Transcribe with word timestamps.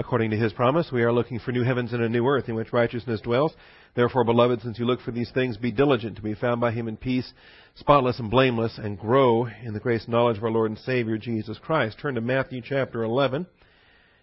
according 0.00 0.30
to 0.30 0.36
his 0.36 0.54
promise. 0.54 0.90
We 0.90 1.02
are 1.02 1.12
looking 1.12 1.38
for 1.38 1.52
new 1.52 1.62
heavens 1.62 1.92
and 1.92 2.02
a 2.02 2.08
new 2.08 2.26
earth 2.26 2.48
in 2.48 2.54
which 2.54 2.72
righteousness 2.72 3.20
dwells. 3.20 3.52
Therefore, 3.94 4.24
beloved, 4.24 4.62
since 4.62 4.78
you 4.78 4.86
look 4.86 5.02
for 5.02 5.10
these 5.10 5.30
things, 5.32 5.58
be 5.58 5.70
diligent 5.70 6.16
to 6.16 6.22
be 6.22 6.34
found 6.34 6.58
by 6.58 6.72
him 6.72 6.88
in 6.88 6.96
peace, 6.96 7.30
spotless 7.74 8.18
and 8.18 8.30
blameless, 8.30 8.78
and 8.78 8.98
grow 8.98 9.46
in 9.62 9.74
the 9.74 9.78
grace 9.78 10.04
and 10.04 10.12
knowledge 10.12 10.38
of 10.38 10.44
our 10.44 10.50
Lord 10.50 10.70
and 10.70 10.80
Savior 10.80 11.18
Jesus 11.18 11.58
Christ. 11.58 11.98
Turn 12.00 12.14
to 12.14 12.22
Matthew 12.22 12.62
chapter 12.64 13.02
11. 13.02 13.46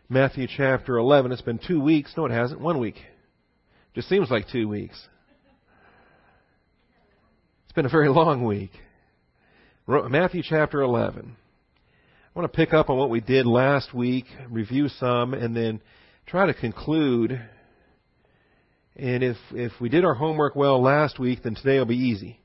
Matthew 0.09 0.47
chapter 0.47 0.97
11. 0.97 1.31
It's 1.31 1.41
been 1.43 1.59
two 1.59 1.79
weeks. 1.79 2.11
No, 2.17 2.25
it 2.25 2.31
hasn't. 2.31 2.59
One 2.59 2.79
week. 2.79 2.95
Just 3.93 4.09
seems 4.09 4.31
like 4.31 4.49
two 4.51 4.67
weeks. 4.67 4.99
It's 7.65 7.73
been 7.73 7.85
a 7.85 7.89
very 7.89 8.09
long 8.09 8.43
week. 8.43 8.71
Matthew 9.87 10.41
chapter 10.43 10.81
11. 10.81 11.35
I 12.37 12.39
want 12.39 12.53
to 12.53 12.55
pick 12.55 12.71
up 12.71 12.91
on 12.91 12.99
what 12.99 13.09
we 13.09 13.19
did 13.19 13.47
last 13.47 13.95
week, 13.95 14.25
review 14.47 14.89
some, 14.89 15.33
and 15.33 15.55
then 15.55 15.81
try 16.27 16.45
to 16.45 16.53
conclude. 16.53 17.31
And 18.95 19.23
if 19.23 19.37
if 19.53 19.71
we 19.81 19.89
did 19.89 20.05
our 20.05 20.13
homework 20.13 20.55
well 20.55 20.79
last 20.79 21.17
week, 21.17 21.41
then 21.41 21.55
today 21.55 21.79
will 21.79 21.87
be 21.87 21.97
easy. 21.97 22.39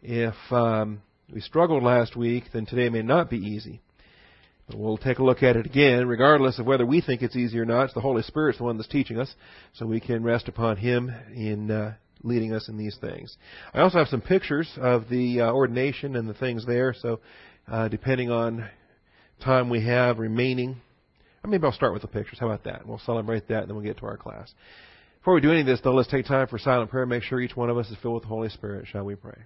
If 0.00 0.34
um, 0.50 1.02
we 1.30 1.42
struggled 1.42 1.82
last 1.82 2.16
week, 2.16 2.44
then 2.54 2.64
today 2.64 2.88
may 2.88 3.02
not 3.02 3.28
be 3.28 3.36
easy. 3.36 3.82
But 4.66 4.78
we'll 4.78 4.96
take 4.96 5.18
a 5.18 5.24
look 5.24 5.42
at 5.42 5.56
it 5.56 5.66
again, 5.66 6.08
regardless 6.08 6.58
of 6.58 6.64
whether 6.64 6.86
we 6.86 7.02
think 7.02 7.20
it's 7.20 7.36
easy 7.36 7.58
or 7.58 7.66
not. 7.66 7.84
It's 7.84 7.94
the 7.94 8.00
Holy 8.00 8.22
Spirit's 8.22 8.56
the 8.56 8.64
one 8.64 8.78
that's 8.78 8.88
teaching 8.88 9.18
us, 9.18 9.30
so 9.74 9.84
we 9.84 10.00
can 10.00 10.22
rest 10.22 10.48
upon 10.48 10.78
Him 10.78 11.12
in 11.34 11.70
uh, 11.70 11.96
leading 12.22 12.54
us 12.54 12.70
in 12.70 12.78
these 12.78 12.96
things. 12.98 13.36
I 13.74 13.82
also 13.82 13.98
have 13.98 14.08
some 14.08 14.22
pictures 14.22 14.70
of 14.78 15.10
the 15.10 15.42
uh, 15.42 15.52
ordination 15.52 16.16
and 16.16 16.26
the 16.26 16.32
things 16.32 16.64
there, 16.64 16.94
so 16.98 17.20
uh, 17.68 17.88
depending 17.88 18.30
on 18.30 18.66
time 19.42 19.68
we 19.68 19.84
have 19.84 20.18
remaining, 20.18 20.80
maybe 21.44 21.64
I'll 21.64 21.72
start 21.72 21.92
with 21.92 22.02
the 22.02 22.08
pictures. 22.08 22.38
How 22.40 22.46
about 22.46 22.64
that? 22.64 22.86
We'll 22.86 22.98
celebrate 22.98 23.48
that, 23.48 23.60
and 23.60 23.68
then 23.68 23.76
we'll 23.76 23.84
get 23.84 23.98
to 23.98 24.06
our 24.06 24.16
class. 24.16 24.52
Before 25.20 25.34
we 25.34 25.40
do 25.40 25.50
any 25.50 25.60
of 25.60 25.66
this, 25.66 25.80
though, 25.82 25.94
let's 25.94 26.10
take 26.10 26.26
time 26.26 26.46
for 26.46 26.58
silent 26.58 26.90
prayer. 26.90 27.06
Make 27.06 27.22
sure 27.22 27.40
each 27.40 27.56
one 27.56 27.70
of 27.70 27.78
us 27.78 27.88
is 27.88 27.96
filled 28.02 28.14
with 28.14 28.22
the 28.24 28.28
Holy 28.28 28.48
Spirit. 28.48 28.86
Shall 28.88 29.04
we 29.04 29.14
pray? 29.14 29.38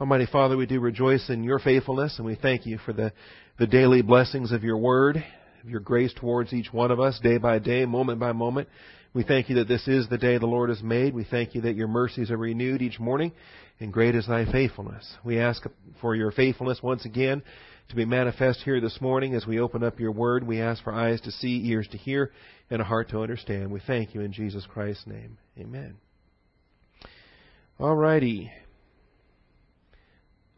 Almighty 0.00 0.26
Father, 0.26 0.56
we 0.56 0.66
do 0.66 0.78
rejoice 0.78 1.30
in 1.30 1.42
your 1.42 1.58
faithfulness, 1.58 2.16
and 2.18 2.26
we 2.26 2.34
thank 2.34 2.66
you 2.66 2.78
for 2.84 2.92
the, 2.92 3.12
the 3.58 3.66
daily 3.66 4.02
blessings 4.02 4.52
of 4.52 4.62
your 4.62 4.76
word, 4.76 5.24
of 5.66 5.70
your 5.70 5.80
grace 5.80 6.14
towards 6.14 6.52
each 6.52 6.72
one 6.72 6.92
of 6.92 7.00
us, 7.00 7.18
day 7.20 7.38
by 7.38 7.58
day, 7.58 7.84
moment 7.84 8.20
by 8.20 8.30
moment. 8.30 8.68
We 9.12 9.24
thank 9.24 9.48
you 9.48 9.56
that 9.56 9.66
this 9.66 9.88
is 9.88 10.08
the 10.08 10.16
day 10.16 10.38
the 10.38 10.46
Lord 10.46 10.68
has 10.68 10.80
made. 10.80 11.12
We 11.12 11.24
thank 11.24 11.56
you 11.56 11.62
that 11.62 11.74
your 11.74 11.88
mercies 11.88 12.30
are 12.30 12.36
renewed 12.36 12.82
each 12.82 13.00
morning, 13.00 13.32
and 13.80 13.92
great 13.92 14.14
is 14.14 14.28
thy 14.28 14.44
faithfulness. 14.44 15.04
We 15.24 15.40
ask 15.40 15.64
for 16.00 16.14
your 16.14 16.30
faithfulness 16.30 16.84
once 16.84 17.04
again 17.04 17.42
to 17.88 17.96
be 17.96 18.04
manifest 18.04 18.60
here 18.60 18.80
this 18.80 19.00
morning 19.00 19.34
as 19.34 19.44
we 19.44 19.58
open 19.58 19.82
up 19.82 19.98
your 19.98 20.12
word. 20.12 20.46
We 20.46 20.60
ask 20.60 20.84
for 20.84 20.92
eyes 20.92 21.20
to 21.22 21.32
see, 21.32 21.68
ears 21.68 21.88
to 21.90 21.98
hear, 21.98 22.30
and 22.70 22.80
a 22.80 22.84
heart 22.84 23.10
to 23.10 23.20
understand. 23.20 23.72
We 23.72 23.80
thank 23.84 24.14
you 24.14 24.20
in 24.20 24.32
Jesus 24.32 24.64
Christ's 24.66 25.08
name. 25.08 25.36
Amen. 25.58 25.96
All 27.80 27.96
righty 27.96 28.52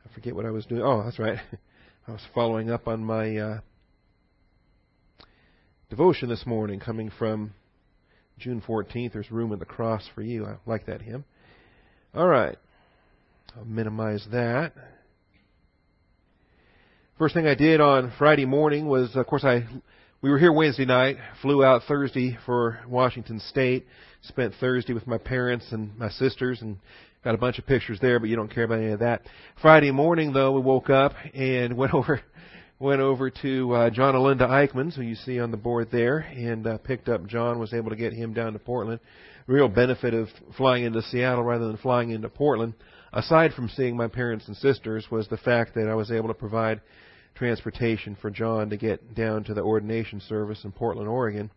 I 0.05 0.15
forget 0.15 0.35
what 0.35 0.45
I 0.45 0.51
was 0.51 0.67
doing. 0.67 0.83
Oh, 0.83 1.03
that's 1.03 1.19
right. 1.19 1.39
I 2.09 2.13
was 2.13 2.23
following 2.35 2.71
up 2.71 2.89
on 2.89 3.05
my 3.05 3.37
uh, 3.37 3.61
devotion 5.91 6.29
this 6.29 6.45
morning, 6.45 6.81
coming 6.81 7.11
from 7.19 7.55
June 8.39 8.63
14th. 8.67 9.13
There's 9.13 9.31
room 9.31 9.53
in 9.53 9.59
the 9.59 9.65
cross 9.65 10.03
for 10.15 10.23
you. 10.23 10.45
I 10.45 10.57
like 10.67 10.87
that 10.87 11.03
hymn. 11.03 11.25
All 12.15 12.27
right. 12.27 12.57
I'll 13.57 13.65
minimize 13.65 14.27
that. 14.31 14.73
First 17.19 17.35
thing 17.35 17.47
I 17.47 17.55
did 17.55 17.81
on 17.81 18.13
Friday 18.19 18.45
morning 18.45 18.87
was, 18.87 19.17
of 19.17 19.27
course, 19.27 19.45
I 19.45 19.67
we 20.21 20.31
were 20.31 20.39
here 20.39 20.53
Wednesday 20.53 20.85
night, 20.85 21.17
flew 21.43 21.65
out 21.65 21.83
Thursday 21.87 22.37
for 22.45 22.81
Washington 22.89 23.41
State, 23.41 23.87
spent 24.23 24.55
Thursday 24.61 24.93
with 24.93 25.07
my 25.07 25.19
parents 25.19 25.67
and 25.71 25.97
my 25.97 26.11
sisters, 26.11 26.61
and 26.61 26.79
Got 27.25 27.35
a 27.35 27.39
bunch 27.39 27.59
of 27.59 27.67
pictures 27.67 27.99
there, 28.01 28.21
but 28.21 28.29
you 28.29 28.37
don't 28.37 28.53
care 28.53 28.65
about 28.65 28.79
any 28.79 28.93
of 28.93 29.01
that. 29.01 29.23
Friday 29.61 29.91
morning, 29.91 30.33
though, 30.33 30.53
we 30.53 30.61
woke 30.61 30.89
up 30.89 31.15
and 31.35 31.77
went 31.77 31.93
over 31.93 32.21
went 32.81 33.01
over 33.01 33.31
to 33.31 33.73
uh, 33.73 33.91
John 33.91 34.15
and 34.15 34.23
Linda 34.25 34.69
who 34.95 35.03
you 35.03 35.17
see 35.17 35.41
on 35.41 35.51
the 35.51 35.57
board 35.57 35.89
there, 35.91 36.19
and 36.19 36.67
uh, 36.67 36.79
picked 36.79 37.09
up 37.09 37.27
John. 37.27 37.59
Was 37.59 37.75
able 37.75 37.91
to 37.91 37.97
get 37.97 38.13
him 38.13 38.33
down 38.33 38.53
to 38.53 38.59
Portland. 38.59 39.01
Real 39.47 39.69
benefit 39.69 40.15
of 40.15 40.29
flying 40.57 40.85
into 40.85 41.03
Seattle 41.03 41.43
rather 41.43 41.67
than 41.67 41.79
flying 41.79 42.11
into 42.11 42.29
Portland, 42.29 42.75
aside 43.13 43.53
from 43.55 43.69
seeing 43.71 43.97
my 43.97 44.07
parents 44.07 44.47
and 44.47 44.57
sisters, 44.57 45.07
was 45.11 45.27
the 45.29 45.39
fact 45.39 45.75
that 45.75 45.89
I 45.89 45.95
was 45.95 46.11
able 46.11 46.29
to 46.29 46.35
provide 46.35 46.81
transportation 47.35 48.17
for 48.21 48.31
John 48.31 48.71
to 48.71 48.77
get 48.77 49.15
down 49.15 49.45
to 49.45 49.55
the 49.55 49.63
ordination 49.63 50.21
service 50.29 50.65
in 50.65 50.73
Portland, 50.73 51.09
Oregon. 51.09 51.51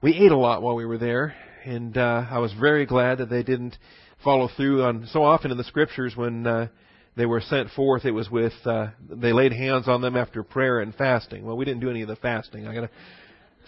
We 0.00 0.14
ate 0.14 0.32
a 0.32 0.36
lot 0.36 0.62
while 0.62 0.76
we 0.76 0.84
were 0.84 0.98
there, 0.98 1.34
and 1.64 1.96
uh, 1.96 2.26
I 2.30 2.38
was 2.38 2.52
very 2.52 2.86
glad 2.86 3.18
that 3.18 3.30
they 3.30 3.42
didn't 3.42 3.76
follow 4.22 4.48
through 4.56 4.84
on 4.84 5.06
so 5.10 5.24
often 5.24 5.50
in 5.50 5.56
the 5.56 5.64
scriptures 5.64 6.14
when 6.14 6.46
uh, 6.46 6.68
they 7.16 7.26
were 7.26 7.40
sent 7.40 7.70
forth, 7.70 8.04
it 8.04 8.10
was 8.10 8.28
with 8.30 8.52
uh, 8.64 8.88
they 9.08 9.32
laid 9.32 9.52
hands 9.52 9.88
on 9.88 10.00
them 10.00 10.16
after 10.16 10.42
prayer 10.42 10.80
and 10.80 10.94
fasting. 10.94 11.44
Well, 11.44 11.56
we 11.56 11.64
didn't 11.64 11.80
do 11.80 11.90
any 11.90 12.02
of 12.02 12.08
the 12.08 12.16
fasting. 12.16 12.66
I 12.66 12.74
got 12.74 12.80
to 12.82 12.90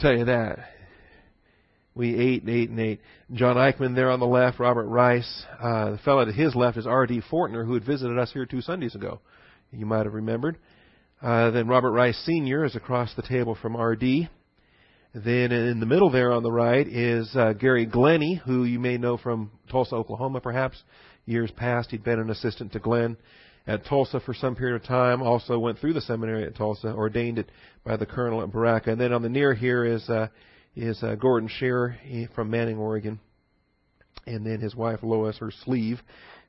tell 0.00 0.16
you 0.16 0.24
that. 0.24 0.58
We 1.94 2.14
ate 2.14 2.42
and 2.42 2.50
ate 2.50 2.68
and 2.68 2.78
ate. 2.78 3.00
John 3.32 3.56
Eichmann 3.56 3.94
there 3.94 4.10
on 4.10 4.20
the 4.20 4.26
left, 4.26 4.60
Robert 4.60 4.86
Rice. 4.86 5.44
Uh, 5.62 5.92
the 5.92 5.98
fellow 5.98 6.24
to 6.24 6.32
his 6.32 6.54
left 6.54 6.76
is 6.76 6.86
R.D. 6.86 7.22
Fortner, 7.30 7.64
who 7.64 7.72
had 7.72 7.84
visited 7.84 8.18
us 8.18 8.30
here 8.32 8.44
two 8.44 8.60
Sundays 8.60 8.94
ago. 8.94 9.20
You 9.72 9.86
might 9.86 10.04
have 10.04 10.12
remembered. 10.12 10.58
Uh, 11.22 11.50
then 11.52 11.68
Robert 11.68 11.92
Rice 11.92 12.20
Sr. 12.26 12.64
is 12.66 12.76
across 12.76 13.14
the 13.14 13.22
table 13.22 13.56
from 13.60 13.76
R.D. 13.76 14.28
Then 15.14 15.50
in 15.50 15.80
the 15.80 15.86
middle 15.86 16.10
there 16.10 16.32
on 16.32 16.42
the 16.42 16.52
right 16.52 16.86
is 16.86 17.34
uh, 17.34 17.54
Gary 17.54 17.86
Glenny, 17.86 18.34
who 18.44 18.64
you 18.64 18.78
may 18.78 18.98
know 18.98 19.16
from 19.16 19.50
Tulsa, 19.70 19.94
Oklahoma, 19.94 20.42
perhaps. 20.42 20.76
Years 21.26 21.50
past, 21.50 21.90
he'd 21.90 22.04
been 22.04 22.20
an 22.20 22.30
assistant 22.30 22.72
to 22.72 22.78
Glenn 22.78 23.16
at 23.66 23.84
Tulsa 23.84 24.20
for 24.20 24.32
some 24.32 24.54
period 24.54 24.76
of 24.76 24.84
time. 24.84 25.22
Also 25.22 25.58
went 25.58 25.78
through 25.78 25.92
the 25.92 26.00
seminary 26.00 26.44
at 26.44 26.54
Tulsa, 26.54 26.88
ordained 26.88 27.38
it 27.38 27.50
by 27.84 27.96
the 27.96 28.06
colonel 28.06 28.42
at 28.42 28.50
Berachah. 28.50 28.92
And 28.92 29.00
then 29.00 29.12
on 29.12 29.22
the 29.22 29.28
near 29.28 29.52
here 29.52 29.84
is 29.84 30.08
uh, 30.08 30.28
is 30.76 31.02
uh, 31.02 31.16
Gordon 31.16 31.48
Shearer 31.48 31.96
from 32.34 32.50
Manning, 32.50 32.78
Oregon, 32.78 33.18
and 34.26 34.46
then 34.46 34.60
his 34.60 34.76
wife 34.76 35.00
Lois, 35.02 35.38
her 35.38 35.50
sleeve, 35.64 36.00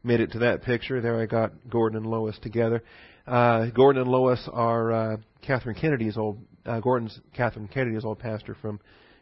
made 0.03 0.19
it 0.19 0.31
to 0.33 0.39
that 0.39 0.61
picture. 0.61 1.01
There 1.01 1.19
I 1.19 1.25
got 1.25 1.53
Gordon 1.69 1.97
and 1.97 2.05
Lois 2.05 2.37
together. 2.39 2.83
Uh, 3.25 3.67
Gordon 3.67 4.03
and 4.03 4.11
Lois 4.11 4.47
are 4.51 4.91
uh, 4.91 5.17
Catherine 5.41 5.75
Kennedy's 5.75 6.17
old 6.17 6.39
uh, 6.65 6.79
Gordon's 6.81 7.19
Catherine 7.33 7.67
Kennedy's 7.67 8.05
old 8.05 8.19
pastor 8.19 8.55
from 8.61 8.79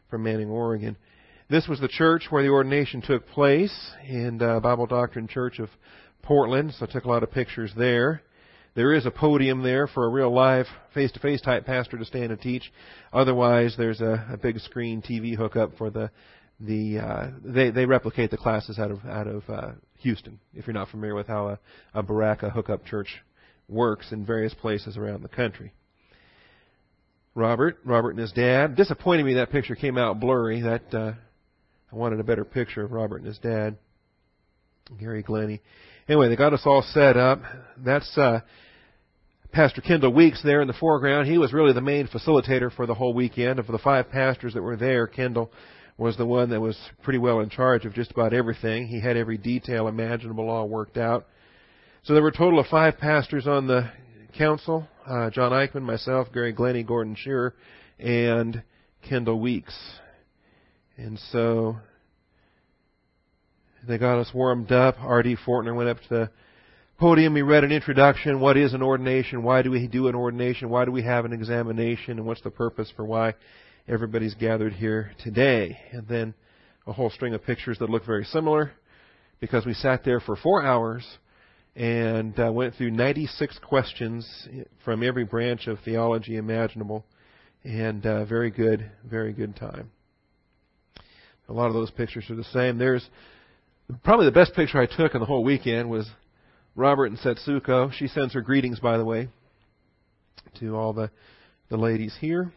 from 0.09 0.23
Manning, 0.23 0.49
Oregon. 0.49 0.97
This 1.47 1.67
was 1.67 1.79
the 1.79 1.87
church 1.87 2.25
where 2.31 2.41
the 2.41 2.49
ordination 2.49 3.03
took 3.03 3.27
place 3.27 3.91
in 4.07 4.41
uh, 4.41 4.59
Bible 4.61 4.87
Doctrine 4.87 5.27
Church 5.27 5.59
of 5.59 5.69
Portland. 6.23 6.73
So 6.73 6.87
I 6.87 6.91
took 6.91 7.03
a 7.03 7.07
lot 7.07 7.21
of 7.21 7.29
pictures 7.29 7.71
there. 7.77 8.23
There 8.73 8.95
is 8.95 9.05
a 9.05 9.11
podium 9.11 9.61
there 9.61 9.85
for 9.85 10.05
a 10.05 10.09
real 10.09 10.33
live 10.33 10.65
face-to-face 10.95 11.41
type 11.41 11.67
pastor 11.67 11.99
to 11.99 12.05
stand 12.05 12.31
and 12.31 12.41
teach. 12.41 12.73
Otherwise, 13.13 13.75
there's 13.77 14.01
a, 14.01 14.25
a 14.31 14.37
big 14.37 14.57
screen 14.59 15.03
TV 15.03 15.35
hookup 15.35 15.77
for 15.77 15.91
the 15.91 16.09
the 16.59 16.97
uh, 16.97 17.27
they 17.43 17.69
they 17.69 17.85
replicate 17.85 18.31
the 18.31 18.37
classes 18.37 18.79
out 18.79 18.89
of 18.89 19.05
out 19.05 19.27
of 19.27 19.43
uh, 19.47 19.71
Houston. 19.99 20.39
If 20.55 20.65
you're 20.65 20.73
not 20.73 20.89
familiar 20.89 21.13
with 21.13 21.27
how 21.27 21.49
a, 21.49 21.59
a 21.93 22.01
Berachah 22.01 22.53
hookup 22.53 22.85
church 22.85 23.23
works 23.69 24.11
in 24.11 24.25
various 24.25 24.55
places 24.55 24.97
around 24.97 25.21
the 25.21 25.29
country. 25.29 25.73
Robert, 27.35 27.77
Robert 27.83 28.11
and 28.11 28.19
his 28.19 28.31
dad. 28.31 28.75
Disappointed 28.75 29.25
me 29.25 29.35
that 29.35 29.51
picture 29.51 29.75
came 29.75 29.97
out 29.97 30.19
blurry. 30.19 30.61
That 30.61 30.93
uh, 30.93 31.11
I 31.91 31.95
wanted 31.95 32.19
a 32.19 32.23
better 32.23 32.45
picture 32.45 32.83
of 32.83 32.91
Robert 32.91 33.17
and 33.17 33.27
his 33.27 33.37
dad, 33.37 33.77
Gary 34.99 35.23
Glenny. 35.23 35.61
Anyway, 36.07 36.29
they 36.29 36.35
got 36.35 36.53
us 36.53 36.61
all 36.65 36.81
set 36.81 37.17
up. 37.17 37.41
That's 37.77 38.17
uh, 38.17 38.41
Pastor 39.51 39.81
Kendall 39.81 40.13
Weeks 40.13 40.41
there 40.43 40.61
in 40.61 40.67
the 40.67 40.73
foreground. 40.73 41.27
He 41.27 41.37
was 41.37 41.53
really 41.53 41.73
the 41.73 41.81
main 41.81 42.07
facilitator 42.07 42.73
for 42.75 42.85
the 42.85 42.93
whole 42.93 43.13
weekend. 43.13 43.59
Of 43.59 43.67
the 43.67 43.77
five 43.77 44.09
pastors 44.09 44.53
that 44.53 44.61
were 44.61 44.77
there, 44.77 45.07
Kendall 45.07 45.51
was 45.97 46.17
the 46.17 46.25
one 46.25 46.49
that 46.49 46.59
was 46.59 46.77
pretty 47.03 47.19
well 47.19 47.39
in 47.39 47.49
charge 47.49 47.85
of 47.85 47.93
just 47.93 48.11
about 48.11 48.33
everything. 48.33 48.87
He 48.87 48.99
had 48.99 49.17
every 49.17 49.37
detail 49.37 49.87
imaginable 49.87 50.49
all 50.49 50.67
worked 50.67 50.97
out. 50.97 51.25
So 52.03 52.13
there 52.13 52.21
were 52.21 52.29
a 52.29 52.37
total 52.37 52.59
of 52.59 52.67
five 52.67 52.97
pastors 52.97 53.47
on 53.47 53.67
the 53.67 53.89
council 54.37 54.87
uh, 55.07 55.29
John 55.29 55.51
Eichmann, 55.51 55.83
myself, 55.83 56.27
Gary 56.33 56.51
Glenny, 56.51 56.83
Gordon 56.83 57.15
Shearer, 57.15 57.53
and 57.99 58.63
Kendall 59.07 59.39
Weeks. 59.39 59.75
And 60.97 61.19
so 61.31 61.75
they 63.87 63.97
got 63.97 64.19
us 64.19 64.33
warmed 64.33 64.71
up. 64.71 64.95
R.D. 64.99 65.37
Fortner 65.45 65.75
went 65.75 65.89
up 65.89 66.01
to 66.03 66.09
the 66.09 66.29
podium. 66.97 67.35
He 67.35 67.41
read 67.41 67.63
an 67.63 67.71
introduction. 67.71 68.39
What 68.39 68.55
is 68.55 68.73
an 68.73 68.81
ordination? 68.81 69.43
Why 69.43 69.61
do 69.61 69.71
we 69.71 69.87
do 69.87 70.07
an 70.07 70.15
ordination? 70.15 70.69
Why 70.69 70.85
do 70.85 70.91
we 70.91 71.03
have 71.03 71.25
an 71.25 71.33
examination? 71.33 72.17
And 72.17 72.25
what's 72.25 72.41
the 72.41 72.49
purpose 72.49 72.91
for 72.95 73.05
why 73.05 73.33
everybody's 73.87 74.35
gathered 74.35 74.73
here 74.73 75.11
today? 75.23 75.77
And 75.91 76.07
then 76.07 76.33
a 76.87 76.93
whole 76.93 77.09
string 77.09 77.33
of 77.33 77.43
pictures 77.43 77.77
that 77.79 77.89
look 77.89 78.05
very 78.05 78.23
similar 78.25 78.71
because 79.39 79.65
we 79.65 79.73
sat 79.73 80.05
there 80.05 80.19
for 80.19 80.35
four 80.35 80.63
hours 80.63 81.05
and 81.75 82.39
uh, 82.39 82.51
went 82.51 82.73
through 82.75 82.91
96 82.91 83.59
questions 83.59 84.47
from 84.85 85.03
every 85.03 85.25
branch 85.25 85.67
of 85.67 85.77
theology 85.83 86.37
imaginable, 86.37 87.05
and 87.65 88.05
uh, 88.05 88.23
very 88.23 88.49
good, 88.49 88.89
very 89.03 89.33
good 89.33 89.57
time. 89.57 89.91
A 91.47 91.53
lot 91.53 91.67
of 91.67 91.73
those 91.73 91.91
pictures 91.91 92.25
are 92.29 92.35
the 92.35 92.43
same. 92.45 92.77
There's 92.77 93.07
probably 94.03 94.25
the 94.25 94.31
best 94.31 94.53
picture 94.53 94.79
I 94.79 94.87
took 94.87 95.13
in 95.13 95.19
the 95.19 95.25
whole 95.25 95.43
weekend 95.43 95.89
was 95.89 96.09
Robert 96.75 97.05
and 97.05 97.19
Setsuko. 97.19 97.91
She 97.93 98.07
sends 98.07 98.33
her 98.33 98.41
greetings, 98.41 98.79
by 98.79 98.97
the 98.97 99.05
way, 99.05 99.29
to 100.59 100.75
all 100.75 100.93
the 100.93 101.11
the 101.69 101.77
ladies 101.77 102.15
here. 102.19 102.51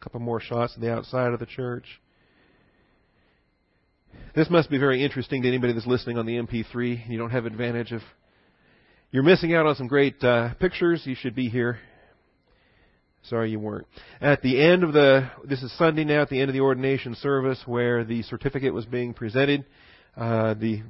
A 0.00 0.04
couple 0.04 0.20
more 0.20 0.40
shots 0.40 0.74
of 0.74 0.82
the 0.82 0.92
outside 0.92 1.32
of 1.32 1.40
the 1.40 1.46
church. 1.46 1.84
This 4.34 4.50
must 4.50 4.70
be 4.70 4.78
very 4.78 5.02
interesting 5.02 5.42
to 5.42 5.48
anybody 5.48 5.72
that's 5.72 5.86
listening 5.86 6.18
on 6.18 6.26
the 6.26 6.36
MP3. 6.36 7.08
You 7.08 7.18
don't 7.18 7.30
have 7.30 7.46
advantage 7.46 7.92
of. 7.92 8.02
You're 9.10 9.22
missing 9.22 9.54
out 9.54 9.66
on 9.66 9.76
some 9.76 9.86
great 9.86 10.22
uh, 10.22 10.54
pictures. 10.54 11.02
You 11.04 11.14
should 11.14 11.34
be 11.34 11.48
here. 11.48 11.78
Sorry 13.28 13.50
you 13.50 13.58
weren't. 13.58 13.86
At 14.20 14.42
the 14.42 14.60
end 14.60 14.84
of 14.84 14.92
the, 14.92 15.28
this 15.44 15.60
is 15.62 15.76
Sunday 15.76 16.04
now, 16.04 16.22
at 16.22 16.28
the 16.28 16.40
end 16.40 16.48
of 16.48 16.54
the 16.54 16.60
ordination 16.60 17.16
service 17.16 17.60
where 17.66 18.04
the 18.04 18.22
certificate 18.22 18.72
was 18.72 18.86
being 18.86 19.14
presented, 19.14 19.64
uh, 20.16 20.54
the 20.54 20.82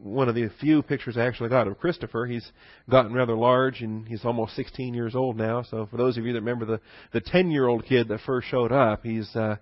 one 0.00 0.28
of 0.28 0.34
the 0.34 0.48
few 0.60 0.82
pictures 0.82 1.16
I 1.16 1.26
actually 1.26 1.48
got 1.48 1.66
of 1.66 1.78
Christopher. 1.78 2.26
He's 2.26 2.48
gotten 2.88 3.12
rather 3.12 3.34
large 3.34 3.80
and 3.80 4.06
he's 4.06 4.24
almost 4.24 4.54
16 4.54 4.94
years 4.94 5.14
old 5.14 5.36
now. 5.36 5.62
So 5.62 5.86
for 5.90 5.96
those 5.96 6.16
of 6.18 6.24
you 6.24 6.32
that 6.32 6.40
remember 6.40 6.64
the 6.64 6.80
the 7.12 7.20
10 7.20 7.50
year 7.50 7.66
old 7.66 7.84
kid 7.84 8.08
that 8.08 8.20
first 8.20 8.48
showed 8.48 8.72
up, 8.72 9.04
he's 9.04 9.34
uh, 9.34 9.56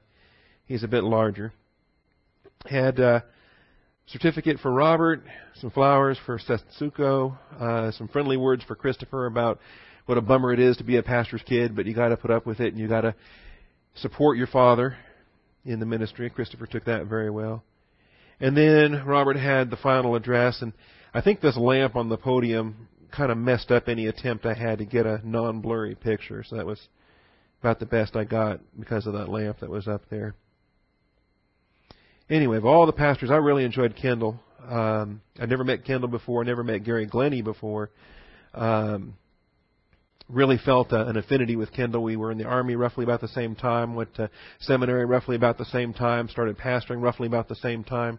he's 0.66 0.82
a 0.82 0.88
bit 0.88 1.04
larger. 1.04 1.52
Had 2.66 3.00
uh, 3.00 3.20
certificate 4.06 4.58
for 4.60 4.70
Robert, 4.70 5.22
some 5.60 5.70
flowers 5.70 6.18
for 6.26 6.38
Setsuko, 6.38 7.38
uh, 7.58 7.92
some 7.92 8.08
friendly 8.08 8.36
words 8.36 8.62
for 8.64 8.74
Christopher 8.74 9.26
about 9.26 9.58
what 10.10 10.18
a 10.18 10.20
bummer 10.20 10.52
it 10.52 10.58
is 10.58 10.76
to 10.76 10.82
be 10.82 10.96
a 10.96 11.04
pastor's 11.04 11.40
kid, 11.42 11.76
but 11.76 11.86
you 11.86 11.94
got 11.94 12.08
to 12.08 12.16
put 12.16 12.32
up 12.32 12.44
with 12.44 12.58
it 12.58 12.72
and 12.72 12.78
you 12.78 12.88
got 12.88 13.02
to 13.02 13.14
support 13.94 14.36
your 14.36 14.48
father 14.48 14.96
in 15.64 15.78
the 15.78 15.86
ministry. 15.86 16.28
Christopher 16.28 16.66
took 16.66 16.84
that 16.86 17.06
very 17.06 17.30
well. 17.30 17.62
And 18.40 18.56
then 18.56 19.04
Robert 19.06 19.36
had 19.36 19.70
the 19.70 19.76
final 19.76 20.16
address, 20.16 20.62
and 20.62 20.72
I 21.14 21.20
think 21.20 21.40
this 21.40 21.56
lamp 21.56 21.94
on 21.94 22.08
the 22.08 22.16
podium 22.16 22.88
kind 23.16 23.30
of 23.30 23.38
messed 23.38 23.70
up 23.70 23.86
any 23.86 24.08
attempt 24.08 24.46
I 24.46 24.54
had 24.54 24.78
to 24.78 24.84
get 24.84 25.06
a 25.06 25.20
non-blurry 25.22 25.94
picture. 25.94 26.42
So 26.44 26.56
that 26.56 26.66
was 26.66 26.80
about 27.60 27.78
the 27.78 27.86
best 27.86 28.16
I 28.16 28.24
got 28.24 28.58
because 28.80 29.06
of 29.06 29.12
that 29.12 29.28
lamp 29.28 29.60
that 29.60 29.70
was 29.70 29.86
up 29.86 30.02
there. 30.10 30.34
Anyway, 32.28 32.56
of 32.56 32.66
all 32.66 32.84
the 32.84 32.92
pastors, 32.92 33.30
I 33.30 33.36
really 33.36 33.64
enjoyed 33.64 33.94
Kendall. 33.94 34.40
Um, 34.68 35.20
I'd 35.38 35.50
never 35.50 35.62
met 35.62 35.84
Kendall 35.84 36.10
before. 36.10 36.42
I 36.42 36.46
Never 36.46 36.64
met 36.64 36.82
Gary 36.82 37.06
Glenny 37.06 37.42
before. 37.42 37.90
Um, 38.54 39.14
really 40.30 40.58
felt 40.58 40.92
uh, 40.92 41.06
an 41.06 41.16
affinity 41.16 41.56
with 41.56 41.72
Kendall. 41.72 42.02
We 42.02 42.16
were 42.16 42.30
in 42.30 42.38
the 42.38 42.44
army 42.44 42.76
roughly 42.76 43.04
about 43.04 43.20
the 43.20 43.28
same 43.28 43.54
time, 43.54 43.94
went 43.94 44.14
to 44.16 44.30
seminary 44.60 45.04
roughly 45.04 45.36
about 45.36 45.58
the 45.58 45.64
same 45.66 45.92
time, 45.92 46.28
started 46.28 46.58
pastoring 46.58 47.02
roughly 47.02 47.26
about 47.26 47.48
the 47.48 47.56
same 47.56 47.84
time. 47.84 48.18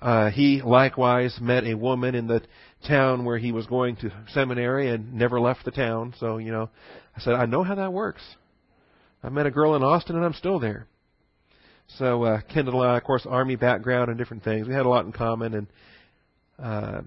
Uh, 0.00 0.30
he 0.30 0.62
likewise 0.62 1.36
met 1.40 1.64
a 1.64 1.74
woman 1.74 2.14
in 2.14 2.26
the 2.26 2.42
town 2.88 3.24
where 3.24 3.36
he 3.36 3.52
was 3.52 3.66
going 3.66 3.96
to 3.96 4.10
seminary 4.28 4.88
and 4.90 5.12
never 5.12 5.38
left 5.38 5.64
the 5.64 5.70
town. 5.70 6.14
So, 6.18 6.38
you 6.38 6.52
know, 6.52 6.70
I 7.16 7.20
said, 7.20 7.34
I 7.34 7.44
know 7.44 7.62
how 7.62 7.74
that 7.74 7.92
works. 7.92 8.22
I 9.22 9.28
met 9.28 9.46
a 9.46 9.50
girl 9.50 9.76
in 9.76 9.82
Austin 9.82 10.16
and 10.16 10.24
I'm 10.24 10.32
still 10.32 10.58
there. 10.58 10.86
So, 11.98 12.22
uh, 12.22 12.40
Kendall 12.52 12.82
and 12.82 12.92
I, 12.92 12.96
of 12.96 13.04
course, 13.04 13.26
army 13.28 13.56
background 13.56 14.08
and 14.08 14.16
different 14.16 14.42
things. 14.42 14.66
We 14.66 14.72
had 14.72 14.86
a 14.86 14.88
lot 14.88 15.04
in 15.04 15.12
common 15.12 15.54
and, 15.54 15.66
uh, 16.58 17.02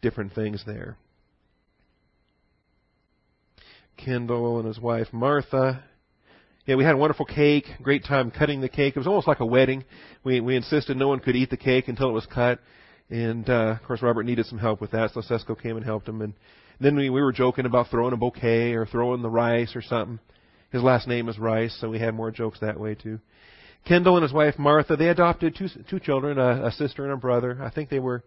different 0.00 0.34
things 0.34 0.64
there. 0.66 0.96
Kendall 4.04 4.58
and 4.58 4.66
his 4.66 4.78
wife 4.78 5.08
Martha. 5.12 5.84
Yeah, 6.66 6.76
we 6.76 6.84
had 6.84 6.94
a 6.94 6.98
wonderful 6.98 7.26
cake. 7.26 7.66
Great 7.82 8.04
time 8.04 8.30
cutting 8.30 8.60
the 8.60 8.68
cake. 8.68 8.94
It 8.96 8.98
was 8.98 9.06
almost 9.06 9.28
like 9.28 9.40
a 9.40 9.46
wedding. 9.46 9.84
We 10.24 10.40
we 10.40 10.56
insisted 10.56 10.96
no 10.96 11.08
one 11.08 11.20
could 11.20 11.36
eat 11.36 11.50
the 11.50 11.56
cake 11.56 11.88
until 11.88 12.08
it 12.08 12.12
was 12.12 12.26
cut, 12.26 12.60
and 13.10 13.48
uh, 13.48 13.76
of 13.80 13.82
course 13.86 14.02
Robert 14.02 14.24
needed 14.24 14.46
some 14.46 14.58
help 14.58 14.80
with 14.80 14.92
that, 14.92 15.12
so 15.12 15.20
Setsuko 15.20 15.60
came 15.60 15.76
and 15.76 15.84
helped 15.84 16.08
him. 16.08 16.20
And 16.20 16.34
then 16.80 16.96
we 16.96 17.10
we 17.10 17.22
were 17.22 17.32
joking 17.32 17.66
about 17.66 17.88
throwing 17.90 18.12
a 18.12 18.16
bouquet 18.16 18.72
or 18.72 18.86
throwing 18.86 19.22
the 19.22 19.30
rice 19.30 19.76
or 19.76 19.82
something. 19.82 20.18
His 20.70 20.82
last 20.82 21.06
name 21.06 21.28
is 21.28 21.38
Rice, 21.38 21.76
so 21.80 21.90
we 21.90 21.98
had 21.98 22.14
more 22.14 22.30
jokes 22.30 22.58
that 22.60 22.80
way 22.80 22.94
too. 22.94 23.20
Kendall 23.84 24.16
and 24.16 24.22
his 24.22 24.32
wife 24.32 24.58
Martha, 24.58 24.96
they 24.96 25.08
adopted 25.08 25.56
two 25.56 25.68
two 25.88 26.00
children, 26.00 26.38
a, 26.38 26.66
a 26.66 26.72
sister 26.72 27.04
and 27.04 27.12
a 27.12 27.16
brother. 27.16 27.58
I 27.62 27.70
think 27.70 27.90
they 27.90 28.00
were 28.00 28.24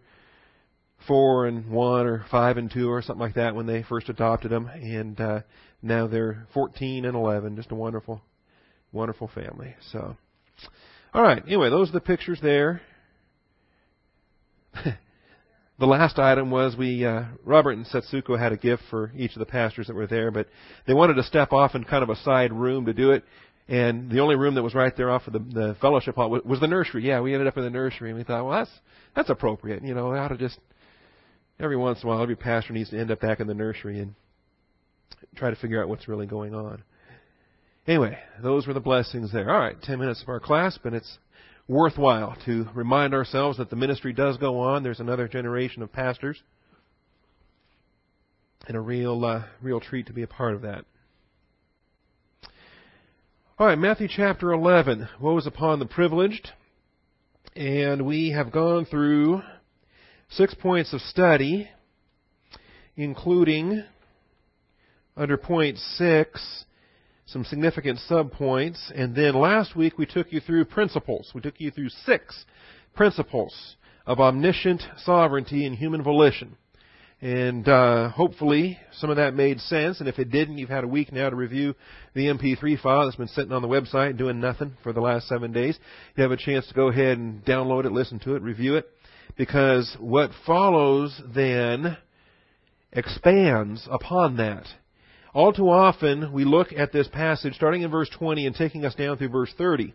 four 1.06 1.46
and 1.46 1.70
one 1.70 2.06
or 2.06 2.24
five 2.30 2.56
and 2.56 2.70
two 2.70 2.90
or 2.90 3.02
something 3.02 3.20
like 3.20 3.34
that 3.34 3.54
when 3.54 3.66
they 3.66 3.82
first 3.82 4.08
adopted 4.08 4.50
them, 4.50 4.66
and 4.66 5.20
uh, 5.20 5.40
now 5.82 6.06
they're 6.06 6.46
14 6.54 7.04
and 7.04 7.14
11. 7.14 7.56
Just 7.56 7.70
a 7.70 7.74
wonderful, 7.74 8.20
wonderful 8.92 9.30
family. 9.34 9.74
So, 9.92 10.16
all 11.14 11.22
right. 11.22 11.42
Anyway, 11.46 11.70
those 11.70 11.90
are 11.90 11.92
the 11.92 12.00
pictures 12.00 12.38
there. 12.42 12.80
the 15.78 15.86
last 15.86 16.18
item 16.18 16.50
was 16.50 16.76
we 16.76 17.04
uh, 17.04 17.24
Robert 17.44 17.72
and 17.72 17.86
Setsuko 17.86 18.38
had 18.38 18.52
a 18.52 18.56
gift 18.56 18.82
for 18.90 19.12
each 19.16 19.32
of 19.34 19.38
the 19.38 19.46
pastors 19.46 19.86
that 19.86 19.96
were 19.96 20.06
there, 20.06 20.30
but 20.30 20.48
they 20.86 20.94
wanted 20.94 21.14
to 21.14 21.22
step 21.22 21.52
off 21.52 21.74
in 21.74 21.84
kind 21.84 22.02
of 22.02 22.10
a 22.10 22.16
side 22.16 22.52
room 22.52 22.86
to 22.86 22.92
do 22.92 23.12
it. 23.12 23.24
And 23.68 24.10
the 24.10 24.20
only 24.20 24.36
room 24.36 24.54
that 24.54 24.62
was 24.62 24.74
right 24.74 24.96
there 24.96 25.10
off 25.10 25.26
of 25.26 25.32
the, 25.32 25.40
the 25.40 25.76
fellowship 25.80 26.14
hall 26.14 26.30
was, 26.30 26.42
was 26.44 26.60
the 26.60 26.68
nursery. 26.68 27.04
Yeah, 27.04 27.20
we 27.20 27.32
ended 27.34 27.48
up 27.48 27.56
in 27.56 27.64
the 27.64 27.70
nursery, 27.70 28.10
and 28.10 28.18
we 28.18 28.22
thought, 28.22 28.44
well, 28.44 28.58
that's 28.58 28.70
that's 29.16 29.30
appropriate. 29.30 29.82
You 29.82 29.94
know, 29.94 30.10
we 30.10 30.18
ought 30.18 30.28
to 30.28 30.36
just 30.36 30.58
every 31.60 31.76
once 31.76 32.02
in 32.02 32.08
a 32.08 32.12
while, 32.12 32.22
every 32.22 32.36
pastor 32.36 32.72
needs 32.72 32.90
to 32.90 32.98
end 32.98 33.10
up 33.10 33.20
back 33.20 33.40
in 33.40 33.46
the 33.46 33.54
nursery 33.54 34.00
and 34.00 34.14
try 35.34 35.50
to 35.50 35.56
figure 35.56 35.82
out 35.82 35.88
what's 35.88 36.08
really 36.08 36.26
going 36.26 36.54
on. 36.54 36.82
Anyway, 37.86 38.18
those 38.42 38.66
were 38.66 38.74
the 38.74 38.80
blessings 38.80 39.32
there. 39.32 39.50
All 39.50 39.60
right, 39.60 39.80
10 39.80 39.98
minutes 39.98 40.22
of 40.22 40.28
our 40.28 40.40
class, 40.40 40.78
but 40.82 40.92
it's 40.92 41.18
worthwhile 41.68 42.36
to 42.44 42.68
remind 42.74 43.14
ourselves 43.14 43.58
that 43.58 43.70
the 43.70 43.76
ministry 43.76 44.12
does 44.12 44.36
go 44.38 44.60
on. 44.60 44.82
There's 44.82 45.00
another 45.00 45.28
generation 45.28 45.82
of 45.82 45.92
pastors, 45.92 46.42
and 48.66 48.76
a 48.76 48.80
real, 48.80 49.24
uh, 49.24 49.44
real 49.62 49.80
treat 49.80 50.06
to 50.06 50.12
be 50.12 50.22
a 50.22 50.26
part 50.26 50.54
of 50.54 50.62
that. 50.62 50.84
All 53.58 53.66
right, 53.66 53.78
Matthew 53.78 54.08
chapter 54.14 54.52
11. 54.52 55.08
Woe 55.20 55.38
is 55.38 55.46
upon 55.46 55.78
the 55.78 55.86
privileged. 55.86 56.50
And 57.54 58.04
we 58.04 58.32
have 58.32 58.52
gone 58.52 58.84
through 58.84 59.40
six 60.28 60.54
points 60.54 60.92
of 60.92 61.00
study, 61.00 61.68
including 62.96 63.84
under 65.16 65.36
point 65.36 65.78
six, 65.78 66.64
some 67.26 67.44
significant 67.44 67.98
subpoints. 68.08 68.92
And 68.94 69.14
then 69.14 69.34
last 69.34 69.76
week 69.76 69.98
we 69.98 70.06
took 70.06 70.32
you 70.32 70.40
through 70.40 70.66
principles. 70.66 71.32
We 71.34 71.40
took 71.40 71.60
you 71.60 71.70
through 71.70 71.88
six 71.88 72.44
principles 72.94 73.76
of 74.06 74.20
omniscient 74.20 74.82
sovereignty 74.98 75.66
and 75.66 75.76
human 75.76 76.02
volition. 76.02 76.56
And 77.22 77.66
uh, 77.66 78.10
hopefully 78.10 78.78
some 78.92 79.08
of 79.08 79.16
that 79.16 79.34
made 79.34 79.58
sense. 79.60 80.00
And 80.00 80.08
if 80.08 80.18
it 80.18 80.30
didn't, 80.30 80.58
you've 80.58 80.68
had 80.68 80.84
a 80.84 80.88
week 80.88 81.12
now 81.12 81.30
to 81.30 81.36
review 81.36 81.74
the 82.14 82.26
MP3 82.26 82.80
file 82.80 83.06
that's 83.06 83.16
been 83.16 83.26
sitting 83.28 83.52
on 83.52 83.62
the 83.62 83.68
website 83.68 84.18
doing 84.18 84.38
nothing 84.38 84.76
for 84.82 84.92
the 84.92 85.00
last 85.00 85.26
seven 85.26 85.50
days. 85.50 85.78
You 86.14 86.22
have 86.22 86.32
a 86.32 86.36
chance 86.36 86.66
to 86.68 86.74
go 86.74 86.88
ahead 86.88 87.16
and 87.16 87.42
download 87.44 87.86
it, 87.86 87.92
listen 87.92 88.18
to 88.20 88.34
it, 88.36 88.42
review 88.42 88.76
it. 88.76 88.86
Because 89.36 89.96
what 90.00 90.30
follows 90.46 91.20
then 91.34 91.96
expands 92.92 93.86
upon 93.90 94.38
that. 94.38 94.64
All 95.34 95.52
too 95.52 95.68
often, 95.68 96.32
we 96.32 96.44
look 96.44 96.68
at 96.74 96.92
this 96.92 97.08
passage 97.08 97.54
starting 97.54 97.82
in 97.82 97.90
verse 97.90 98.08
20 98.08 98.46
and 98.46 98.56
taking 98.56 98.86
us 98.86 98.94
down 98.94 99.18
through 99.18 99.28
verse 99.28 99.52
30. 99.58 99.92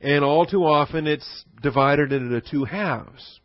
And 0.00 0.24
all 0.24 0.46
too 0.46 0.64
often, 0.64 1.06
it's 1.06 1.44
divided 1.62 2.12
into 2.12 2.40
two 2.40 2.64
halves. 2.64 3.40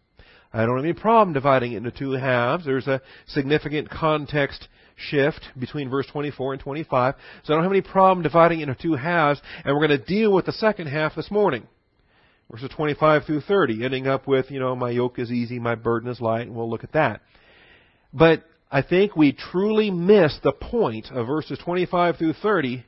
I 0.53 0.65
don't 0.65 0.77
have 0.77 0.85
any 0.85 0.93
problem 0.93 1.33
dividing 1.33 1.73
it 1.73 1.77
into 1.77 1.91
two 1.91 2.11
halves. 2.11 2.65
There's 2.65 2.87
a 2.87 3.01
significant 3.27 3.89
context 3.89 4.67
shift 4.95 5.41
between 5.57 5.89
verse 5.89 6.07
24 6.07 6.53
and 6.53 6.61
25. 6.61 7.15
So 7.43 7.53
I 7.53 7.55
don't 7.55 7.63
have 7.63 7.71
any 7.71 7.81
problem 7.81 8.23
dividing 8.23 8.59
it 8.59 8.69
into 8.69 8.81
two 8.81 8.95
halves. 8.95 9.41
And 9.63 9.75
we're 9.75 9.87
going 9.87 9.99
to 9.99 10.05
deal 10.05 10.31
with 10.31 10.45
the 10.45 10.51
second 10.53 10.87
half 10.87 11.15
this 11.15 11.31
morning. 11.31 11.67
Verses 12.51 12.69
25 12.75 13.23
through 13.25 13.41
30, 13.41 13.85
ending 13.85 14.07
up 14.07 14.27
with, 14.27 14.51
you 14.51 14.59
know, 14.59 14.75
my 14.75 14.89
yoke 14.89 15.19
is 15.19 15.31
easy, 15.31 15.57
my 15.57 15.75
burden 15.75 16.11
is 16.11 16.19
light, 16.19 16.47
and 16.47 16.55
we'll 16.55 16.69
look 16.69 16.83
at 16.83 16.91
that. 16.91 17.21
But 18.13 18.43
I 18.69 18.81
think 18.81 19.15
we 19.15 19.31
truly 19.31 19.89
miss 19.89 20.37
the 20.43 20.51
point 20.51 21.07
of 21.11 21.27
verses 21.27 21.59
25 21.63 22.17
through 22.17 22.33
30 22.33 22.83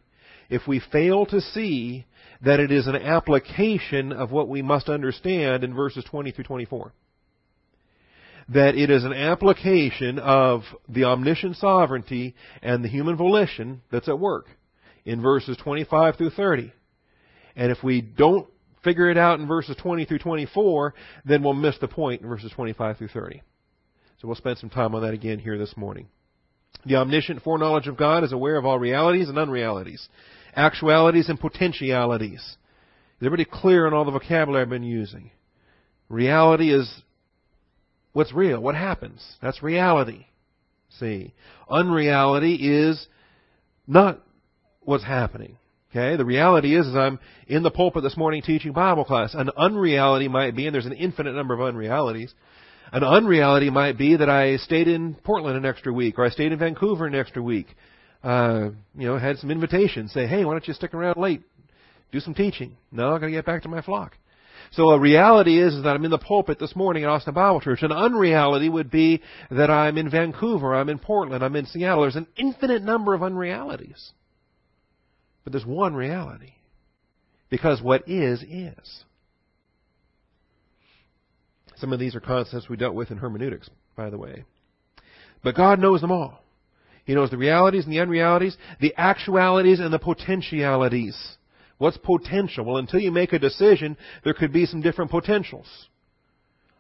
if 0.50 0.68
we 0.68 0.82
fail 0.92 1.26
to 1.28 1.40
see 1.40 2.06
that 2.44 2.60
it 2.60 2.72
is 2.72 2.88
an 2.88 2.98
application 2.98 4.12
of 4.12 4.32
what 4.32 4.50
we 4.50 4.62
must 4.62 4.90
understand 4.90 5.64
in 5.64 5.74
verses 5.74 6.04
20 6.04 6.32
through 6.32 6.44
24. 6.44 6.92
That 8.50 8.76
it 8.76 8.90
is 8.90 9.06
an 9.06 9.14
application 9.14 10.20
of 10.20 10.64
the 10.90 11.06
omniscient 11.06 11.56
sovereignty 11.56 12.36
and 12.62 12.84
the 12.84 12.90
human 12.90 13.16
volition 13.16 13.82
that's 13.90 14.10
at 14.10 14.20
work 14.20 14.48
in 15.06 15.22
verses 15.22 15.56
25 15.56 16.18
through 16.18 16.32
30. 16.32 16.74
And 17.56 17.72
if 17.72 17.82
we 17.82 18.02
don't 18.02 18.48
figure 18.84 19.10
it 19.10 19.18
out 19.18 19.40
in 19.40 19.48
verses 19.48 19.76
20 19.78 20.06
through 20.06 20.20
24, 20.20 20.94
then 21.26 21.44
we'll 21.44 21.54
miss 21.54 21.78
the 21.80 21.88
point 21.88 22.22
in 22.22 22.28
verses 22.28 22.52
25 22.56 22.98
through 22.98 23.08
30. 23.10 23.42
So 24.20 24.28
we'll 24.28 24.36
spend 24.36 24.58
some 24.58 24.70
time 24.70 24.96
on 24.96 25.02
that 25.02 25.14
again 25.14 25.40
here 25.40 25.58
this 25.58 25.76
morning. 25.76 26.08
The 26.86 26.96
omniscient 26.96 27.44
foreknowledge 27.44 27.88
of 27.88 27.98
God 27.98 28.24
is 28.24 28.32
aware 28.32 28.58
of 28.58 28.66
all 28.66 28.80
realities 28.80 29.30
and 29.30 29.38
unrealities, 29.38 30.08
actualities 30.56 31.30
and 31.30 31.40
potentialities. 31.40 32.40
Is 32.40 33.26
everybody 33.26 33.46
clear 33.46 33.88
on 33.88 33.94
all 33.94 34.06
the 34.06 34.12
vocabulary 34.12 34.64
I've 34.64 34.70
been 34.70 34.84
using? 34.84 35.32
Reality 36.10 36.74
is 36.74 36.92
what's 38.12 38.34
real, 38.34 38.60
what 38.60 38.76
happens. 38.76 39.24
That's 39.42 39.64
reality. 39.64 40.26
See. 41.00 41.34
Unreality 41.70 42.56
is 42.56 43.08
not 43.88 44.22
what's 44.82 45.04
happening. 45.04 45.58
Okay? 45.96 46.16
The 46.16 46.26
reality 46.26 46.76
is, 46.76 46.88
is 46.88 46.96
I'm 46.96 47.20
in 47.48 47.62
the 47.62 47.70
pulpit 47.70 48.02
this 48.02 48.18
morning 48.18 48.42
teaching 48.42 48.74
Bible 48.74 49.06
class. 49.06 49.36
An 49.36 49.52
unreality 49.56 50.28
might 50.28 50.56
be, 50.56 50.66
and 50.66 50.74
there's 50.74 50.88
an 50.88 50.94
infinite 50.94 51.36
number 51.36 51.54
of 51.54 51.60
unrealities. 51.60 52.34
An 52.92 53.04
unreality 53.04 53.70
might 53.70 53.98
be 53.98 54.16
that 54.16 54.30
I 54.30 54.58
stayed 54.58 54.88
in 54.88 55.16
Portland 55.16 55.56
an 55.56 55.66
extra 55.66 55.94
week, 55.94 56.18
or 56.18 56.26
I 56.26 56.30
stayed 56.30 56.52
in 56.52 56.58
Vancouver 56.58 57.06
an 57.06 57.16
extra 57.16 57.44
week. 57.44 57.68
Uh, 58.24 58.70
you 58.98 59.08
know, 59.08 59.18
had 59.18 59.38
some 59.38 59.52
invitations. 59.52 60.12
Say, 60.14 60.26
hey, 60.26 60.46
why 60.46 60.54
don't 60.54 60.68
you 60.68 60.74
stick 60.74 60.94
around 60.94 61.18
late? 61.18 61.44
Do 62.12 62.20
some 62.20 62.34
teaching. 62.34 62.76
No, 62.92 63.14
I 63.14 63.20
gotta 63.20 63.32
get 63.32 63.46
back 63.46 63.64
to 63.64 63.70
my 63.70 63.82
flock. 63.82 64.18
So 64.72 64.90
a 64.90 65.00
reality 65.00 65.62
is, 65.62 65.76
is 65.76 65.84
that 65.84 65.96
I'm 65.96 66.06
in 66.06 66.12
the 66.12 66.18
pulpit 66.18 66.58
this 66.58 66.76
morning 66.76 67.04
at 67.04 67.10
Austin 67.10 67.34
Bible 67.36 67.62
Church. 67.62 67.84
An 67.84 67.92
unreality 67.92 68.70
would 68.70 68.90
be 68.90 69.22
that 69.52 69.70
I'm 69.70 69.98
in 70.00 70.10
Vancouver, 70.10 70.74
I'm 70.74 70.90
in 70.90 70.98
Portland, 70.98 71.44
I'm 71.44 71.56
in 71.56 71.68
Seattle. 71.68 72.02
There's 72.02 72.16
an 72.16 72.28
infinite 72.36 72.82
number 72.82 73.14
of 73.14 73.22
unrealities. 73.22 74.12
But 75.44 75.54
there's 75.54 75.66
one 75.66 75.94
reality. 75.94 76.54
Because 77.50 77.82
what 77.82 78.08
is, 78.08 78.42
is. 78.44 79.04
Some 81.76 81.94
of 81.94 82.00
these 82.00 82.16
are 82.16 82.20
concepts 82.20 82.70
we 82.70 82.78
dealt 82.78 82.96
with 82.96 83.12
in 83.12 83.18
hermeneutics, 83.18 83.70
by 83.96 84.10
the 84.10 84.18
way. 84.18 84.46
But 85.44 85.56
God 85.56 85.80
knows 85.80 86.02
them 86.02 86.12
all. 86.12 86.40
He 87.06 87.14
knows 87.14 87.30
the 87.30 87.38
realities 87.38 87.84
and 87.84 87.94
the 87.94 88.00
unrealities, 88.00 88.56
the 88.80 88.94
actualities 88.98 89.80
and 89.80 89.94
the 89.94 90.00
potentialities. 90.00 91.18
What's 91.78 91.98
potential? 91.98 92.64
Well, 92.64 92.78
until 92.78 93.02
you 93.02 93.12
make 93.12 93.34
a 93.34 93.40
decision, 93.40 93.98
there 94.24 94.34
could 94.34 94.54
be 94.54 94.66
some 94.66 94.82
different 94.82 95.12
potentials. 95.12 95.68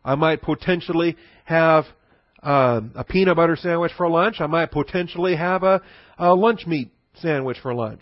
I 0.05 0.15
might 0.15 0.41
potentially 0.41 1.17
have 1.45 1.85
uh, 2.41 2.81
a 2.95 3.03
peanut 3.03 3.35
butter 3.35 3.57
sandwich 3.57 3.91
for 3.97 4.09
lunch. 4.09 4.37
I 4.39 4.47
might 4.47 4.71
potentially 4.71 5.35
have 5.35 5.63
a, 5.63 5.81
a 6.17 6.33
lunch 6.33 6.65
meat 6.65 6.91
sandwich 7.15 7.57
for 7.61 7.73
lunch. 7.73 8.01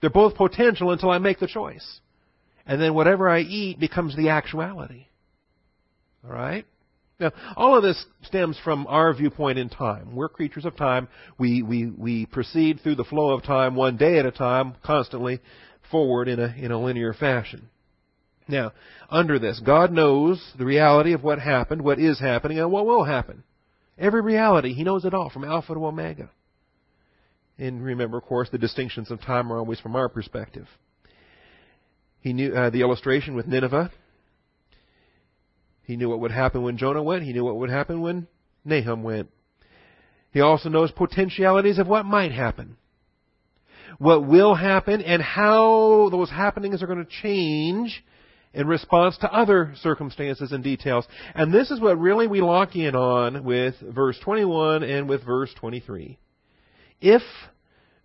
They're 0.00 0.10
both 0.10 0.36
potential 0.36 0.90
until 0.90 1.10
I 1.10 1.18
make 1.18 1.38
the 1.38 1.46
choice. 1.46 2.00
And 2.66 2.80
then 2.80 2.94
whatever 2.94 3.28
I 3.28 3.40
eat 3.40 3.80
becomes 3.80 4.16
the 4.16 4.28
actuality. 4.28 5.06
All 6.24 6.32
right? 6.32 6.66
Now, 7.20 7.32
all 7.56 7.76
of 7.76 7.82
this 7.82 8.04
stems 8.22 8.58
from 8.62 8.86
our 8.86 9.12
viewpoint 9.12 9.58
in 9.58 9.68
time. 9.68 10.14
We're 10.14 10.28
creatures 10.28 10.64
of 10.64 10.76
time. 10.76 11.08
We, 11.36 11.62
we, 11.62 11.86
we 11.86 12.26
proceed 12.26 12.80
through 12.80 12.94
the 12.94 13.04
flow 13.04 13.32
of 13.32 13.42
time 13.42 13.74
one 13.74 13.96
day 13.96 14.18
at 14.18 14.26
a 14.26 14.30
time, 14.30 14.76
constantly 14.84 15.40
forward 15.90 16.28
in 16.28 16.38
a, 16.38 16.54
in 16.56 16.70
a 16.70 16.80
linear 16.80 17.12
fashion. 17.14 17.70
Now, 18.46 18.72
under 19.10 19.38
this, 19.38 19.60
God 19.64 19.90
knows 19.90 20.42
the 20.56 20.64
reality 20.64 21.12
of 21.12 21.24
what 21.24 21.40
happened, 21.40 21.82
what 21.82 21.98
is 21.98 22.20
happening, 22.20 22.60
and 22.60 22.70
what 22.70 22.86
will 22.86 23.04
happen. 23.04 23.42
Every 23.98 24.20
reality, 24.20 24.72
He 24.72 24.84
knows 24.84 25.04
it 25.04 25.12
all, 25.12 25.28
from 25.28 25.44
Alpha 25.44 25.74
to 25.74 25.86
Omega. 25.86 26.30
And 27.58 27.82
remember, 27.82 28.18
of 28.18 28.24
course, 28.24 28.48
the 28.50 28.58
distinctions 28.58 29.10
of 29.10 29.20
time 29.20 29.52
are 29.52 29.58
always 29.58 29.80
from 29.80 29.96
our 29.96 30.08
perspective. 30.08 30.66
He 32.20 32.32
knew 32.32 32.54
uh, 32.54 32.70
the 32.70 32.82
illustration 32.82 33.34
with 33.34 33.46
Nineveh. 33.46 33.90
He 35.82 35.96
knew 35.96 36.08
what 36.08 36.20
would 36.20 36.30
happen 36.30 36.62
when 36.62 36.76
Jonah 36.76 37.02
went. 37.02 37.24
He 37.24 37.32
knew 37.32 37.44
what 37.44 37.56
would 37.56 37.70
happen 37.70 38.00
when 38.00 38.28
Nahum 38.64 39.02
went. 39.02 39.30
He 40.32 40.40
also 40.40 40.68
knows 40.68 40.92
potentialities 40.92 41.78
of 41.78 41.88
what 41.88 42.04
might 42.04 42.32
happen, 42.32 42.76
what 43.98 44.26
will 44.26 44.54
happen, 44.54 45.00
and 45.00 45.22
how 45.22 46.10
those 46.10 46.30
happenings 46.30 46.82
are 46.82 46.86
going 46.86 47.04
to 47.04 47.22
change 47.22 48.04
in 48.52 48.66
response 48.66 49.16
to 49.18 49.32
other 49.32 49.72
circumstances 49.80 50.52
and 50.52 50.62
details. 50.62 51.06
And 51.34 51.52
this 51.52 51.70
is 51.70 51.80
what 51.80 51.98
really 51.98 52.26
we 52.26 52.40
lock 52.40 52.76
in 52.76 52.94
on 52.94 53.44
with 53.44 53.74
verse 53.80 54.18
21 54.22 54.82
and 54.82 55.08
with 55.08 55.24
verse 55.24 55.50
23 55.58 56.18
if 57.00 57.22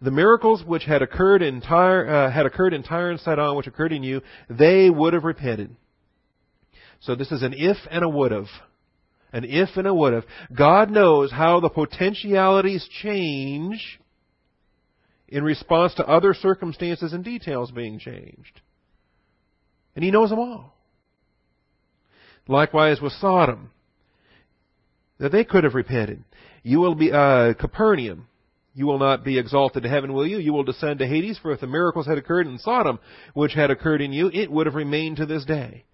the 0.02 0.12
miracles 0.12 0.64
which 0.66 0.84
had 0.84 1.02
occurred 1.02 1.42
in 1.42 1.62
Tyre, 1.62 2.08
uh, 2.08 2.32
had 2.32 2.46
occurred 2.46 2.74
in 2.74 2.84
Tyre 2.84 3.10
and 3.10 3.20
Sidon, 3.20 3.56
which 3.56 3.68
occurred 3.68 3.94
in 3.94 4.04
you, 4.04 4.22
they 4.50 4.90
would 4.90 5.14
have 5.14 5.24
repented. 5.24 5.76
So 7.00 7.16
this 7.16 7.32
is 7.32 7.42
an 7.42 7.54
if 7.56 7.78
and 7.90 8.04
a 8.04 8.10
would 8.10 8.32
have. 8.32 8.48
An 9.32 9.46
if 9.46 9.70
and 9.76 9.88
a 9.88 9.94
would 9.94 10.14
have. 10.14 10.26
God 10.56 10.92
knows 10.92 11.32
how 11.32 11.60
the 11.60 11.70
potentialities 11.70 12.88
change 13.02 14.00
in 15.28 15.44
response 15.44 15.96
to 15.96 16.08
other 16.08 16.34
circumstances 16.34 17.14
and 17.14 17.24
details 17.24 17.72
being 17.72 17.98
changed. 17.98 18.62
And 19.96 20.04
He 20.04 20.12
knows 20.12 20.30
them 20.30 20.40
all. 20.40 20.76
Likewise 22.48 23.02
with 23.02 23.14
Sodom. 23.14 23.72
That 25.18 25.32
they 25.32 25.46
could 25.46 25.64
have 25.64 25.76
repented. 25.76 26.24
You 26.62 26.80
will 26.80 26.96
be, 26.96 27.12
uh, 27.12 27.54
Capernaum. 27.54 28.28
You 28.76 28.88
will 28.88 29.00
not 29.00 29.24
be 29.24 29.38
exalted 29.38 29.84
to 29.84 29.90
heaven, 29.90 30.14
will 30.14 30.26
you? 30.26 30.40
You 30.40 30.52
will 30.52 30.64
descend 30.64 31.00
to 31.00 31.08
Hades, 31.08 31.38
for 31.38 31.52
if 31.52 31.60
the 31.60 31.68
miracles 31.68 32.08
had 32.08 32.18
occurred 32.18 32.48
in 32.48 32.58
Sodom, 32.58 33.00
which 33.34 33.54
had 33.54 33.70
occurred 33.70 34.02
in 34.02 34.14
you, 34.14 34.32
it 34.34 34.52
would 34.52 34.66
have 34.66 34.76
remained 34.76 35.18
to 35.18 35.26
this 35.26 35.46
day. 35.46 35.86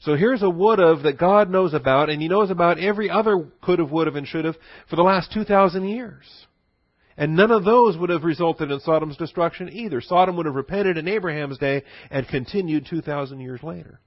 So 0.00 0.16
here's 0.16 0.42
a 0.42 0.50
would 0.50 0.80
have 0.80 1.02
that 1.04 1.18
God 1.18 1.48
knows 1.48 1.74
about, 1.74 2.10
and 2.10 2.20
He 2.20 2.28
knows 2.28 2.50
about 2.50 2.78
every 2.78 3.08
other 3.08 3.46
could 3.62 3.78
have, 3.78 3.92
would 3.92 4.08
have, 4.08 4.16
and 4.16 4.26
should 4.26 4.44
have 4.44 4.56
for 4.90 4.96
the 4.96 5.02
last 5.02 5.32
2,000 5.32 5.88
years. 5.88 6.24
And 7.16 7.36
none 7.36 7.52
of 7.52 7.64
those 7.64 7.96
would 7.96 8.10
have 8.10 8.24
resulted 8.24 8.72
in 8.72 8.80
Sodom's 8.80 9.16
destruction 9.16 9.70
either. 9.72 10.00
Sodom 10.00 10.36
would 10.36 10.46
have 10.46 10.56
repented 10.56 10.98
in 10.98 11.06
Abraham's 11.06 11.58
day 11.58 11.84
and 12.10 12.26
continued 12.26 12.86
2,000 12.90 13.40
years 13.40 13.62
later. 13.62 14.00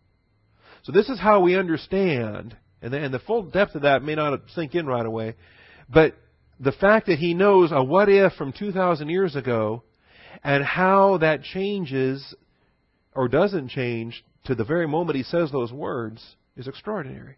So 0.84 0.92
this 0.92 1.08
is 1.08 1.20
how 1.20 1.40
we 1.40 1.58
understand, 1.58 2.58
and 2.82 2.94
the, 2.94 2.98
and 2.98 3.14
the 3.14 3.20
full 3.20 3.44
depth 3.44 3.76
of 3.76 3.84
that 3.84 4.04
may 4.04 4.16
not 4.16 4.42
sink 4.54 4.76
in 4.76 4.86
right 4.86 5.06
away, 5.06 5.36
but 5.90 6.16
the 6.60 6.72
fact 6.72 7.08
that 7.08 7.20
he 7.20 7.34
knows 7.34 7.72
a 7.72 7.84
what 7.84 8.10
if 8.10 8.34
from 8.34 8.52
2,000 8.52 9.10
years 9.10 9.36
ago 9.36 9.84
and 10.44 10.64
how 10.64 11.18
that 11.18 11.44
changes 11.44 12.36
or 13.14 13.28
doesn't 13.28 13.70
change 13.70 14.24
to 14.46 14.56
the 14.56 14.64
very 14.64 14.88
moment 14.88 15.18
he 15.18 15.24
says 15.24 15.52
those 15.52 15.72
words 15.72 16.36
is 16.56 16.68
extraordinary. 16.68 17.38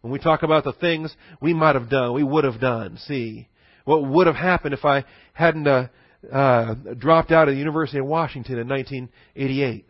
When 0.00 0.12
we 0.12 0.18
talk 0.18 0.42
about 0.42 0.64
the 0.64 0.72
things 0.72 1.14
we 1.40 1.52
might 1.54 1.74
have 1.74 1.90
done, 1.90 2.12
we 2.12 2.22
would 2.22 2.44
have 2.44 2.60
done, 2.60 2.98
see, 2.98 3.48
what 3.84 4.04
would 4.04 4.26
have 4.26 4.36
happened 4.36 4.74
if 4.74 4.84
I 4.84 5.04
hadn't 5.32 5.66
uh, 5.66 5.88
uh, 6.32 6.74
dropped 6.96 7.32
out 7.32 7.48
of 7.48 7.54
the 7.54 7.58
University 7.58 7.98
of 7.98 8.06
Washington 8.06 8.58
in 8.58 8.68
1988, 8.68 9.86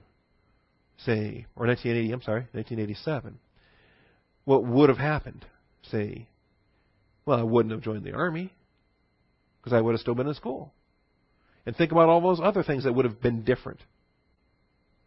say, 1.05 1.47
or 1.57 1.67
1980, 1.67 2.13
I'm 2.13 2.23
sorry, 2.23 2.47
1987. 2.53 3.39
What 4.45 4.65
would 4.65 4.89
have 4.89 4.99
happened, 4.99 5.45
say, 5.91 6.29
well, 7.27 7.39
I 7.39 7.43
wouldn't 7.43 7.73
have 7.73 7.83
joined 7.83 8.05
the 8.05 8.15
army 8.15 8.53
because 9.61 9.77
I 9.77 9.81
would 9.81 9.93
have 9.93 10.01
still 10.01 10.15
been 10.15 10.29
in 10.29 10.35
school. 10.35 10.73
And 11.67 11.77
think 11.77 11.91
about 11.91 12.09
all 12.09 12.21
those 12.21 12.41
other 12.41 12.63
things 12.63 12.85
that 12.85 12.95
would 12.95 13.05
have 13.05 13.21
been 13.21 13.43
different, 13.43 13.81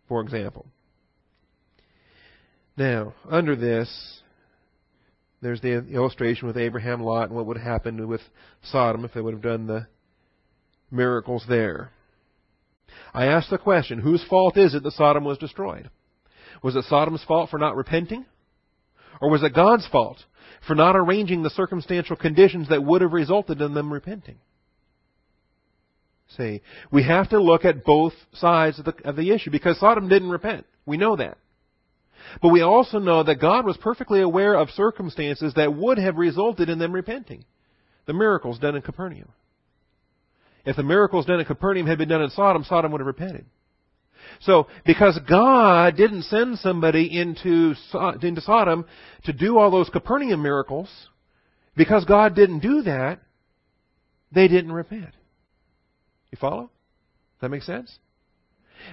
for 0.09 0.21
example. 0.21 0.67
Now, 2.75 3.13
under 3.29 3.55
this, 3.55 4.21
there's 5.41 5.61
the 5.61 5.88
illustration 5.88 6.47
with 6.47 6.57
Abraham, 6.57 7.01
Lot, 7.01 7.29
and 7.29 7.35
what 7.35 7.45
would 7.45 7.57
happen 7.57 8.05
with 8.07 8.21
Sodom 8.63 9.05
if 9.05 9.13
they 9.13 9.21
would 9.21 9.33
have 9.33 9.41
done 9.41 9.67
the 9.67 9.88
miracles 10.91 11.45
there. 11.47 11.91
I 13.13 13.27
ask 13.27 13.49
the 13.49 13.57
question, 13.57 13.99
whose 13.99 14.23
fault 14.29 14.57
is 14.57 14.73
it 14.73 14.83
that 14.83 14.93
Sodom 14.93 15.23
was 15.23 15.38
destroyed? 15.38 15.89
Was 16.61 16.75
it 16.75 16.83
Sodom's 16.85 17.23
fault 17.23 17.49
for 17.49 17.57
not 17.57 17.77
repenting? 17.77 18.25
Or 19.21 19.29
was 19.29 19.43
it 19.43 19.53
God's 19.53 19.88
fault 19.88 20.23
for 20.67 20.75
not 20.75 20.95
arranging 20.95 21.43
the 21.43 21.49
circumstantial 21.49 22.15
conditions 22.15 22.69
that 22.69 22.83
would 22.83 23.01
have 23.01 23.13
resulted 23.13 23.61
in 23.61 23.73
them 23.73 23.91
repenting. 23.91 24.38
See, 26.38 26.61
we 26.91 27.03
have 27.03 27.29
to 27.29 27.41
look 27.41 27.65
at 27.65 27.83
both 27.83 28.13
sides 28.33 28.77
of 28.79 28.85
the, 28.85 28.93
of 29.03 29.15
the 29.15 29.31
issue 29.31 29.49
because 29.49 29.79
Sodom 29.79 30.07
didn't 30.07 30.29
repent. 30.29 30.65
We 30.85 30.97
know 30.97 31.15
that. 31.15 31.38
But 32.41 32.49
we 32.49 32.61
also 32.61 32.99
know 32.99 33.23
that 33.23 33.41
God 33.41 33.65
was 33.65 33.77
perfectly 33.77 34.21
aware 34.21 34.53
of 34.53 34.69
circumstances 34.71 35.53
that 35.55 35.73
would 35.73 35.97
have 35.97 36.17
resulted 36.17 36.69
in 36.69 36.77
them 36.77 36.91
repenting. 36.91 37.45
The 38.05 38.13
miracles 38.13 38.59
done 38.59 38.75
in 38.75 38.81
Capernaum. 38.83 39.29
If 40.65 40.75
the 40.75 40.83
miracles 40.83 41.25
done 41.25 41.39
in 41.39 41.45
Capernaum 41.45 41.88
had 41.88 41.97
been 41.97 42.09
done 42.09 42.21
in 42.21 42.29
Sodom, 42.29 42.63
Sodom 42.63 42.91
would 42.91 43.01
have 43.01 43.07
repented. 43.07 43.45
So, 44.41 44.67
because 44.86 45.19
God 45.29 45.95
didn't 45.98 46.24
send 46.24 46.59
somebody 46.59 47.19
into, 47.19 47.75
into 48.21 48.41
Sodom 48.41 48.86
to 49.25 49.33
do 49.33 49.57
all 49.57 49.71
those 49.71 49.89
Capernaum 49.89 50.41
miracles, 50.41 50.89
because 51.75 52.05
God 52.05 52.36
didn't 52.36 52.59
do 52.59 52.83
that, 52.83 53.19
they 54.31 54.48
didn't 54.48 54.71
repent. 54.71 55.13
You 56.31 56.38
follow? 56.39 56.63
Does 56.63 57.41
that 57.41 57.50
make 57.50 57.63
sense? 57.63 57.98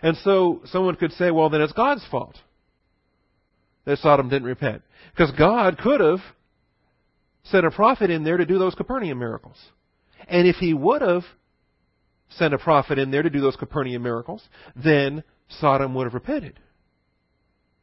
And 0.03 0.17
so 0.19 0.63
someone 0.67 0.97
could 0.97 1.13
say, 1.13 1.31
well, 1.31 1.51
then 1.51 1.61
it's 1.61 1.73
God's 1.73 2.07
fault 2.11 2.37
that 3.85 3.99
Sodom 3.99 4.29
didn't 4.29 4.49
repent. 4.49 4.83
Because 5.13 5.31
God 5.37 5.79
could 5.79 6.01
have 6.01 6.21
sent 7.45 7.67
a 7.67 7.71
prophet 7.71 8.11
in 8.11 8.25
there 8.25 8.37
to 8.37 8.47
do 8.47 8.59
those 8.59 8.75
Capernaum 8.75 9.19
miracles. 9.19 9.57
And 10.29 10.49
if 10.49 10.57
he 10.57 10.75
would 10.75 11.03
have 11.03 11.23
sent 12.31 12.55
a 12.55 12.59
prophet 12.59 12.99
in 12.99 13.11
there 13.11 13.23
to 13.23 13.31
do 13.31 13.41
those 13.41 13.57
Capernaum 13.57 14.03
miracles, 14.03 14.43
then 14.75 15.23
Sodom 15.49 15.95
would 15.95 16.05
have 16.05 16.15
repented. 16.15 16.59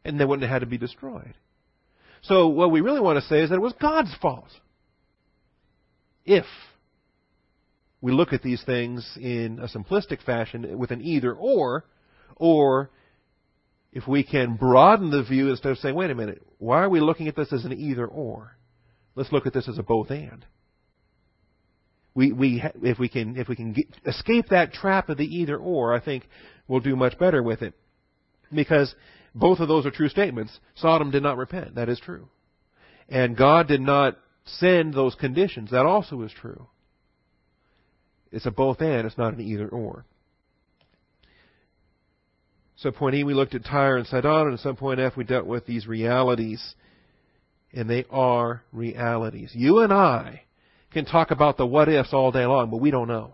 And 0.05 0.19
they 0.19 0.25
wouldn't 0.25 0.43
have 0.43 0.51
had 0.51 0.59
to 0.59 0.65
be 0.65 0.77
destroyed. 0.77 1.33
So 2.23 2.47
what 2.47 2.71
we 2.71 2.81
really 2.81 2.99
want 2.99 3.21
to 3.21 3.27
say 3.27 3.41
is 3.41 3.49
that 3.49 3.55
it 3.55 3.61
was 3.61 3.73
God's 3.79 4.13
fault. 4.21 4.49
If 6.25 6.45
we 8.01 8.11
look 8.11 8.33
at 8.33 8.43
these 8.43 8.63
things 8.63 9.17
in 9.19 9.59
a 9.59 9.67
simplistic 9.67 10.23
fashion 10.23 10.77
with 10.77 10.91
an 10.91 11.01
either 11.01 11.33
or, 11.33 11.85
or 12.35 12.89
if 13.93 14.07
we 14.07 14.23
can 14.23 14.55
broaden 14.55 15.09
the 15.09 15.23
view 15.23 15.49
instead 15.49 15.71
of 15.71 15.77
saying, 15.77 15.95
wait 15.95 16.11
a 16.11 16.15
minute, 16.15 16.41
why 16.57 16.81
are 16.81 16.89
we 16.89 16.99
looking 16.99 17.27
at 17.27 17.35
this 17.35 17.53
as 17.53 17.63
an 17.63 17.73
either 17.73 18.05
or? 18.05 18.57
Let's 19.15 19.31
look 19.31 19.45
at 19.45 19.53
this 19.53 19.69
as 19.69 19.77
a 19.77 19.83
both 19.83 20.09
and. 20.09 20.45
We, 22.15 22.31
we, 22.31 22.63
if 22.81 22.99
we 22.99 23.09
can, 23.09 23.37
if 23.37 23.47
we 23.47 23.55
can 23.55 23.73
get, 23.73 23.87
escape 24.05 24.49
that 24.49 24.73
trap 24.73 25.09
of 25.09 25.17
the 25.17 25.25
either 25.25 25.57
or, 25.57 25.93
I 25.93 25.99
think 25.99 26.27
we'll 26.67 26.79
do 26.79 26.95
much 26.95 27.17
better 27.17 27.41
with 27.41 27.61
it. 27.61 27.73
Because 28.53 28.93
both 29.33 29.59
of 29.59 29.67
those 29.67 29.85
are 29.85 29.91
true 29.91 30.09
statements. 30.09 30.59
Sodom 30.75 31.09
did 31.09 31.23
not 31.23 31.37
repent. 31.37 31.75
That 31.75 31.89
is 31.89 31.99
true. 31.99 32.29
And 33.09 33.35
God 33.35 33.67
did 33.67 33.81
not 33.81 34.17
send 34.45 34.93
those 34.93 35.15
conditions. 35.15 35.71
That 35.71 35.85
also 35.85 36.21
is 36.21 36.31
true. 36.31 36.67
It's 38.31 38.45
a 38.45 38.51
both 38.51 38.81
and, 38.81 39.07
it's 39.07 39.17
not 39.17 39.33
an 39.33 39.41
either 39.41 39.67
or. 39.67 40.05
So 42.75 42.91
point 42.91 43.15
E, 43.15 43.23
we 43.23 43.33
looked 43.33 43.55
at 43.55 43.63
Tyre 43.65 43.97
and 43.97 44.07
Sidon, 44.07 44.47
and 44.47 44.53
at 44.53 44.59
some 44.59 44.75
point 44.75 44.99
F, 44.99 45.15
we 45.15 45.23
dealt 45.23 45.45
with 45.45 45.65
these 45.65 45.87
realities. 45.87 46.75
And 47.71 47.89
they 47.89 48.05
are 48.09 48.63
realities. 48.71 49.51
You 49.53 49.79
and 49.79 49.91
I 49.91 50.43
can 50.93 51.05
talk 51.05 51.31
about 51.31 51.57
the 51.57 51.65
what 51.65 51.89
ifs 51.89 52.13
all 52.13 52.31
day 52.31 52.45
long, 52.45 52.69
but 52.69 52.77
we 52.77 52.91
don't 52.91 53.07
know. 53.07 53.33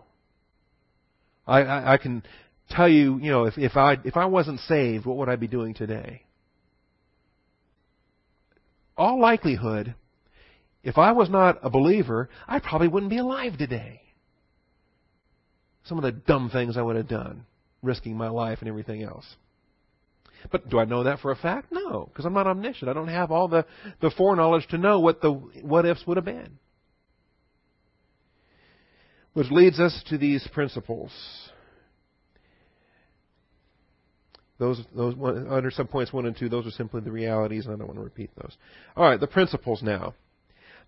I, 1.46 1.62
I, 1.62 1.92
I 1.94 1.96
can 1.98 2.22
tell 2.70 2.88
you, 2.88 3.18
you 3.18 3.30
know, 3.30 3.44
if, 3.44 3.58
if 3.58 3.76
I 3.76 3.98
if 4.04 4.16
I 4.16 4.26
wasn't 4.26 4.60
saved, 4.60 5.06
what 5.06 5.16
would 5.18 5.28
I 5.28 5.36
be 5.36 5.48
doing 5.48 5.74
today? 5.74 6.22
All 8.96 9.20
likelihood, 9.20 9.94
if 10.82 10.98
I 10.98 11.12
was 11.12 11.30
not 11.30 11.58
a 11.62 11.70
believer, 11.70 12.28
I 12.46 12.58
probably 12.58 12.88
wouldn't 12.88 13.10
be 13.10 13.18
alive 13.18 13.56
today. 13.56 14.02
Some 15.84 15.98
of 15.98 16.04
the 16.04 16.12
dumb 16.12 16.50
things 16.50 16.76
I 16.76 16.82
would 16.82 16.96
have 16.96 17.08
done, 17.08 17.46
risking 17.82 18.16
my 18.16 18.28
life 18.28 18.58
and 18.60 18.68
everything 18.68 19.02
else. 19.02 19.26
But 20.50 20.68
do 20.68 20.78
I 20.78 20.84
know 20.84 21.04
that 21.04 21.20
for 21.20 21.30
a 21.30 21.36
fact? 21.36 21.68
No, 21.70 22.06
because 22.06 22.24
I'm 22.24 22.32
not 22.32 22.46
omniscient. 22.46 22.88
I 22.88 22.94
don't 22.94 23.08
have 23.08 23.30
all 23.30 23.48
the, 23.48 23.66
the 24.00 24.10
foreknowledge 24.10 24.66
to 24.68 24.78
know 24.78 25.00
what 25.00 25.20
the 25.20 25.30
what 25.30 25.84
ifs 25.84 26.06
would 26.06 26.16
have 26.16 26.24
been. 26.24 26.58
Which 29.32 29.50
leads 29.50 29.78
us 29.78 30.02
to 30.08 30.18
these 30.18 30.46
principles. 30.52 31.12
Those, 34.58 34.82
those 34.94 35.14
under 35.14 35.70
subpoints 35.70 36.12
one 36.12 36.26
and 36.26 36.36
two, 36.36 36.48
those 36.48 36.66
are 36.66 36.70
simply 36.72 37.00
the 37.00 37.10
realities, 37.10 37.64
and 37.64 37.74
I 37.74 37.78
don't 37.78 37.86
want 37.86 37.98
to 37.98 38.04
repeat 38.04 38.30
those. 38.36 38.56
All 38.96 39.08
right, 39.08 39.18
the 39.18 39.26
principles 39.26 39.82
now. 39.82 40.14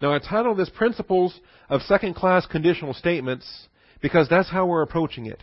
Now 0.02 0.12
I 0.12 0.18
titled 0.18 0.58
this 0.58 0.68
"Principles 0.68 1.38
of 1.70 1.80
Second-Class 1.82 2.46
Conditional 2.46 2.92
Statements" 2.92 3.68
because 4.02 4.28
that's 4.28 4.50
how 4.50 4.66
we're 4.66 4.82
approaching 4.82 5.26
it. 5.26 5.40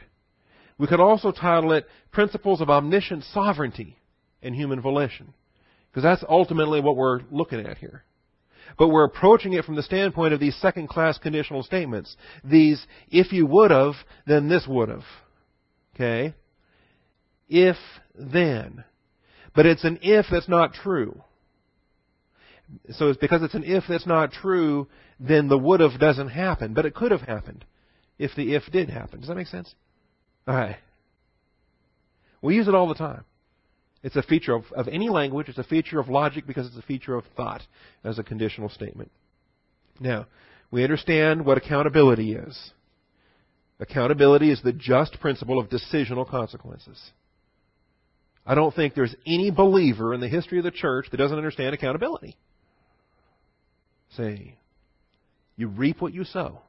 We 0.78 0.86
could 0.86 1.00
also 1.00 1.32
title 1.32 1.72
it 1.72 1.88
"Principles 2.12 2.62
of 2.62 2.70
Omniscient 2.70 3.24
Sovereignty 3.24 3.98
and 4.44 4.54
Human 4.54 4.82
Volition," 4.82 5.34
because 5.90 6.04
that's 6.04 6.24
ultimately 6.30 6.82
what 6.82 6.98
we're 6.98 7.22
looking 7.32 7.66
at 7.66 7.78
here. 7.78 8.04
But 8.78 8.90
we're 8.90 9.06
approaching 9.06 9.54
it 9.54 9.66
from 9.66 9.76
the 9.76 9.84
standpoint 9.84 10.34
of 10.34 10.40
these 10.40 10.56
second 10.56 10.88
class 10.90 11.18
conditional 11.18 11.64
statements. 11.64 12.16
These, 12.44 12.86
if 13.10 13.32
you 13.32 13.46
would 13.46 13.72
have, 13.72 13.94
then 14.26 14.50
this 14.50 14.66
would 14.68 14.90
have. 14.90 15.04
Okay? 15.96 16.34
If 17.48 17.78
then. 18.16 18.84
But 19.56 19.66
it's 19.66 19.84
an 19.84 20.00
if 20.02 20.28
that's 20.32 20.48
not 20.48 20.74
true. 20.74 21.22
So 22.92 23.10
it's 23.10 23.20
because 23.20 23.42
it's 23.42 23.56
an 23.56 23.64
if 23.64 23.86
that's 23.90 24.06
not 24.06 24.32
true, 24.32 24.88
then 25.20 25.48
the 25.48 25.58
would 25.58 25.80
have 25.80 26.00
doesn't 26.00 26.30
happen. 26.30 26.74
But 26.74 26.86
it 26.86 26.94
could 26.94 27.12
have 27.12 27.22
happened 27.22 27.66
if 28.18 28.36
the 28.36 28.56
if 28.56 28.64
did 28.72 28.90
happen. 28.90 29.20
Does 29.20 29.30
that 29.30 29.36
make 29.36 29.48
sense? 29.48 29.74
Alright. 30.48 30.78
We 32.42 32.56
use 32.56 32.68
it 32.68 32.76
all 32.76 32.88
the 32.88 32.96
time. 32.96 33.26
It's 34.02 34.16
a 34.16 34.24
feature 34.24 34.56
of, 34.56 34.64
of 34.76 34.88
any 34.88 35.10
language. 35.10 35.50
It's 35.50 35.58
a 35.58 35.64
feature 35.64 36.00
of 36.00 36.08
logic 36.08 36.48
because 36.48 36.68
it's 36.68 36.78
a 36.78 36.88
feature 36.88 37.16
of 37.16 37.26
thought 37.36 37.62
as 38.04 38.18
a 38.18 38.24
conditional 38.24 38.70
statement. 38.70 39.12
Now, 40.00 40.28
we 40.72 40.84
understand 40.84 41.46
what 41.46 41.58
accountability 41.58 42.34
is. 42.34 42.72
Accountability 43.80 44.52
is 44.52 44.62
the 44.62 44.74
just 44.74 45.20
principle 45.20 45.60
of 45.60 45.70
decisional 45.70 46.30
consequences. 46.30 47.00
I 48.46 48.56
don't 48.56 48.74
think 48.74 48.94
there's 48.94 49.16
any 49.28 49.52
believer 49.52 50.14
in 50.14 50.22
the 50.22 50.28
history 50.28 50.58
of 50.58 50.64
the 50.64 50.72
church 50.72 51.08
that 51.12 51.18
doesn't 51.18 51.38
understand 51.38 51.74
accountability. 51.74 52.36
Say, 54.16 54.56
you 55.56 55.68
reap 55.68 56.02
what 56.02 56.14
you 56.14 56.24
sow. 56.24 56.62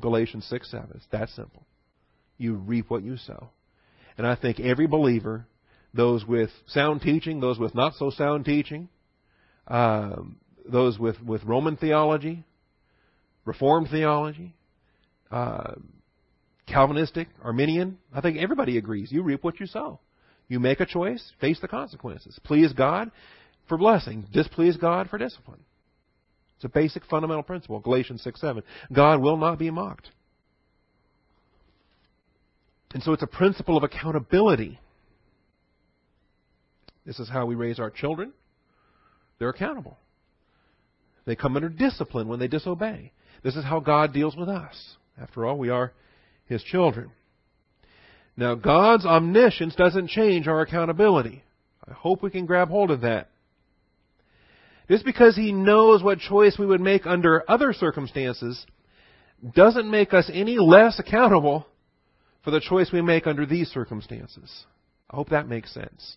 Galatians 0.00 0.46
6 0.48 0.70
7. 0.70 0.90
It's 0.94 1.06
that 1.10 1.28
simple. 1.30 1.64
You 2.38 2.54
reap 2.54 2.90
what 2.90 3.02
you 3.02 3.16
sow. 3.16 3.50
And 4.18 4.26
I 4.26 4.36
think 4.36 4.60
every 4.60 4.86
believer 4.86 5.46
those 5.94 6.24
with 6.26 6.50
sound 6.66 7.02
teaching, 7.02 7.40
those 7.40 7.58
with 7.58 7.74
not 7.74 7.94
so 7.94 8.10
sound 8.10 8.44
teaching, 8.44 8.88
uh, 9.66 10.16
those 10.70 10.98
with, 10.98 11.20
with 11.22 11.42
Roman 11.44 11.76
theology, 11.76 12.44
Reformed 13.44 13.88
theology, 13.90 14.54
uh, 15.30 15.74
Calvinistic, 16.66 17.28
Arminian. 17.42 17.98
I 18.12 18.20
think 18.20 18.38
everybody 18.38 18.76
agrees. 18.76 19.12
You 19.12 19.22
reap 19.22 19.44
what 19.44 19.60
you 19.60 19.66
sow. 19.66 20.00
You 20.48 20.58
make 20.58 20.80
a 20.80 20.86
choice, 20.86 21.32
face 21.40 21.60
the 21.60 21.68
consequences. 21.68 22.38
Please 22.44 22.72
God 22.72 23.10
for 23.68 23.78
blessing, 23.78 24.26
displease 24.32 24.76
God 24.76 25.08
for 25.08 25.18
discipline. 25.18 25.60
It's 26.56 26.64
a 26.64 26.68
basic 26.68 27.04
fundamental 27.06 27.42
principle, 27.42 27.80
Galatians 27.80 28.22
6 28.22 28.40
7. 28.40 28.62
God 28.92 29.20
will 29.20 29.36
not 29.36 29.58
be 29.58 29.70
mocked. 29.70 30.10
And 32.94 33.02
so 33.02 33.12
it's 33.12 33.22
a 33.22 33.26
principle 33.26 33.76
of 33.76 33.82
accountability. 33.82 34.80
This 37.06 37.20
is 37.20 37.28
how 37.28 37.46
we 37.46 37.54
raise 37.54 37.78
our 37.78 37.90
children. 37.90 38.32
They're 39.38 39.50
accountable. 39.50 39.96
They 41.24 41.36
come 41.36 41.56
under 41.56 41.68
discipline 41.68 42.28
when 42.28 42.38
they 42.40 42.48
disobey. 42.48 43.12
This 43.42 43.56
is 43.56 43.64
how 43.64 43.80
God 43.80 44.12
deals 44.12 44.36
with 44.36 44.48
us. 44.48 44.96
After 45.20 45.46
all, 45.46 45.56
we 45.56 45.70
are 45.70 45.92
His 46.46 46.62
children. 46.62 47.10
Now, 48.36 48.54
God's 48.54 49.06
omniscience 49.06 49.74
doesn't 49.74 50.10
change 50.10 50.46
our 50.46 50.60
accountability. 50.60 51.42
I 51.88 51.92
hope 51.92 52.22
we 52.22 52.30
can 52.30 52.46
grab 52.46 52.68
hold 52.68 52.90
of 52.90 53.02
that. 53.02 53.30
Just 54.88 55.04
because 55.04 55.36
He 55.36 55.52
knows 55.52 56.02
what 56.02 56.18
choice 56.18 56.56
we 56.58 56.66
would 56.66 56.80
make 56.80 57.06
under 57.06 57.48
other 57.48 57.72
circumstances 57.72 58.66
doesn't 59.54 59.90
make 59.90 60.12
us 60.12 60.30
any 60.32 60.58
less 60.58 60.98
accountable 60.98 61.66
for 62.42 62.50
the 62.50 62.60
choice 62.60 62.90
we 62.92 63.02
make 63.02 63.26
under 63.26 63.46
these 63.46 63.68
circumstances. 63.68 64.64
I 65.10 65.16
hope 65.16 65.30
that 65.30 65.48
makes 65.48 65.72
sense. 65.72 66.16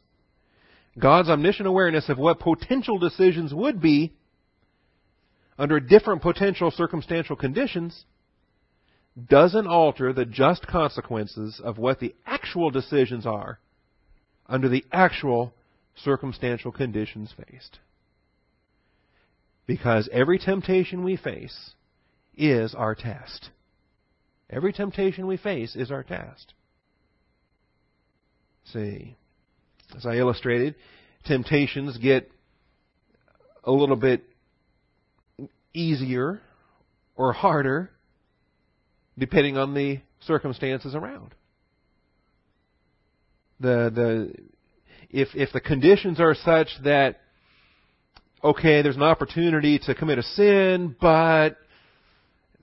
God's 1.00 1.30
omniscient 1.30 1.68
awareness 1.68 2.10
of 2.10 2.18
what 2.18 2.40
potential 2.40 3.00
decisions 3.00 3.54
would 3.54 3.82
be 3.82 4.14
under 5.58 5.80
different 5.80 6.22
potential 6.22 6.72
circumstantial 6.72 7.36
conditions 7.36 8.06
doesn't 9.30 9.68
alter 9.68 10.14
the 10.14 10.26
just 10.26 10.68
consequences 10.68 11.62
of 11.64 11.78
what 11.78 12.00
the 12.00 12.16
actual 12.26 12.70
decisions 12.70 13.26
are 13.26 13.60
under 14.48 14.70
the 14.70 14.86
actual 14.92 15.54
circumstantial 15.96 16.72
conditions 16.72 17.34
faced. 17.36 17.80
Because 19.68 20.10
every 20.12 20.40
temptation 20.40 21.04
we 21.04 21.16
face 21.16 21.72
is 22.36 22.74
our 22.74 22.96
test. 22.96 23.50
Every 24.50 24.74
temptation 24.74 25.28
we 25.28 25.38
face 25.38 25.76
is 25.76 25.92
our 25.92 26.04
test. 26.04 26.54
See, 28.66 29.16
as 29.96 30.06
I 30.06 30.16
illustrated, 30.16 30.76
temptations 31.26 31.98
get 31.98 32.32
a 33.64 33.72
little 33.72 33.96
bit 33.96 34.24
easier 35.74 36.42
or 37.16 37.34
harder 37.34 37.92
depending 39.18 39.58
on 39.58 39.74
the 39.74 40.00
circumstances 40.22 40.96
around. 40.96 41.36
The 43.60 43.92
the 43.94 44.34
if 45.10 45.30
if 45.36 45.52
the 45.52 45.60
conditions 45.60 46.20
are 46.20 46.34
such 46.34 46.70
that 46.84 47.20
okay, 48.44 48.82
there's 48.82 48.96
an 48.96 49.04
opportunity 49.04 49.80
to 49.80 49.94
commit 49.94 50.18
a 50.18 50.24
sin, 50.24 50.96
but 51.02 51.58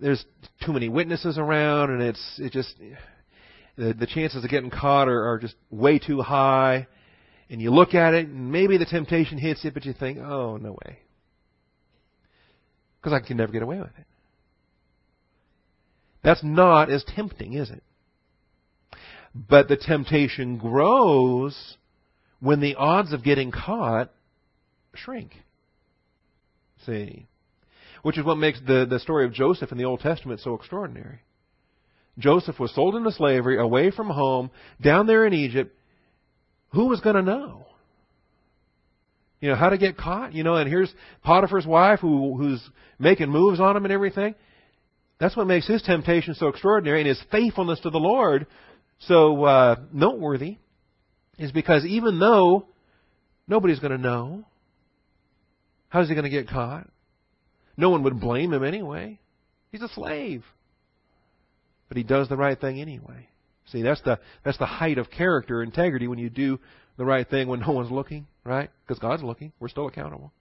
there's 0.00 0.24
too 0.64 0.72
many 0.72 0.88
witnesses 0.88 1.36
around 1.36 1.90
and 1.90 2.02
it's 2.02 2.38
it 2.38 2.52
just 2.52 2.74
the 3.76 3.92
the 3.92 4.06
chances 4.06 4.42
of 4.42 4.50
getting 4.50 4.70
caught 4.70 5.08
are, 5.08 5.32
are 5.32 5.38
just 5.38 5.54
way 5.70 5.98
too 5.98 6.22
high 6.22 6.86
and 7.48 7.60
you 7.60 7.70
look 7.70 7.94
at 7.94 8.14
it, 8.14 8.26
and 8.26 8.50
maybe 8.50 8.76
the 8.78 8.86
temptation 8.86 9.38
hits 9.38 9.64
you, 9.64 9.70
but 9.70 9.84
you 9.84 9.92
think, 9.92 10.18
oh, 10.18 10.56
no 10.56 10.72
way. 10.72 10.98
Because 13.00 13.12
I 13.12 13.26
can 13.26 13.36
never 13.36 13.52
get 13.52 13.62
away 13.62 13.78
with 13.78 13.86
it. 13.98 14.06
That's 16.24 16.42
not 16.42 16.90
as 16.90 17.04
tempting, 17.04 17.52
is 17.52 17.70
it? 17.70 17.82
But 19.32 19.68
the 19.68 19.76
temptation 19.76 20.58
grows 20.58 21.76
when 22.40 22.60
the 22.60 22.74
odds 22.74 23.12
of 23.12 23.22
getting 23.22 23.52
caught 23.52 24.10
shrink. 24.94 25.32
See? 26.84 27.26
Which 28.02 28.18
is 28.18 28.24
what 28.24 28.38
makes 28.38 28.60
the, 28.66 28.86
the 28.88 28.98
story 28.98 29.24
of 29.24 29.32
Joseph 29.32 29.70
in 29.70 29.78
the 29.78 29.84
Old 29.84 30.00
Testament 30.00 30.40
so 30.40 30.54
extraordinary. 30.54 31.20
Joseph 32.18 32.58
was 32.58 32.74
sold 32.74 32.96
into 32.96 33.12
slavery, 33.12 33.58
away 33.58 33.90
from 33.90 34.08
home, 34.08 34.50
down 34.80 35.06
there 35.06 35.26
in 35.26 35.34
Egypt. 35.34 35.75
Who 36.70 36.86
was 36.86 37.00
going 37.00 37.16
to 37.16 37.22
know? 37.22 37.66
You 39.40 39.50
know, 39.50 39.56
how 39.56 39.68
to 39.68 39.78
get 39.78 39.96
caught? 39.96 40.32
You 40.32 40.44
know, 40.44 40.56
and 40.56 40.68
here's 40.68 40.92
Potiphar's 41.22 41.66
wife 41.66 42.00
who, 42.00 42.36
who's 42.36 42.62
making 42.98 43.30
moves 43.30 43.60
on 43.60 43.76
him 43.76 43.84
and 43.84 43.92
everything. 43.92 44.34
That's 45.18 45.36
what 45.36 45.46
makes 45.46 45.66
his 45.66 45.82
temptation 45.82 46.34
so 46.34 46.48
extraordinary 46.48 47.00
and 47.00 47.08
his 47.08 47.22
faithfulness 47.30 47.80
to 47.80 47.90
the 47.90 47.98
Lord 47.98 48.46
so 49.00 49.44
uh, 49.44 49.76
noteworthy 49.92 50.58
is 51.38 51.52
because 51.52 51.84
even 51.84 52.18
though 52.18 52.66
nobody's 53.46 53.78
going 53.78 53.92
to 53.92 53.98
know, 53.98 54.44
how's 55.88 56.08
he 56.08 56.14
going 56.14 56.24
to 56.24 56.30
get 56.30 56.48
caught? 56.48 56.88
No 57.76 57.90
one 57.90 58.02
would 58.04 58.20
blame 58.20 58.52
him 58.52 58.64
anyway. 58.64 59.18
He's 59.70 59.82
a 59.82 59.88
slave. 59.88 60.44
But 61.88 61.98
he 61.98 62.02
does 62.02 62.28
the 62.28 62.36
right 62.36 62.58
thing 62.58 62.80
anyway. 62.80 63.28
See, 63.66 63.82
that's 63.82 64.00
the 64.02 64.18
that's 64.44 64.58
the 64.58 64.66
height 64.66 64.98
of 64.98 65.10
character 65.10 65.62
integrity 65.62 66.06
when 66.08 66.18
you 66.18 66.30
do 66.30 66.58
the 66.96 67.04
right 67.04 67.28
thing 67.28 67.48
when 67.48 67.60
no 67.60 67.72
one's 67.72 67.90
looking, 67.90 68.26
right? 68.44 68.70
Because 68.86 68.98
God's 69.00 69.22
looking. 69.22 69.52
We're 69.58 69.68
still 69.68 69.88
accountable. 69.88 70.32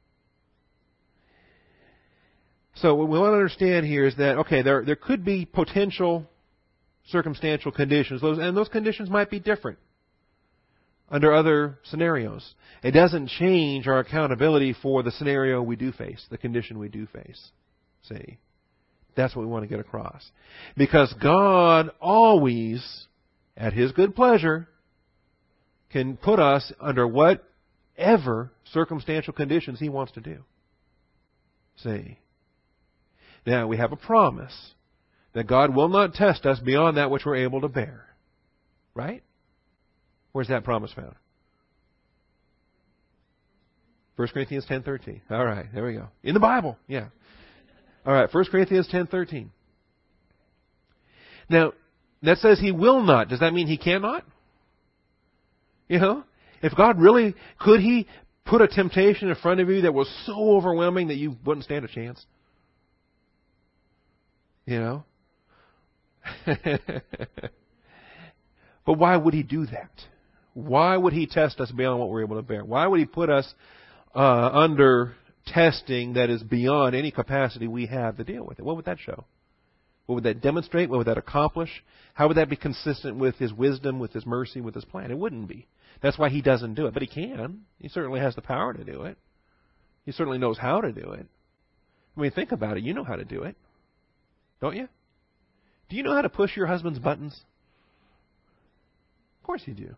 So 2.76 2.94
what 2.96 3.08
we 3.08 3.18
want 3.18 3.32
to 3.32 3.38
understand 3.38 3.86
here 3.86 4.06
is 4.06 4.16
that 4.18 4.38
okay, 4.40 4.62
there 4.62 4.84
there 4.86 4.96
could 4.96 5.26
be 5.26 5.46
potential 5.46 6.30
circumstantial 7.08 7.72
conditions, 7.72 8.22
those 8.22 8.38
and 8.38 8.56
those 8.56 8.70
conditions 8.70 9.10
might 9.10 9.30
be 9.30 9.40
different 9.40 9.80
under 11.10 11.34
other 11.34 11.80
scenarios. 11.84 12.54
It 12.84 12.92
doesn't 12.92 13.30
change 13.30 13.88
our 13.88 14.00
accountability 14.00 14.76
for 14.82 15.04
the 15.04 15.12
scenario 15.12 15.62
we 15.62 15.76
do 15.76 15.92
face, 15.92 16.24
the 16.30 16.38
condition 16.38 16.80
we 16.80 16.90
do 16.90 17.08
face. 17.08 17.52
See? 18.04 18.38
That's 19.16 19.36
what 19.36 19.44
we 19.44 19.48
want 19.52 19.64
to 19.64 19.70
get 19.70 19.80
across. 19.80 20.30
Because 20.76 21.14
God 21.22 21.92
always, 22.02 23.08
at 23.58 23.74
His 23.74 23.92
good 23.92 24.16
pleasure, 24.16 24.68
can 25.92 26.18
put 26.18 26.40
us 26.40 26.72
under 26.80 27.08
whatever 27.08 28.52
circumstantial 28.74 29.34
conditions 29.34 29.80
He 29.80 29.90
wants 29.90 30.12
to 30.14 30.22
do. 30.22 30.44
See? 31.78 32.18
Now, 33.46 33.68
we 33.68 33.78
have 33.78 33.92
a 33.92 33.98
promise 33.98 34.74
that 35.34 35.48
God 35.48 35.76
will 35.76 35.90
not 35.90 36.14
test 36.14 36.46
us 36.46 36.60
beyond 36.60 36.98
that 36.98 37.12
which 37.12 37.26
we're 37.26 37.36
able 37.36 37.62
to 37.62 37.68
bear. 37.68 38.06
Right? 38.94 39.24
Where's 40.32 40.48
that 40.48 40.64
promise 40.64 40.92
found? 40.94 41.16
1 44.16 44.28
Corinthians 44.30 44.66
10:13. 44.66 45.22
All 45.30 45.46
right, 45.46 45.66
there 45.74 45.86
we 45.86 45.94
go. 45.94 46.08
In 46.24 46.34
the 46.34 46.40
Bible. 46.40 46.78
Yeah. 46.88 47.08
All 48.06 48.14
right, 48.14 48.34
1 48.34 48.46
Corinthians 48.46 48.88
10:13. 48.88 49.50
Now, 51.50 51.74
that 52.28 52.38
says 52.40 52.60
he 52.60 52.72
will 52.72 53.02
not. 53.04 53.30
Does 53.30 53.40
that 53.40 53.54
mean 53.54 53.68
he 53.68 53.78
cannot? 53.78 54.24
You 55.88 56.00
know? 56.00 56.24
If 56.62 56.76
God 56.76 57.00
really 57.00 57.36
could 57.60 57.80
he 57.82 58.08
put 58.46 58.62
a 58.62 58.68
temptation 58.68 59.30
in 59.30 59.36
front 59.36 59.60
of 59.60 59.70
you 59.70 59.82
that 59.82 59.94
was 59.94 60.10
so 60.26 60.56
overwhelming 60.56 61.10
that 61.10 61.16
you 61.16 61.36
wouldn't 61.46 61.66
stand 61.66 61.86
a 61.86 61.88
chance? 61.88 62.26
You 64.66 64.80
know? 64.80 65.04
but 68.86 68.98
why 68.98 69.16
would 69.16 69.34
he 69.34 69.44
do 69.44 69.66
that? 69.68 69.92
Why 70.54 70.96
would 70.96 71.14
he 71.14 71.28
test 71.28 71.60
us 71.60 71.72
beyond 71.72 72.00
what 72.00 72.10
we're 72.10 72.24
able 72.24 72.38
to 72.38 72.42
bear? 72.42 72.64
Why 72.64 72.88
would 72.88 73.00
he 73.00 73.06
put 73.06 73.30
us 73.30 73.54
uh, 74.16 74.20
under 74.20 75.16
testing 75.46 76.14
that 76.14 76.30
is 76.30 76.42
beyond 76.42 76.96
any 76.96 77.12
capacity 77.12 77.68
we 77.68 77.88
have 77.88 78.18
to 78.18 78.24
deal 78.24 78.46
with 78.46 78.58
it? 78.58 78.66
What 78.66 78.76
would 78.78 78.86
that 78.86 78.98
show? 79.00 79.26
What 80.06 80.16
would 80.16 80.24
that 80.26 80.42
demonstrate? 80.42 80.90
What 80.90 80.98
would 80.98 81.08
that 81.08 81.18
accomplish? 81.18 81.84
How 82.14 82.28
would 82.28 82.38
that 82.38 82.50
be 82.50 82.56
consistent 82.56 83.18
with 83.18 83.36
his 83.38 83.52
wisdom, 83.52 84.00
with 84.00 84.14
his 84.14 84.26
mercy, 84.26 84.62
with 84.62 84.76
his 84.76 84.86
plan? 84.86 85.12
It 85.12 85.18
wouldn't 85.18 85.48
be. 85.48 85.68
That's 86.02 86.18
why 86.18 86.30
he 86.30 86.42
doesn't 86.42 86.76
do 86.76 86.86
it. 86.86 86.94
But 86.94 87.02
he 87.02 87.08
can. 87.08 87.62
He 87.80 87.90
certainly 87.90 88.20
has 88.20 88.36
the 88.36 88.42
power 88.42 88.74
to 88.74 88.84
do 88.84 89.04
it. 89.04 89.18
He 90.06 90.12
certainly 90.12 90.38
knows 90.38 90.58
how 90.60 90.82
to 90.82 90.92
do 90.92 91.12
it. 91.14 91.26
I 92.16 92.22
mean, 92.22 92.32
think 92.32 92.52
about 92.52 92.78
it. 92.78 92.84
You 92.84 92.94
know 92.94 93.04
how 93.04 93.16
to 93.16 93.26
do 93.26 93.44
it. 93.44 93.56
Don't 94.62 94.76
you? 94.76 94.88
Do 95.90 95.96
you 95.96 96.04
know 96.04 96.14
how 96.14 96.22
to 96.22 96.30
push 96.30 96.56
your 96.56 96.68
husband's 96.68 97.00
buttons? 97.00 97.40
Of 99.42 99.48
course 99.48 99.64
you 99.66 99.74
do. 99.74 99.96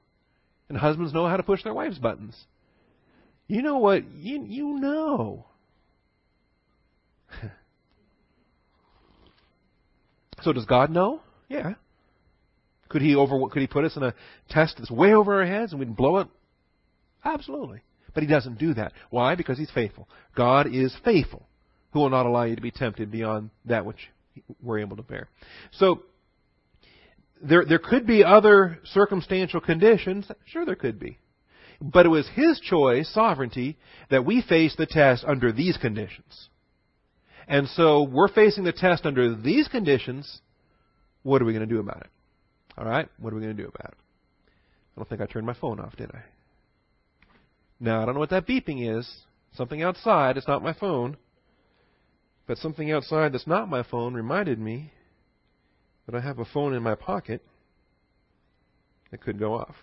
And 0.70 0.78
husbands 0.78 1.14
know 1.14 1.28
how 1.28 1.38
to 1.38 1.44
push 1.44 1.64
their 1.64 1.74
wives' 1.74 2.00
buttons. 2.00 2.36
You 3.48 3.62
know 3.62 3.78
what? 3.78 4.04
You, 4.16 4.44
you 4.46 4.80
know. 4.80 5.46
so 10.42 10.54
does 10.54 10.66
God 10.66 10.90
know? 10.90 11.22
Yeah. 11.50 11.74
Could 12.90 13.02
he 13.02 13.16
over 13.16 13.38
could 13.50 13.62
he 13.62 13.68
put 13.68 13.86
us 13.86 13.96
in 13.96 14.04
a 14.04 14.14
test 14.50 14.76
that's 14.78 14.92
way 14.92 15.14
over 15.14 15.42
our 15.42 15.46
heads 15.46 15.72
and 15.72 15.80
we'd 15.80 15.96
blow 15.96 16.18
it? 16.18 16.28
Absolutely. 17.24 17.82
But 18.14 18.24
he 18.24 18.30
doesn't 18.30 18.58
do 18.58 18.74
that. 18.76 18.94
Why? 19.10 19.36
Because 19.36 19.58
he's 19.58 19.72
faithful. 19.72 20.08
God 20.36 20.74
is 20.74 20.96
faithful, 21.04 21.48
who 21.92 22.00
will 22.00 22.10
not 22.10 22.26
allow 22.26 22.44
you 22.44 22.56
to 22.56 22.62
be 22.62 22.72
tempted 22.72 23.12
beyond 23.12 23.50
that 23.66 23.86
which 23.86 24.10
we're 24.62 24.80
able 24.80 24.98
to 24.98 25.04
bear. 25.04 25.28
So 25.72 26.04
there 27.42 27.66
there 27.66 27.80
could 27.80 28.08
be 28.08 28.24
other 28.24 28.80
circumstantial 28.86 29.60
conditions. 29.60 30.30
Sure, 30.46 30.66
there 30.66 30.76
could 30.76 31.00
be. 31.00 31.20
But 31.80 32.06
it 32.06 32.10
was 32.10 32.28
His 32.34 32.60
choice, 32.60 33.12
sovereignty, 33.14 33.78
that 34.10 34.26
we 34.26 34.42
face 34.42 34.76
the 34.76 34.88
test 34.88 35.24
under 35.26 35.52
these 35.52 35.78
conditions. 35.78 36.50
And 37.48 37.68
so 37.70 38.04
we're 38.04 38.28
facing 38.28 38.64
the 38.64 38.74
test 38.74 39.06
under 39.06 39.36
these 39.36 39.68
conditions. 39.68 40.42
What 41.24 41.42
are 41.42 41.46
we 41.46 41.54
going 41.54 41.68
to 41.68 41.74
do 41.74 41.80
about 41.80 42.02
it? 42.02 42.10
All 42.78 42.86
right? 42.86 43.08
What 43.20 43.32
are 43.32 43.36
we 43.38 43.42
going 43.42 43.56
to 43.56 43.64
do 43.64 43.70
about 43.70 43.94
it? 43.94 43.98
I 44.96 45.00
don't 45.00 45.10
think 45.10 45.22
I 45.22 45.26
turned 45.26 45.46
my 45.46 45.54
phone 45.54 45.80
off, 45.80 45.96
did 45.96 46.12
I? 46.14 46.24
Now, 47.80 48.02
I 48.02 48.06
don't 48.06 48.16
know 48.16 48.20
what 48.20 48.32
that 48.32 48.48
beeping 48.48 48.98
is. 48.98 49.10
Something 49.56 49.82
outside. 49.82 50.38
It's 50.38 50.48
not 50.48 50.64
my 50.64 50.74
phone. 50.74 51.18
But 52.48 52.58
something 52.58 52.92
outside 52.92 53.34
that's 53.34 53.48
not 53.48 53.70
my 53.70 53.84
phone 53.84 54.14
reminded 54.14 54.60
me 54.60 54.92
that 56.06 56.16
I 56.16 56.22
have 56.22 56.40
a 56.40 56.46
phone 56.46 56.74
in 56.74 56.82
my 56.82 56.96
pocket 56.96 57.42
that 59.12 59.22
could 59.22 59.38
go 59.38 59.54
off. 59.54 59.76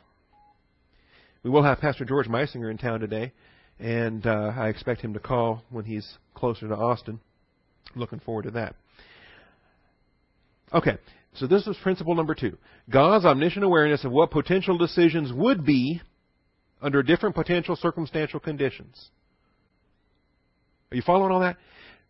We 1.43 1.51
will 1.51 1.63
have 1.63 1.79
Pastor 1.79 2.07
George 2.07 2.27
Meisinger 2.27 2.71
in 2.71 2.79
town 2.79 3.01
today, 3.01 3.33
and 3.79 4.27
uh, 4.27 4.53
I 4.57 4.69
expect 4.69 5.03
him 5.03 5.13
to 5.13 5.21
call 5.21 5.63
when 5.69 5.85
he's 5.85 6.17
closer 6.35 6.67
to 6.69 6.75
Austin. 6.75 7.21
Looking 7.95 8.21
forward 8.21 8.43
to 8.43 8.51
that. 8.53 8.75
Okay, 10.73 10.97
so 11.35 11.47
this 11.47 11.67
is 11.67 11.77
principle 11.83 12.15
number 12.15 12.35
two 12.35 12.57
God's 12.91 13.25
omniscient 13.25 13.65
awareness 13.65 14.05
of 14.05 14.13
what 14.13 14.31
potential 14.31 14.79
decisions 14.79 15.33
would 15.33 15.65
be 15.65 16.01
under 16.83 17.03
different 17.03 17.35
potential 17.35 17.77
circumstantial 17.77 18.41
conditions. 18.41 19.09
Are 20.91 20.97
you 20.97 21.03
following 21.03 21.33
all 21.33 21.41
that? 21.41 21.57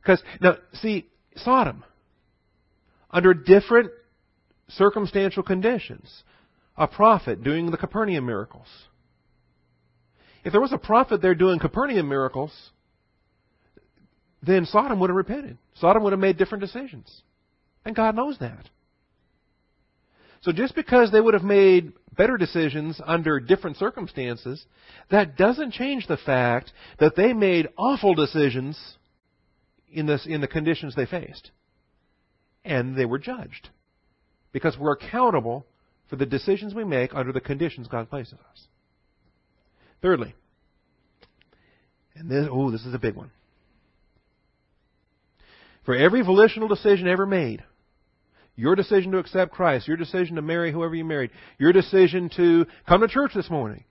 Because, 0.03 0.23
now, 0.41 0.57
see, 0.75 1.07
Sodom, 1.37 1.85
under 3.11 3.33
different 3.33 3.91
circumstantial 4.69 5.43
conditions, 5.43 6.25
a 6.77 6.87
prophet 6.87 7.43
doing 7.43 7.71
the 7.71 7.77
Capernaum 7.77 8.27
miracles. 8.27 8.67
If 10.45 10.53
there 10.53 10.61
was 10.61 10.73
a 10.73 10.79
prophet 10.79 11.23
there 11.23 11.35
doing 11.35 11.59
Capernaum 11.59 12.09
miracles, 12.09 12.53
then 14.45 14.67
Sodom 14.67 15.01
would 15.01 15.11
have 15.11 15.17
repented. 15.17 15.59
Sodom 15.75 16.03
would 16.03 16.13
have 16.13 16.21
made 16.21 16.39
different 16.39 16.63
decisions. 16.63 17.23
And 17.85 17.95
God 17.95 18.17
knows 18.17 18.39
that. 18.39 18.69
So 20.43 20.53
just 20.53 20.75
because 20.75 21.11
they 21.11 21.21
would 21.21 21.35
have 21.35 21.43
made 21.43 21.93
better 22.17 22.37
decisions 22.37 23.01
under 23.05 23.41
different 23.41 23.79
circumstances, 23.79 24.65
that 25.11 25.37
doesn't 25.37 25.73
change 25.73 26.07
the 26.07 26.19
fact 26.19 26.73
that 26.99 27.17
they 27.17 27.33
made 27.33 27.69
awful 27.79 28.15
decisions 28.15 28.79
in, 29.91 30.07
this, 30.07 30.27
in 30.27 30.41
the 30.41 30.49
conditions 30.49 30.95
they 30.95 31.07
faced. 31.07 31.51
And 32.65 32.97
they 32.97 33.07
were 33.07 33.19
judged. 33.19 33.71
Because 34.53 34.77
we're 34.79 34.93
accountable 34.93 35.67
for 36.09 36.17
the 36.17 36.27
decisions 36.27 36.75
we 36.75 36.85
make 36.85 37.15
under 37.15 37.33
the 37.33 37.41
conditions 37.41 37.89
God 37.89 38.11
places 38.11 38.35
us. 38.35 38.67
Thirdly, 40.03 40.35
and 42.15 42.31
this, 42.31 42.47
oh, 42.51 42.71
this 42.71 42.85
is 42.85 42.95
a 42.95 42.99
big 42.99 43.15
one. 43.15 43.31
For 45.85 45.95
every 45.95 46.23
volitional 46.23 46.69
decision 46.69 47.09
ever 47.09 47.27
made, 47.27 47.63
your 48.57 48.75
decision 48.75 49.13
to 49.13 49.19
accept 49.19 49.53
Christ, 49.53 49.89
your 49.89 49.97
decision 49.97 50.37
to 50.37 50.43
marry 50.43 50.73
whoever 50.73 50.95
you 50.95 51.05
married, 51.05 51.31
your 51.59 51.73
decision 51.73 52.31
to 52.37 52.67
come 52.89 53.01
to 53.01 53.09
church 53.09 53.33
this 53.35 53.51
morning, 53.51 53.85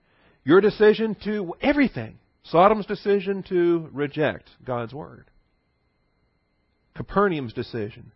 your 0.43 0.61
decision 0.61 1.15
to 1.25 1.53
everything, 1.61 2.17
Sodom's 2.43 2.85
decision 2.85 3.43
to 3.49 3.89
reject 3.91 4.49
God's 4.65 4.93
Word. 4.93 5.25
Capernaum's 6.95 7.53
decision 7.53 8.11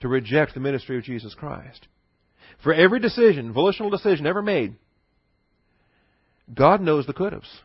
to 0.00 0.08
reject 0.08 0.54
the 0.54 0.60
ministry 0.60 0.98
of 0.98 1.04
Jesus 1.04 1.34
Christ. 1.34 1.88
For 2.62 2.72
every 2.72 3.00
decision, 3.00 3.52
volitional 3.52 3.90
decision 3.90 4.26
ever 4.26 4.42
made, 4.42 4.76
God 6.52 6.80
knows 6.80 7.06
the 7.06 7.12
could 7.12 7.32
haves. 7.32 7.60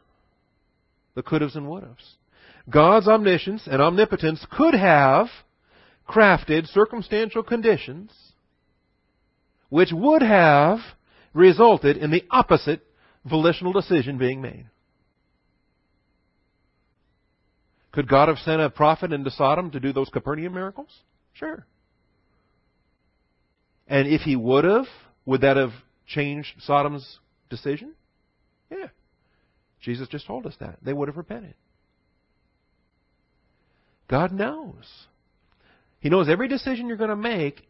The 1.13 1.23
could 1.23 1.41
haves 1.41 1.55
and 1.55 1.69
would 1.69 1.83
haves. 1.83 2.15
God's 2.69 3.07
omniscience 3.07 3.67
and 3.67 3.81
omnipotence 3.81 4.45
could 4.51 4.73
have 4.73 5.27
crafted 6.07 6.67
circumstantial 6.67 7.43
conditions 7.43 8.11
which 9.69 9.91
would 9.93 10.21
have 10.21 10.79
resulted 11.33 11.95
in 11.95 12.11
the 12.11 12.25
opposite 12.29 12.81
volitional 13.25 13.71
decision 13.71 14.17
being 14.17 14.41
made. 14.41 14.65
Could 17.93 18.07
God 18.07 18.27
have 18.27 18.37
sent 18.39 18.61
a 18.61 18.69
prophet 18.69 19.13
into 19.13 19.31
Sodom 19.31 19.71
to 19.71 19.79
do 19.79 19.93
those 19.93 20.09
Capernaum 20.09 20.53
miracles? 20.53 20.89
Sure. 21.33 21.65
And 23.87 24.07
if 24.07 24.21
he 24.21 24.35
would 24.35 24.65
have, 24.65 24.85
would 25.25 25.41
that 25.41 25.57
have 25.57 25.71
changed 26.05 26.49
Sodom's 26.59 27.19
decision? 27.49 27.93
Yeah. 28.69 28.87
Jesus 29.81 30.07
just 30.07 30.27
told 30.27 30.45
us 30.45 30.55
that. 30.59 30.77
They 30.81 30.93
would 30.93 31.07
have 31.07 31.17
repented. 31.17 31.55
God 34.11 34.33
knows. 34.33 34.83
He 36.01 36.09
knows 36.09 36.27
every 36.27 36.49
decision 36.49 36.87
you're 36.87 36.97
going 36.97 37.09
to 37.11 37.15
make, 37.15 37.65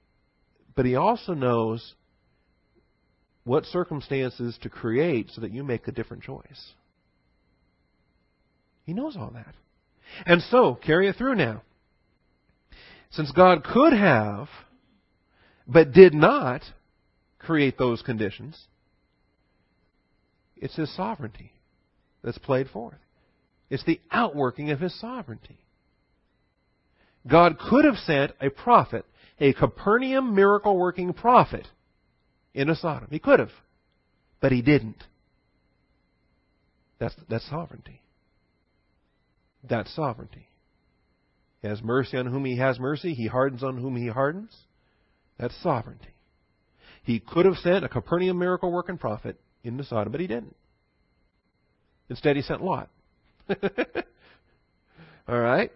but 0.75 0.85
He 0.85 0.95
also 0.95 1.35
knows 1.35 1.93
what 3.43 3.65
circumstances 3.65 4.57
to 4.63 4.69
create 4.69 5.29
so 5.31 5.41
that 5.41 5.51
you 5.51 5.63
make 5.63 5.87
a 5.87 5.91
different 5.91 6.23
choice. 6.23 6.73
He 8.85 8.93
knows 8.93 9.15
all 9.15 9.29
that. 9.35 9.53
And 10.25 10.41
so, 10.41 10.73
carry 10.73 11.07
it 11.07 11.15
through 11.15 11.35
now. 11.35 11.61
Since 13.11 13.31
God 13.31 13.63
could 13.63 13.93
have, 13.93 14.47
but 15.67 15.93
did 15.93 16.13
not 16.15 16.63
create 17.37 17.77
those 17.77 18.01
conditions, 18.01 18.59
it's 20.57 20.75
His 20.75 20.93
sovereignty 20.95 21.53
that's 22.23 22.39
played 22.39 22.69
forth. 22.69 22.97
It's 23.69 23.85
the 23.85 24.01
outworking 24.11 24.71
of 24.71 24.79
His 24.79 24.99
sovereignty. 24.99 25.59
God 27.27 27.57
could 27.59 27.85
have 27.85 27.97
sent 27.97 28.31
a 28.41 28.49
prophet, 28.49 29.05
a 29.39 29.53
Capernaum 29.53 30.35
miracle 30.35 30.77
working 30.77 31.13
prophet, 31.13 31.67
into 32.53 32.75
Sodom. 32.75 33.07
He 33.11 33.19
could 33.19 33.39
have. 33.39 33.51
But 34.39 34.51
he 34.51 34.61
didn't. 34.61 35.03
That's, 36.99 37.15
that's 37.29 37.47
sovereignty. 37.49 38.01
That's 39.67 39.93
sovereignty. 39.95 40.47
He 41.61 41.67
has 41.67 41.81
mercy 41.81 42.17
on 42.17 42.25
whom 42.25 42.45
he 42.45 42.57
has 42.57 42.79
mercy. 42.79 43.13
He 43.13 43.27
hardens 43.27 43.63
on 43.63 43.77
whom 43.77 43.95
he 43.95 44.07
hardens. 44.07 44.55
That's 45.39 45.55
sovereignty. 45.61 46.13
He 47.03 47.19
could 47.19 47.45
have 47.45 47.57
sent 47.57 47.85
a 47.85 47.89
Capernaum 47.89 48.37
miracle 48.37 48.71
working 48.71 48.97
prophet 48.97 49.39
into 49.63 49.83
Sodom, 49.83 50.11
but 50.11 50.21
he 50.21 50.27
didn't. 50.27 50.55
Instead, 52.09 52.35
he 52.35 52.41
sent 52.41 52.63
Lot. 52.63 52.89
All 55.27 55.39
right? 55.39 55.71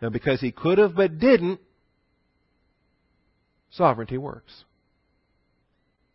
Now, 0.00 0.10
because 0.10 0.40
he 0.40 0.52
could 0.52 0.78
have 0.78 0.94
but 0.94 1.18
didn't, 1.18 1.60
sovereignty 3.70 4.18
works. 4.18 4.64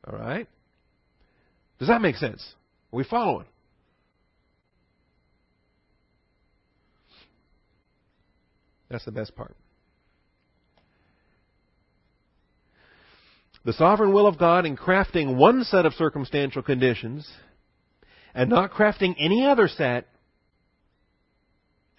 All 0.07 0.17
right? 0.17 0.47
Does 1.79 1.87
that 1.89 2.01
make 2.01 2.15
sense? 2.15 2.41
Are 2.91 2.97
we 2.97 3.03
following? 3.03 3.45
That's 8.89 9.05
the 9.05 9.11
best 9.11 9.35
part. 9.35 9.55
The 13.65 13.73
sovereign 13.73 14.13
will 14.13 14.27
of 14.27 14.37
God 14.37 14.65
in 14.65 14.75
crafting 14.75 15.35
one 15.35 15.63
set 15.63 15.85
of 15.85 15.93
circumstantial 15.93 16.61
conditions 16.61 17.27
and 18.35 18.49
not 18.49 18.71
crafting 18.71 19.15
any 19.17 19.45
other 19.45 19.67
set 19.67 20.07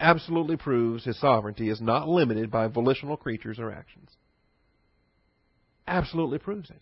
absolutely 0.00 0.56
proves 0.56 1.04
his 1.04 1.18
sovereignty 1.20 1.68
is 1.68 1.80
not 1.80 2.08
limited 2.08 2.50
by 2.50 2.66
volitional 2.66 3.16
creatures 3.16 3.58
or 3.58 3.72
actions. 3.72 4.10
Absolutely 5.86 6.38
proves 6.38 6.70
it. 6.70 6.80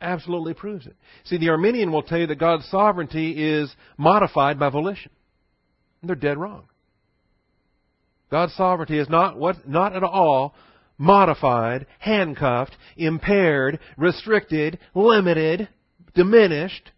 Absolutely 0.00 0.54
proves 0.54 0.86
it. 0.86 0.96
See, 1.24 1.38
the 1.38 1.48
Arminian 1.48 1.90
will 1.90 2.02
tell 2.02 2.18
you 2.18 2.26
that 2.26 2.38
God's 2.38 2.66
sovereignty 2.66 3.32
is 3.32 3.74
modified 3.96 4.58
by 4.58 4.68
volition. 4.68 5.10
And 6.00 6.08
they're 6.08 6.16
dead 6.16 6.38
wrong. 6.38 6.64
God's 8.30 8.54
sovereignty 8.54 8.98
is 8.98 9.08
not 9.08 9.38
what 9.38 9.68
not 9.68 9.94
at 9.94 10.02
all 10.02 10.54
modified, 10.98 11.86
handcuffed, 11.98 12.76
impaired, 12.96 13.78
restricted, 13.96 14.78
limited, 14.94 15.68
diminished 16.14 16.90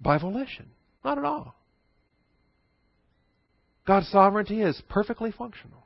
by 0.00 0.18
volition. 0.18 0.66
Not 1.04 1.18
at 1.18 1.24
all. 1.24 1.54
God's 3.86 4.08
sovereignty 4.08 4.60
is 4.60 4.80
perfectly 4.88 5.32
functional. 5.32 5.84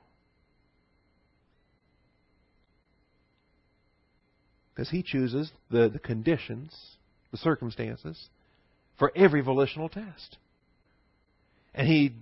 Because 4.75 4.91
He 4.91 5.03
chooses 5.03 5.51
the, 5.71 5.89
the 5.89 5.99
conditions, 5.99 6.75
the 7.31 7.39
circumstances, 7.39 8.29
for 8.99 9.13
every 9.15 9.41
volitional 9.41 9.89
test. 9.89 10.37
And 11.75 11.87
He 11.87 12.13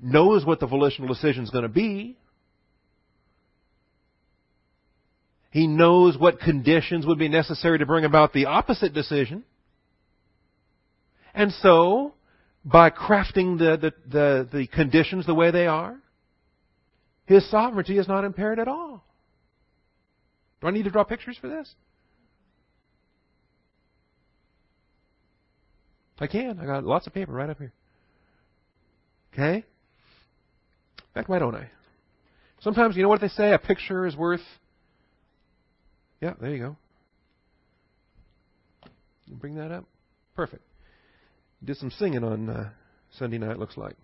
knows 0.00 0.44
what 0.44 0.60
the 0.60 0.66
volitional 0.66 1.12
decision 1.12 1.44
is 1.44 1.50
going 1.50 1.62
to 1.62 1.68
be. 1.68 2.16
He 5.50 5.66
knows 5.66 6.16
what 6.16 6.40
conditions 6.40 7.06
would 7.06 7.18
be 7.18 7.28
necessary 7.28 7.78
to 7.78 7.86
bring 7.86 8.04
about 8.04 8.32
the 8.32 8.46
opposite 8.46 8.92
decision. 8.94 9.44
And 11.38 11.52
so, 11.52 12.14
by 12.64 12.90
crafting 12.90 13.58
the, 13.58 13.78
the, 13.80 13.92
the, 14.10 14.48
the 14.52 14.66
conditions 14.66 15.24
the 15.24 15.36
way 15.36 15.52
they 15.52 15.68
are, 15.68 15.96
his 17.26 17.48
sovereignty 17.48 17.96
is 17.96 18.08
not 18.08 18.24
impaired 18.24 18.58
at 18.58 18.66
all. 18.66 19.04
Do 20.60 20.66
I 20.66 20.72
need 20.72 20.82
to 20.82 20.90
draw 20.90 21.04
pictures 21.04 21.38
for 21.40 21.46
this? 21.46 21.72
I 26.18 26.26
can. 26.26 26.58
I 26.58 26.66
got 26.66 26.82
lots 26.82 27.06
of 27.06 27.14
paper 27.14 27.30
right 27.30 27.48
up 27.48 27.58
here. 27.58 27.72
Okay? 29.32 29.58
In 29.58 29.64
fact, 31.14 31.28
why 31.28 31.38
don't 31.38 31.54
I? 31.54 31.70
Sometimes, 32.62 32.96
you 32.96 33.04
know 33.04 33.08
what 33.08 33.20
they 33.20 33.28
say? 33.28 33.52
A 33.52 33.58
picture 33.58 34.06
is 34.06 34.16
worth. 34.16 34.40
Yeah, 36.20 36.34
there 36.40 36.50
you 36.50 36.58
go. 36.58 36.76
Bring 39.28 39.54
that 39.54 39.70
up. 39.70 39.84
Perfect. 40.34 40.64
Did 41.64 41.76
some 41.76 41.90
singing 41.90 42.22
on 42.24 42.48
uh, 42.48 42.70
Sunday 43.18 43.38
night, 43.38 43.58
looks 43.58 43.76
like. 43.76 43.96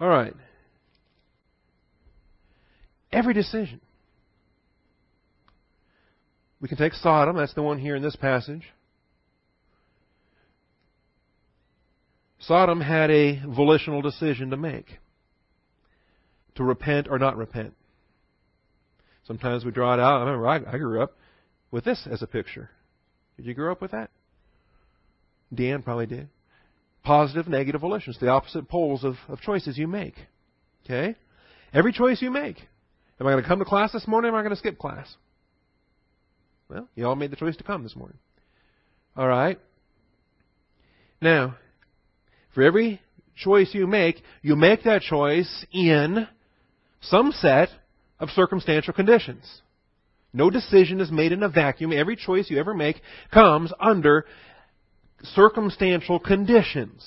All 0.00 0.08
right. 0.08 0.34
Every 3.12 3.34
decision. 3.34 3.80
We 6.60 6.68
can 6.68 6.78
take 6.78 6.94
Sodom, 6.94 7.36
that's 7.36 7.54
the 7.54 7.62
one 7.62 7.78
here 7.78 7.96
in 7.96 8.02
this 8.02 8.16
passage. 8.16 8.62
Sodom 12.38 12.80
had 12.80 13.10
a 13.10 13.42
volitional 13.46 14.02
decision 14.02 14.50
to 14.50 14.56
make 14.56 14.98
to 16.54 16.64
repent 16.64 17.08
or 17.10 17.18
not 17.18 17.36
repent. 17.36 17.74
Sometimes 19.26 19.64
we 19.64 19.70
draw 19.70 19.94
it 19.94 20.00
out. 20.00 20.18
I 20.18 20.24
remember 20.24 20.46
I, 20.46 20.74
I 20.74 20.78
grew 20.78 21.02
up 21.02 21.12
with 21.70 21.84
this 21.84 22.06
as 22.10 22.22
a 22.22 22.26
picture. 22.26 22.70
Did 23.36 23.46
you 23.46 23.54
grow 23.54 23.72
up 23.72 23.82
with 23.82 23.90
that? 23.90 24.10
Dan 25.52 25.82
probably 25.82 26.06
did 26.06 26.28
positive, 27.06 27.46
negative 27.46 27.80
volitions, 27.80 28.18
the 28.18 28.28
opposite 28.28 28.68
poles 28.68 29.04
of, 29.04 29.14
of 29.28 29.40
choices 29.40 29.78
you 29.78 29.86
make. 29.86 30.14
Okay? 30.84 31.14
Every 31.72 31.92
choice 31.92 32.20
you 32.20 32.32
make. 32.32 32.56
Am 33.20 33.26
I 33.26 33.30
going 33.30 33.42
to 33.42 33.48
come 33.48 33.60
to 33.60 33.64
class 33.64 33.92
this 33.92 34.08
morning 34.08 34.30
or 34.30 34.34
am 34.34 34.40
I 34.40 34.42
going 34.42 34.50
to 34.50 34.58
skip 34.58 34.76
class? 34.76 35.06
Well, 36.68 36.88
you 36.96 37.06
all 37.06 37.14
made 37.14 37.30
the 37.30 37.36
choice 37.36 37.56
to 37.58 37.64
come 37.64 37.84
this 37.84 37.94
morning. 37.94 38.18
All 39.16 39.28
right? 39.28 39.58
Now, 41.22 41.56
for 42.54 42.62
every 42.62 43.00
choice 43.36 43.70
you 43.72 43.86
make, 43.86 44.20
you 44.42 44.56
make 44.56 44.82
that 44.82 45.02
choice 45.02 45.64
in 45.72 46.26
some 47.02 47.30
set 47.30 47.68
of 48.18 48.30
circumstantial 48.30 48.92
conditions. 48.92 49.44
No 50.32 50.50
decision 50.50 51.00
is 51.00 51.12
made 51.12 51.30
in 51.30 51.44
a 51.44 51.48
vacuum. 51.48 51.92
Every 51.92 52.16
choice 52.16 52.50
you 52.50 52.58
ever 52.58 52.74
make 52.74 53.00
comes 53.32 53.72
under 53.78 54.26
circumstantial 55.22 56.18
conditions 56.18 57.06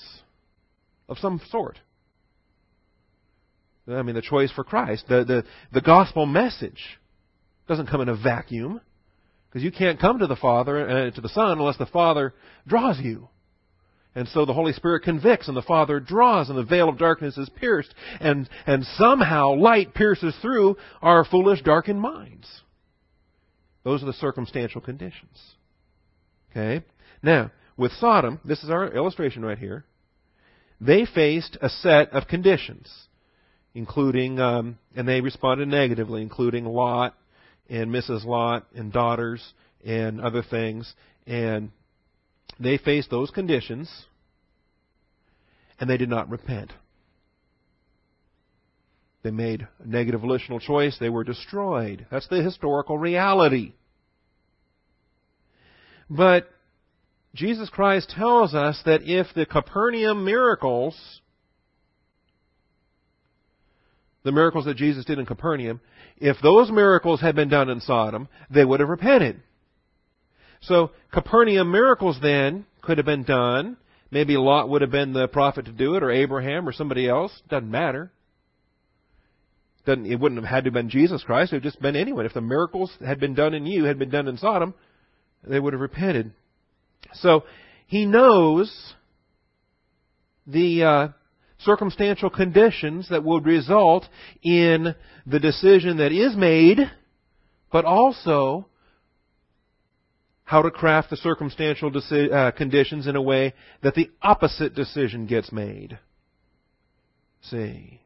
of 1.08 1.18
some 1.18 1.40
sort. 1.50 1.78
I 3.88 4.02
mean, 4.02 4.14
the 4.14 4.22
choice 4.22 4.52
for 4.52 4.64
Christ, 4.64 5.04
the, 5.08 5.24
the, 5.24 5.44
the 5.72 5.80
gospel 5.80 6.26
message 6.26 6.80
doesn't 7.66 7.88
come 7.88 8.00
in 8.00 8.08
a 8.08 8.16
vacuum 8.16 8.80
because 9.48 9.64
you 9.64 9.72
can't 9.72 9.98
come 9.98 10.20
to 10.20 10.26
the 10.26 10.36
Father, 10.36 10.88
uh, 10.88 11.10
to 11.10 11.20
the 11.20 11.28
Son, 11.28 11.58
unless 11.58 11.76
the 11.76 11.86
Father 11.86 12.34
draws 12.66 13.00
you. 13.00 13.28
And 14.14 14.26
so 14.28 14.44
the 14.44 14.52
Holy 14.52 14.72
Spirit 14.72 15.02
convicts 15.04 15.48
and 15.48 15.56
the 15.56 15.62
Father 15.62 16.00
draws 16.00 16.48
and 16.48 16.58
the 16.58 16.64
veil 16.64 16.88
of 16.88 16.98
darkness 16.98 17.36
is 17.38 17.48
pierced 17.48 17.94
and, 18.20 18.48
and 18.66 18.84
somehow 18.96 19.54
light 19.54 19.94
pierces 19.94 20.34
through 20.42 20.76
our 21.00 21.24
foolish 21.24 21.62
darkened 21.62 22.00
minds. 22.00 22.48
Those 23.84 24.02
are 24.02 24.06
the 24.06 24.12
circumstantial 24.14 24.80
conditions. 24.80 25.38
Okay? 26.50 26.84
Now, 27.22 27.50
with 27.80 27.92
Sodom, 27.92 28.38
this 28.44 28.62
is 28.62 28.68
our 28.68 28.94
illustration 28.94 29.42
right 29.42 29.58
here, 29.58 29.86
they 30.82 31.06
faced 31.06 31.56
a 31.62 31.70
set 31.70 32.10
of 32.10 32.28
conditions, 32.28 32.92
including, 33.74 34.38
um, 34.38 34.78
and 34.94 35.08
they 35.08 35.22
responded 35.22 35.66
negatively, 35.66 36.20
including 36.20 36.66
Lot 36.66 37.14
and 37.70 37.90
Mrs. 37.90 38.26
Lot 38.26 38.66
and 38.74 38.92
daughters 38.92 39.54
and 39.82 40.20
other 40.20 40.42
things. 40.42 40.92
And 41.26 41.70
they 42.58 42.76
faced 42.76 43.10
those 43.10 43.30
conditions 43.30 43.90
and 45.78 45.88
they 45.88 45.96
did 45.96 46.10
not 46.10 46.28
repent. 46.28 46.74
They 49.22 49.30
made 49.30 49.66
a 49.82 49.86
negative 49.86 50.20
volitional 50.20 50.60
choice. 50.60 50.98
They 50.98 51.08
were 51.08 51.24
destroyed. 51.24 52.06
That's 52.10 52.28
the 52.28 52.42
historical 52.42 52.98
reality. 52.98 53.72
But 56.10 56.50
Jesus 57.34 57.68
Christ 57.70 58.12
tells 58.16 58.54
us 58.54 58.80
that 58.84 59.02
if 59.04 59.28
the 59.34 59.46
Capernaum 59.46 60.24
miracles, 60.24 61.20
the 64.24 64.32
miracles 64.32 64.64
that 64.64 64.76
Jesus 64.76 65.04
did 65.04 65.18
in 65.18 65.26
Capernaum, 65.26 65.80
if 66.18 66.36
those 66.42 66.70
miracles 66.70 67.20
had 67.20 67.36
been 67.36 67.48
done 67.48 67.70
in 67.70 67.80
Sodom, 67.80 68.28
they 68.50 68.64
would 68.64 68.80
have 68.80 68.88
repented. 68.88 69.40
So 70.62 70.90
Capernaum 71.12 71.70
miracles 71.70 72.18
then 72.20 72.66
could 72.82 72.98
have 72.98 73.06
been 73.06 73.22
done. 73.22 73.76
Maybe 74.10 74.36
Lot 74.36 74.68
would 74.68 74.82
have 74.82 74.90
been 74.90 75.12
the 75.12 75.28
prophet 75.28 75.66
to 75.66 75.72
do 75.72 75.94
it, 75.94 76.02
or 76.02 76.10
Abraham, 76.10 76.68
or 76.68 76.72
somebody 76.72 77.08
else. 77.08 77.32
Doesn't 77.48 77.70
matter. 77.70 78.10
Doesn't, 79.86 80.06
it 80.06 80.18
wouldn't 80.18 80.40
have 80.40 80.50
had 80.50 80.64
to 80.64 80.68
have 80.68 80.74
been 80.74 80.90
Jesus 80.90 81.22
Christ. 81.22 81.52
It 81.52 81.56
would 81.56 81.64
have 81.64 81.72
just 81.72 81.82
been 81.82 81.96
anyone. 81.96 82.26
If 82.26 82.34
the 82.34 82.40
miracles 82.40 82.90
had 83.04 83.20
been 83.20 83.34
done 83.34 83.54
in 83.54 83.66
you, 83.66 83.84
had 83.84 83.98
been 83.98 84.10
done 84.10 84.26
in 84.26 84.36
Sodom, 84.36 84.74
they 85.44 85.60
would 85.60 85.72
have 85.72 85.80
repented. 85.80 86.32
So 87.14 87.44
he 87.86 88.06
knows 88.06 88.94
the 90.46 90.84
uh, 90.84 91.08
circumstantial 91.58 92.30
conditions 92.30 93.08
that 93.10 93.24
would 93.24 93.44
result 93.44 94.06
in 94.42 94.94
the 95.26 95.40
decision 95.40 95.98
that 95.98 96.12
is 96.12 96.36
made, 96.36 96.78
but 97.72 97.84
also 97.84 98.66
how 100.44 100.62
to 100.62 100.70
craft 100.70 101.10
the 101.10 101.16
circumstantial 101.16 101.90
deci- 101.90 102.32
uh, 102.32 102.50
conditions 102.50 103.06
in 103.06 103.14
a 103.14 103.22
way 103.22 103.54
that 103.82 103.94
the 103.94 104.10
opposite 104.20 104.74
decision 104.74 105.26
gets 105.26 105.52
made. 105.52 105.98
See. 107.42 108.00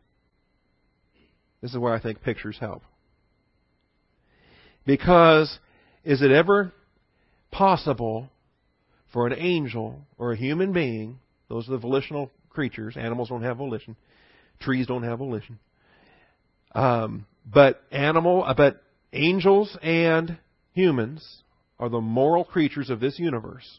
This 1.63 1.71
is 1.71 1.79
where 1.79 1.95
I 1.95 1.99
think 1.99 2.21
pictures 2.21 2.59
help. 2.61 2.83
Because 4.85 5.59
is 6.05 6.21
it 6.21 6.31
ever 6.31 6.75
possible 7.51 8.29
for 9.15 9.29
an 9.29 9.33
angel 9.39 10.03
or 10.19 10.33
a 10.33 10.37
human 10.37 10.73
being, 10.73 11.21
those 11.49 11.69
are 11.69 11.73
the 11.73 11.79
volitional 11.79 12.33
creatures, 12.51 12.97
animals 12.97 13.29
don't 13.29 13.45
have 13.45 13.57
volition, 13.57 13.97
trees 14.61 14.89
don't 14.89 15.05
have 15.05 15.21
volition, 15.21 15.59
um, 16.75 17.25
but 17.47 17.81
animal, 17.93 18.43
uh, 18.45 18.53
but 18.55 18.83
angels 19.13 19.79
and 19.83 20.37
humans 20.73 21.43
are 21.79 21.89
the 21.89 22.01
moral 22.01 22.45
creatures 22.45 22.91
of 22.91 22.99
this 22.99 23.17
universe, 23.19 23.79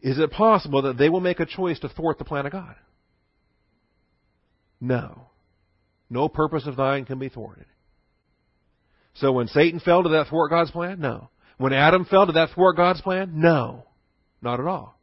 is 0.00 0.18
it 0.18 0.30
possible 0.30 0.82
that 0.82 0.96
they 0.96 1.10
will 1.10 1.20
make 1.20 1.40
a 1.40 1.46
choice 1.46 1.78
to 1.80 1.88
thwart 1.90 2.18
the 2.18 2.24
plan 2.24 2.46
of 2.46 2.52
God? 2.52 2.76
No. 4.80 5.28
No 6.08 6.28
purpose 6.28 6.66
of 6.66 6.76
thine 6.76 7.04
can 7.04 7.18
be 7.18 7.28
thwarted. 7.28 7.66
So 9.14 9.32
when 9.32 9.48
Satan 9.48 9.80
fell, 9.80 10.02
did 10.02 10.12
that 10.12 10.28
thwart 10.28 10.50
God's 10.50 10.70
plan? 10.70 11.00
No. 11.00 11.28
When 11.58 11.72
Adam 11.72 12.04
fell, 12.04 12.26
did 12.26 12.36
that 12.36 12.50
thwart 12.54 12.76
God's 12.76 13.00
plan? 13.00 13.32
No. 13.40 13.84
Not 14.42 14.60
at 14.60 14.66
all. 14.66 14.98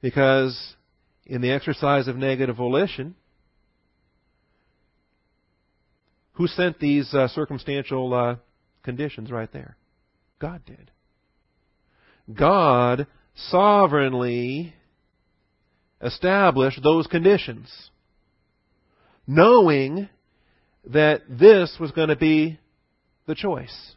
Because 0.00 0.74
in 1.24 1.40
the 1.40 1.50
exercise 1.52 2.08
of 2.08 2.16
negative 2.16 2.56
volition, 2.56 3.14
Who 6.34 6.46
sent 6.46 6.78
these 6.78 7.12
uh, 7.12 7.28
circumstantial 7.28 8.14
uh, 8.14 8.36
conditions 8.82 9.30
right 9.30 9.52
there? 9.52 9.76
God 10.38 10.62
did. 10.64 10.90
God 12.32 13.06
sovereignly 13.34 14.74
established 16.00 16.82
those 16.82 17.06
conditions, 17.06 17.90
knowing 19.26 20.08
that 20.86 21.22
this 21.28 21.76
was 21.78 21.92
going 21.92 22.08
to 22.08 22.16
be 22.16 22.58
the 23.26 23.34
choice. 23.34 23.94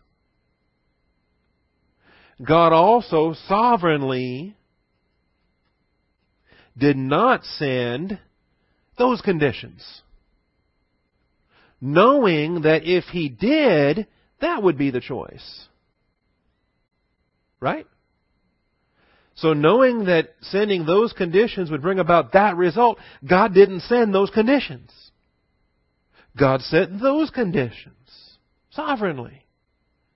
God 2.45 2.73
also 2.73 3.33
sovereignly 3.47 4.55
did 6.77 6.97
not 6.97 7.43
send 7.45 8.19
those 8.97 9.21
conditions 9.21 10.01
knowing 11.85 12.61
that 12.61 12.81
if 12.83 13.05
he 13.05 13.29
did, 13.29 14.07
that 14.41 14.63
would 14.63 14.77
be 14.77 14.91
the 14.91 15.01
choice. 15.01 15.67
Right? 17.59 17.87
So 19.35 19.53
knowing 19.53 20.05
that 20.05 20.33
sending 20.41 20.85
those 20.85 21.13
conditions 21.13 21.69
would 21.69 21.81
bring 21.81 21.99
about 21.99 22.33
that 22.33 22.55
result, 22.55 22.97
God 23.27 23.53
didn't 23.53 23.81
send 23.81 24.13
those 24.13 24.29
conditions. 24.29 24.91
God 26.37 26.61
sent 26.61 26.99
those 27.01 27.29
conditions 27.29 28.37
sovereignly. 28.71 29.45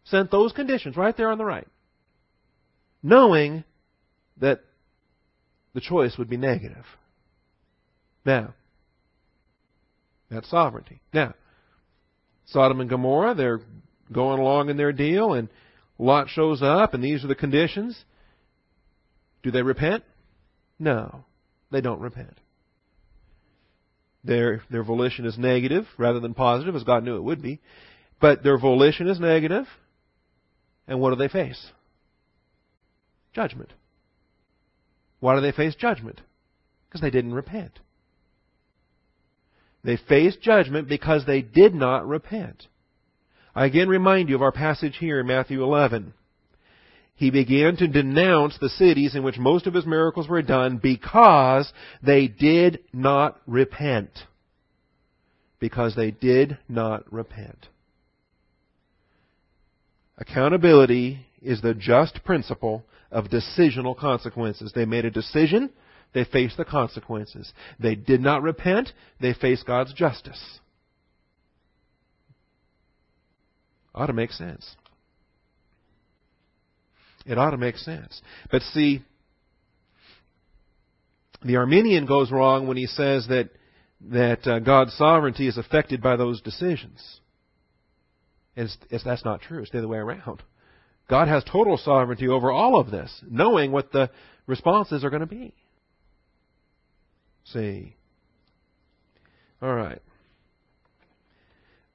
Sent 0.05 0.31
those 0.31 0.51
conditions 0.51 0.97
right 0.97 1.15
there 1.15 1.31
on 1.31 1.37
the 1.37 1.45
right. 1.45 1.67
Knowing 3.01 3.63
that 4.37 4.61
the 5.73 5.81
choice 5.81 6.17
would 6.17 6.29
be 6.29 6.37
negative. 6.37 6.85
Now, 8.25 8.53
that's 10.29 10.49
sovereignty. 10.49 11.01
Now, 11.13 11.35
Sodom 12.47 12.81
and 12.81 12.89
Gomorrah, 12.89 13.35
they're 13.35 13.61
going 14.11 14.39
along 14.39 14.69
in 14.69 14.77
their 14.77 14.91
deal, 14.91 15.33
and 15.33 15.49
Lot 15.99 16.29
shows 16.29 16.61
up, 16.61 16.93
and 16.93 17.03
these 17.03 17.23
are 17.23 17.27
the 17.27 17.35
conditions. 17.35 17.97
Do 19.43 19.51
they 19.51 19.61
repent? 19.61 20.03
No, 20.79 21.25
they 21.71 21.81
don't 21.81 22.01
repent. 22.01 22.37
Their 24.23 24.61
their 24.69 24.83
volition 24.83 25.25
is 25.25 25.37
negative 25.37 25.85
rather 25.97 26.19
than 26.19 26.33
positive, 26.33 26.75
as 26.75 26.83
God 26.83 27.03
knew 27.03 27.15
it 27.15 27.23
would 27.23 27.41
be. 27.41 27.59
But 28.19 28.43
their 28.43 28.57
volition 28.57 29.07
is 29.07 29.19
negative, 29.19 29.65
and 30.87 30.99
what 30.99 31.11
do 31.11 31.15
they 31.15 31.29
face? 31.29 31.71
Judgment. 33.33 33.71
Why 35.19 35.35
do 35.35 35.41
they 35.41 35.51
face 35.51 35.75
judgment? 35.75 36.21
Because 36.87 37.01
they 37.01 37.11
didn't 37.11 37.33
repent. 37.33 37.79
They 39.83 39.97
faced 39.97 40.41
judgment 40.41 40.89
because 40.89 41.25
they 41.25 41.41
did 41.41 41.73
not 41.73 42.07
repent. 42.07 42.67
I 43.55 43.65
again 43.65 43.87
remind 43.87 44.29
you 44.29 44.35
of 44.35 44.41
our 44.41 44.51
passage 44.51 44.97
here 44.99 45.19
in 45.19 45.27
Matthew 45.27 45.63
11. 45.63 46.13
He 47.19 47.31
began 47.31 47.75
to 47.75 47.87
denounce 47.89 48.57
the 48.57 48.69
cities 48.69 49.13
in 49.13 49.23
which 49.23 49.37
most 49.37 49.67
of 49.67 49.73
his 49.73 49.85
miracles 49.85 50.29
were 50.29 50.41
done 50.41 50.77
because 50.81 51.69
they 52.01 52.27
did 52.27 52.79
not 52.93 53.41
repent. 53.45 54.09
Because 55.59 55.97
they 55.97 56.11
did 56.11 56.57
not 56.69 57.11
repent. 57.11 57.67
Accountability 60.17 61.25
is 61.41 61.61
the 61.61 61.73
just 61.73 62.23
principle 62.23 62.85
of 63.11 63.25
decisional 63.25 63.97
consequences. 63.97 64.71
They 64.73 64.85
made 64.85 65.03
a 65.03 65.11
decision, 65.11 65.71
they 66.13 66.23
faced 66.23 66.55
the 66.55 66.63
consequences. 66.63 67.51
They 67.81 67.95
did 67.95 68.21
not 68.21 68.43
repent. 68.43 68.93
They 69.19 69.33
faced 69.33 69.65
God's 69.67 69.91
justice. 69.91 70.59
Ought 73.93 74.07
to 74.07 74.13
make 74.13 74.31
sense. 74.31 74.77
It 77.29 77.37
ought 77.37 77.51
to 77.51 77.57
make 77.57 77.77
sense. 77.77 78.21
But 78.51 78.63
see, 78.63 79.03
the 81.45 81.57
Arminian 81.57 82.07
goes 82.07 82.31
wrong 82.31 82.67
when 82.67 82.75
he 82.75 82.87
says 82.87 83.27
that 83.27 83.51
that 84.09 84.47
uh, 84.47 84.59
God's 84.59 84.93
sovereignty 84.93 85.47
is 85.47 85.57
affected 85.57 86.01
by 86.01 86.15
those 86.15 86.41
decisions. 86.41 87.19
It's, 88.55 88.75
it's, 88.89 89.03
that's 89.03 89.25
not 89.25 89.41
true. 89.41 89.61
It's 89.61 89.69
the 89.71 89.79
other 89.79 89.87
way 89.87 89.99
around. 89.99 90.41
God 91.09 91.27
has 91.27 91.43
total 91.43 91.77
sovereignty 91.77 92.27
over 92.27 92.49
all 92.49 92.79
of 92.79 92.91
this, 92.91 93.11
knowing 93.29 93.71
what 93.71 93.91
the 93.91 94.09
responses 94.47 95.03
are 95.03 95.09
going 95.09 95.19
to 95.19 95.25
be. 95.27 95.53
See. 97.43 97.95
All 99.61 99.73
right. 99.75 100.01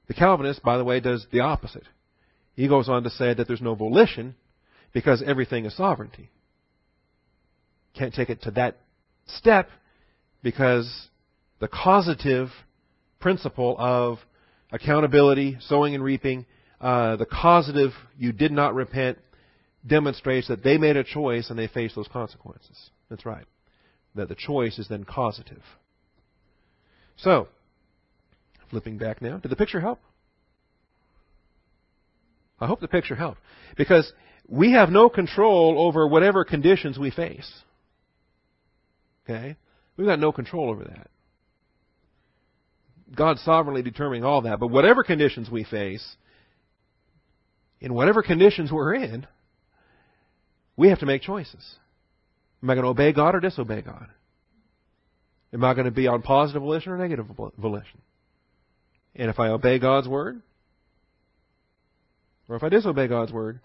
The 0.07 0.13
Calvinist, 0.13 0.61
by 0.63 0.77
the 0.77 0.83
way, 0.83 0.99
does 0.99 1.25
the 1.31 1.39
opposite. 1.39 1.87
He 2.53 2.67
goes 2.67 2.87
on 2.87 3.03
to 3.03 3.09
say 3.09 3.33
that 3.33 3.47
there's 3.47 3.61
no 3.61 3.73
volition 3.73 4.35
because 4.95 5.21
everything 5.27 5.65
is 5.65 5.75
sovereignty. 5.75 6.29
Can't 7.95 8.13
take 8.13 8.29
it 8.29 8.43
to 8.43 8.51
that 8.51 8.77
step 9.27 9.67
because 10.41 11.09
the 11.59 11.67
causative 11.67 12.47
principle 13.19 13.75
of 13.77 14.19
accountability, 14.71 15.57
sowing 15.59 15.95
and 15.95 16.03
reaping, 16.03 16.45
uh, 16.79 17.17
the 17.17 17.25
causative 17.25 17.91
you 18.17 18.31
did 18.31 18.53
not 18.53 18.73
repent 18.73 19.17
demonstrates 19.85 20.47
that 20.47 20.63
they 20.63 20.77
made 20.77 20.95
a 20.95 21.03
choice 21.03 21.49
and 21.49 21.59
they 21.59 21.67
faced 21.67 21.95
those 21.95 22.07
consequences. 22.07 22.89
That's 23.09 23.25
right. 23.25 23.45
That 24.15 24.29
the 24.29 24.35
choice 24.35 24.79
is 24.79 24.87
then 24.87 25.03
causative. 25.03 25.61
So, 27.17 27.49
flipping 28.69 28.97
back 28.97 29.21
now, 29.21 29.39
did 29.39 29.51
the 29.51 29.57
picture 29.57 29.81
help? 29.81 29.99
I 32.61 32.67
hope 32.67 32.79
the 32.79 32.87
picture 32.87 33.15
helped. 33.15 33.41
Because 33.75 34.13
we 34.47 34.73
have 34.73 34.89
no 34.89 35.09
control 35.09 35.75
over 35.87 36.07
whatever 36.07 36.43
conditions 36.43 36.97
we 36.97 37.11
face. 37.11 37.51
Okay? 39.23 39.55
We've 39.97 40.07
got 40.07 40.19
no 40.19 40.31
control 40.31 40.69
over 40.69 40.83
that. 40.83 41.07
God's 43.15 43.41
sovereignly 43.43 43.81
determining 43.81 44.23
all 44.23 44.41
that. 44.43 44.59
But 44.59 44.67
whatever 44.67 45.03
conditions 45.03 45.49
we 45.49 45.63
face, 45.63 46.15
in 47.79 47.93
whatever 47.93 48.21
conditions 48.21 48.71
we're 48.71 48.95
in, 48.95 49.27
we 50.75 50.89
have 50.89 50.99
to 50.99 51.05
make 51.05 51.21
choices. 51.21 51.75
Am 52.61 52.69
I 52.69 52.75
going 52.75 52.83
to 52.83 52.89
obey 52.89 53.13
God 53.13 53.35
or 53.35 53.39
disobey 53.39 53.81
God? 53.81 54.07
Am 55.53 55.63
I 55.63 55.73
going 55.73 55.85
to 55.85 55.91
be 55.91 56.07
on 56.07 56.21
positive 56.21 56.61
volition 56.61 56.91
or 56.91 56.97
negative 56.97 57.27
volition? 57.57 58.01
And 59.15 59.29
if 59.29 59.39
I 59.39 59.49
obey 59.49 59.79
God's 59.79 60.07
word, 60.07 60.41
or 62.49 62.57
if 62.57 62.63
I 62.63 62.69
disobey 62.69 63.07
God's 63.07 63.31
word, 63.31 63.59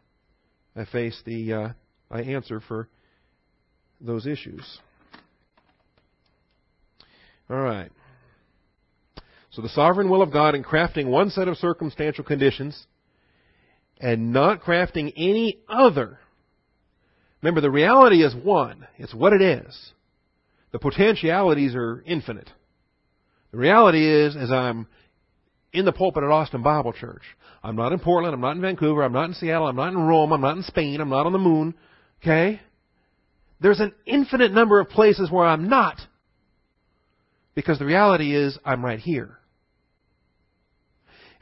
I 0.77 0.85
face 0.85 1.21
the, 1.25 1.53
uh, 1.53 1.69
I 2.11 2.23
answer 2.23 2.61
for 2.61 2.89
those 4.01 4.27
issues. 4.27 4.79
All 7.49 7.61
right. 7.61 7.91
So 9.51 9.63
the 9.63 9.69
sovereign 9.69 10.09
will 10.09 10.23
of 10.23 10.33
God 10.33 10.55
in 10.55 10.63
crafting 10.63 11.07
one 11.07 11.31
set 11.31 11.49
of 11.49 11.57
circumstantial 11.57 12.25
conditions 12.25 12.87
and 14.01 14.33
not 14.33 14.63
crafting 14.63 15.13
any 15.17 15.59
other. 15.69 16.19
Remember, 17.43 17.61
the 17.61 17.71
reality 17.71 18.23
is 18.23 18.35
one. 18.35 18.87
It's 18.97 19.15
what 19.15 19.33
it 19.33 19.43
is. 19.43 19.93
The 20.73 20.79
potentialities 20.79 21.75
are 21.75 22.03
infinite. 22.07 22.49
The 23.51 23.59
reality 23.59 24.07
is, 24.07 24.37
as 24.37 24.53
I'm 24.53 24.87
in 25.73 25.85
the 25.85 25.93
pulpit 25.93 26.25
at 26.25 26.31
Austin 26.31 26.63
Bible 26.63 26.93
Church, 26.93 27.23
I'm 27.63 27.77
not 27.77 27.93
in 27.93 27.99
Portland, 27.99 28.35
I'm 28.35 28.41
not 28.41 28.57
in 28.57 28.63
Vancouver, 28.63 29.03
I'm 29.03 29.13
not 29.13 29.29
in 29.29 29.35
Seattle, 29.35 29.67
I'm 29.67 29.77
not 29.77 29.93
in 29.93 29.99
Rome, 29.99 30.33
I'm 30.33 30.41
not 30.41 30.57
in 30.57 30.63
Spain, 30.63 31.01
I'm 31.01 31.11
not 31.11 31.27
on 31.27 31.33
the 31.33 31.39
moon. 31.39 31.75
Okay? 32.23 32.61
There's 33.61 33.81
an 33.81 33.93
infinite 34.07 34.53
number 34.53 34.81
of 34.81 34.89
places 34.89 35.31
where 35.31 35.47
I'm 35.47 35.69
not. 35.69 35.97
Because 37.55 37.79
the 37.79 37.85
reality 37.85 38.35
is, 38.35 38.59
I'm 38.65 38.85
right 38.85 38.99
here. 38.99 39.39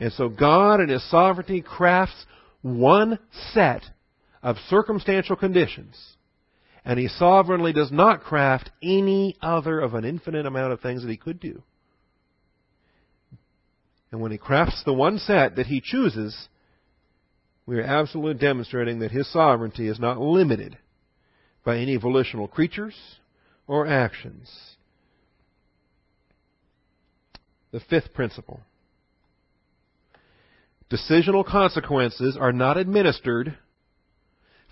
And 0.00 0.12
so 0.12 0.28
God 0.28 0.80
in 0.80 0.88
His 0.88 1.08
sovereignty 1.10 1.60
crafts 1.60 2.26
one 2.62 3.18
set 3.52 3.82
of 4.42 4.56
circumstantial 4.68 5.36
conditions. 5.36 5.96
And 6.84 6.98
He 6.98 7.08
sovereignly 7.08 7.72
does 7.72 7.92
not 7.92 8.22
craft 8.22 8.70
any 8.82 9.36
other 9.40 9.80
of 9.80 9.94
an 9.94 10.04
infinite 10.04 10.46
amount 10.46 10.72
of 10.72 10.80
things 10.80 11.02
that 11.02 11.10
He 11.10 11.16
could 11.16 11.40
do. 11.40 11.62
And 14.10 14.20
when 14.20 14.32
He 14.32 14.38
crafts 14.38 14.82
the 14.84 14.94
one 14.94 15.18
set 15.18 15.56
that 15.56 15.66
He 15.66 15.80
chooses, 15.80 16.48
we 17.66 17.78
are 17.78 17.82
absolutely 17.82 18.40
demonstrating 18.40 19.00
that 19.00 19.10
His 19.10 19.30
sovereignty 19.32 19.88
is 19.88 20.00
not 20.00 20.18
limited 20.18 20.78
by 21.64 21.78
any 21.78 21.96
volitional 21.96 22.48
creatures 22.48 22.94
or 23.66 23.86
actions. 23.86 24.50
The 27.70 27.80
fifth 27.80 28.14
principle 28.14 28.60
Decisional 30.90 31.44
consequences 31.44 32.36
are 32.40 32.52
not 32.52 32.78
administered 32.78 33.58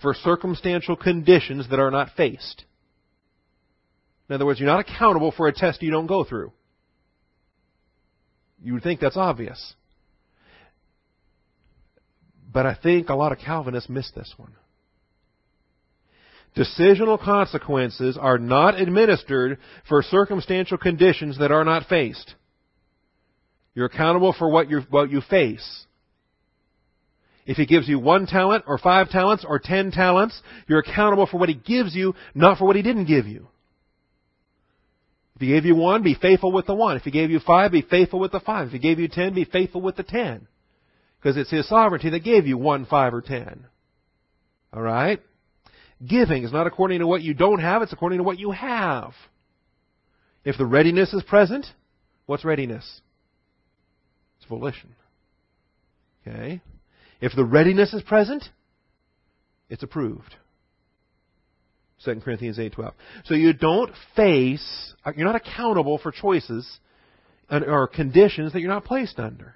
for 0.01 0.15
circumstantial 0.15 0.97
conditions 0.97 1.69
that 1.69 1.79
are 1.79 1.91
not 1.91 2.11
faced. 2.17 2.65
In 4.29 4.35
other 4.35 4.47
words, 4.47 4.59
you're 4.59 4.67
not 4.69 4.81
accountable 4.81 5.31
for 5.31 5.47
a 5.47 5.53
test 5.53 5.83
you 5.83 5.91
don't 5.91 6.07
go 6.07 6.25
through. 6.25 6.53
You 8.63 8.75
would 8.75 8.83
think 8.83 9.01
that's 9.01 9.17
obvious. 9.17 9.75
But 12.53 12.67
I 12.67 12.75
think 12.75 13.09
a 13.09 13.15
lot 13.15 13.33
of 13.33 13.39
Calvinists 13.39 13.91
miss 13.91 14.11
this 14.13 14.33
one. 14.37 14.53
Decisional 16.57 17.21
consequences 17.23 18.17
are 18.19 18.39
not 18.39 18.81
administered 18.81 19.59
for 19.87 20.03
circumstantial 20.03 20.79
conditions 20.79 21.39
that 21.39 21.53
are 21.53 21.65
not 21.65 21.87
faced. 21.87 22.35
You're 23.75 23.87
accountable 23.87 24.33
for 24.33 24.49
what, 24.49 24.71
you 24.71 24.81
what 24.89 25.11
you 25.11 25.21
face. 25.21 25.85
If 27.45 27.59
He 27.59 27.67
gives 27.67 27.89
you 27.89 27.99
one 27.99 28.27
talent 28.27 28.65
or 28.67 28.79
five 28.79 29.11
talents 29.11 29.45
or 29.47 29.59
ten 29.59 29.91
talents, 29.91 30.41
you're 30.67 30.79
accountable 30.79 31.27
for 31.27 31.37
what 31.37 31.51
He 31.51 31.55
gives 31.55 31.95
you, 31.95 32.15
not 32.35 32.57
for 32.57 32.65
what 32.65 32.77
He 32.77 32.83
didn't 32.83 33.05
give 33.05 33.27
you. 33.27 33.49
If 35.37 35.43
He 35.43 35.49
gave 35.49 35.67
you 35.67 35.77
one, 35.77 36.03
be 36.03 36.15
faithful 36.15 36.51
with 36.51 36.67
the 36.67 36.75
one. 36.75 36.97
If 36.97 37.03
He 37.03 37.11
gave 37.11 37.31
you 37.31 37.41
five, 37.41 37.71
be 37.71 37.83
faithful 37.83 38.19
with 38.19 38.33
the 38.33 38.41
five. 38.41 38.69
If 38.69 38.73
He 38.73 38.79
gave 38.79 38.99
you 38.99 39.07
ten, 39.07 39.35
be 39.35 39.45
faithful 39.45 39.83
with 39.83 39.97
the 39.97 40.03
ten. 40.03 40.49
Because 41.21 41.37
it's 41.37 41.51
His 41.51 41.69
sovereignty 41.69 42.11
that 42.11 42.25
gave 42.25 42.47
you 42.47 42.57
one, 42.57 42.87
five, 42.87 43.13
or 43.13 43.21
ten. 43.21 43.67
Alright? 44.75 45.21
Giving 46.07 46.45
is 46.45 46.53
not 46.53 46.67
according 46.67 47.01
to 47.01 47.07
what 47.07 47.23
you 47.23 47.35
don't 47.35 47.61
have, 47.61 47.83
it's 47.83 47.93
according 47.93 48.19
to 48.19 48.25
what 48.25 48.39
you 48.39 48.51
have. 48.51 49.13
If 50.45 50.57
the 50.57 50.67
readiness 50.67 51.13
is 51.13 51.23
present, 51.23 51.67
what's 52.25 52.45
readiness? 52.45 53.01
It's 54.39 54.49
volition. 54.49 54.95
Okay? 56.27 56.63
If 57.21 57.33
the 57.35 57.45
readiness 57.45 57.93
is 57.93 58.03
present, 58.03 58.45
it's 59.69 59.83
approved. 59.83 60.35
2 62.07 62.21
Corinthians 62.21 62.59
8:12. 62.59 62.93
So 63.25 63.35
you 63.35 63.53
don't 63.53 63.93
face 64.15 64.95
you're 65.15 65.27
not 65.27 65.37
accountable 65.37 65.99
for 65.99 66.11
choices 66.11 66.79
or 67.51 67.87
conditions 67.87 68.53
that 68.53 68.61
you're 68.61 68.71
not 68.71 68.85
placed 68.85 69.19
under. 69.19 69.55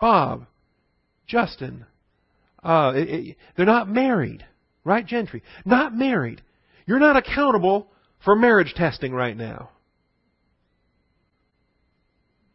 Bob, 0.00 0.46
Justin, 1.26 1.84
uh, 2.62 2.92
it, 2.94 3.08
it, 3.08 3.36
they're 3.56 3.66
not 3.66 3.88
married, 3.88 4.46
right, 4.84 5.04
Gentry? 5.04 5.42
Not 5.64 5.94
married. 5.94 6.40
You're 6.86 7.00
not 7.00 7.16
accountable 7.16 7.88
for 8.24 8.34
marriage 8.34 8.72
testing 8.74 9.12
right 9.12 9.36
now. 9.36 9.70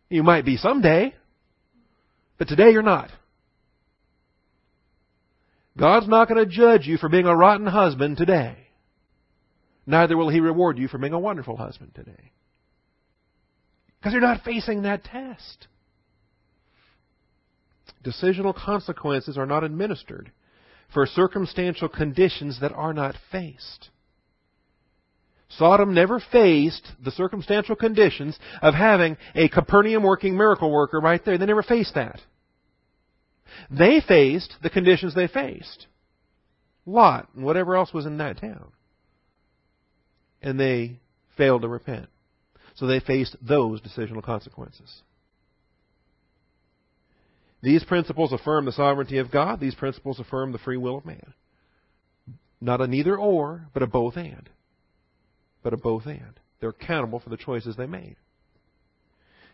You 0.10 0.24
might 0.24 0.46
be 0.46 0.58
someday, 0.58 1.14
but 2.38 2.48
today 2.48 2.72
you're 2.72 2.82
not. 2.82 3.10
God's 5.78 6.08
not 6.08 6.28
going 6.28 6.44
to 6.44 6.52
judge 6.52 6.86
you 6.88 6.98
for 6.98 7.10
being 7.10 7.26
a 7.26 7.36
rotten 7.36 7.66
husband 7.66 8.18
today. 8.18 8.58
Neither 9.86 10.16
will 10.16 10.30
He 10.30 10.40
reward 10.40 10.78
you 10.78 10.88
for 10.88 10.98
being 10.98 11.14
a 11.14 11.20
wonderful 11.20 11.58
husband 11.58 11.94
today. 11.96 12.32
Because 14.00 14.14
you're 14.14 14.22
not 14.22 14.44
facing 14.44 14.84
that 14.84 15.04
test. 15.04 15.68
Decisional 18.04 18.56
consequences 18.56 19.38
are 19.38 19.46
not 19.46 19.64
administered 19.64 20.32
for 20.94 21.06
circumstantial 21.06 21.90
conditions 21.90 22.60
that 22.62 22.74
are 22.74 22.94
not 22.94 23.16
faced. 23.32 23.90
Sodom 25.58 25.94
never 25.94 26.20
faced 26.32 26.88
the 27.04 27.12
circumstantial 27.12 27.76
conditions 27.76 28.38
of 28.62 28.74
having 28.74 29.18
a 29.36 29.50
Capernaum 29.50 30.04
working 30.04 30.36
miracle 30.36 30.72
worker 30.72 31.00
right 31.00 31.24
there. 31.24 31.38
They 31.38 31.46
never 31.46 31.64
faced 31.64 31.96
that. 31.96 32.20
They 33.70 34.02
faced 34.06 34.56
the 34.62 34.70
conditions 34.70 35.16
they 35.16 35.28
faced. 35.28 35.88
Lot 36.86 37.30
and 37.36 37.44
whatever 37.44 37.76
else 37.76 37.94
was 37.94 38.06
in 38.06 38.18
that 38.18 38.40
town. 38.40 38.72
And 40.42 40.60
they 40.60 41.00
failed 41.38 41.62
to 41.62 41.68
repent. 41.68 42.08
So 42.76 42.88
they 42.88 43.00
faced 43.00 43.36
those 43.42 43.82
decisional 43.82 44.24
consequences. 44.24 45.02
These 47.62 47.86
principles 47.86 48.34
affirm 48.34 48.66
the 48.66 48.74
sovereignty 48.74 49.20
of 49.20 49.32
God. 49.32 49.60
These 49.60 49.76
principles 49.76 50.20
affirm 50.20 50.52
the 50.52 50.58
free 50.58 50.76
will 50.76 50.98
of 50.98 51.06
man. 51.06 51.34
Not 52.60 52.82
a 52.82 52.88
neither 52.88 53.18
or, 53.18 53.68
but 53.74 53.84
a 53.84 53.88
both 53.88 54.18
and. 54.18 54.50
But 55.62 55.74
a 55.74 55.78
both 55.78 56.06
and. 56.06 56.40
They're 56.60 56.70
accountable 56.70 57.20
for 57.20 57.30
the 57.30 57.38
choices 57.38 57.78
they 57.78 57.86
made. 57.86 58.18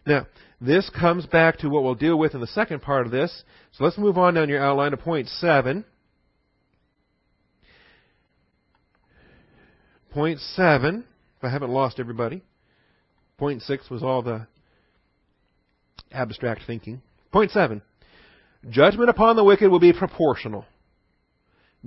Now, 0.05 0.27
this 0.61 0.89
comes 0.89 1.25
back 1.25 1.59
to 1.59 1.69
what 1.69 1.83
we'll 1.83 1.95
deal 1.95 2.17
with 2.17 2.33
in 2.33 2.41
the 2.41 2.47
second 2.47 2.81
part 2.81 3.05
of 3.05 3.11
this. 3.11 3.43
So 3.73 3.83
let's 3.83 3.97
move 3.97 4.17
on 4.17 4.33
down 4.33 4.49
your 4.49 4.63
outline 4.63 4.91
to 4.91 4.97
point 4.97 5.27
seven. 5.27 5.85
Point 10.11 10.39
seven, 10.39 11.05
if 11.37 11.43
I 11.43 11.49
haven't 11.49 11.71
lost 11.71 11.99
everybody. 11.99 12.41
Point 13.37 13.61
six 13.61 13.89
was 13.89 14.03
all 14.03 14.21
the 14.21 14.47
abstract 16.11 16.61
thinking. 16.65 17.01
Point 17.31 17.51
seven. 17.51 17.81
Judgment 18.69 19.09
upon 19.09 19.35
the 19.35 19.43
wicked 19.43 19.69
will 19.69 19.79
be 19.79 19.93
proportional. 19.93 20.65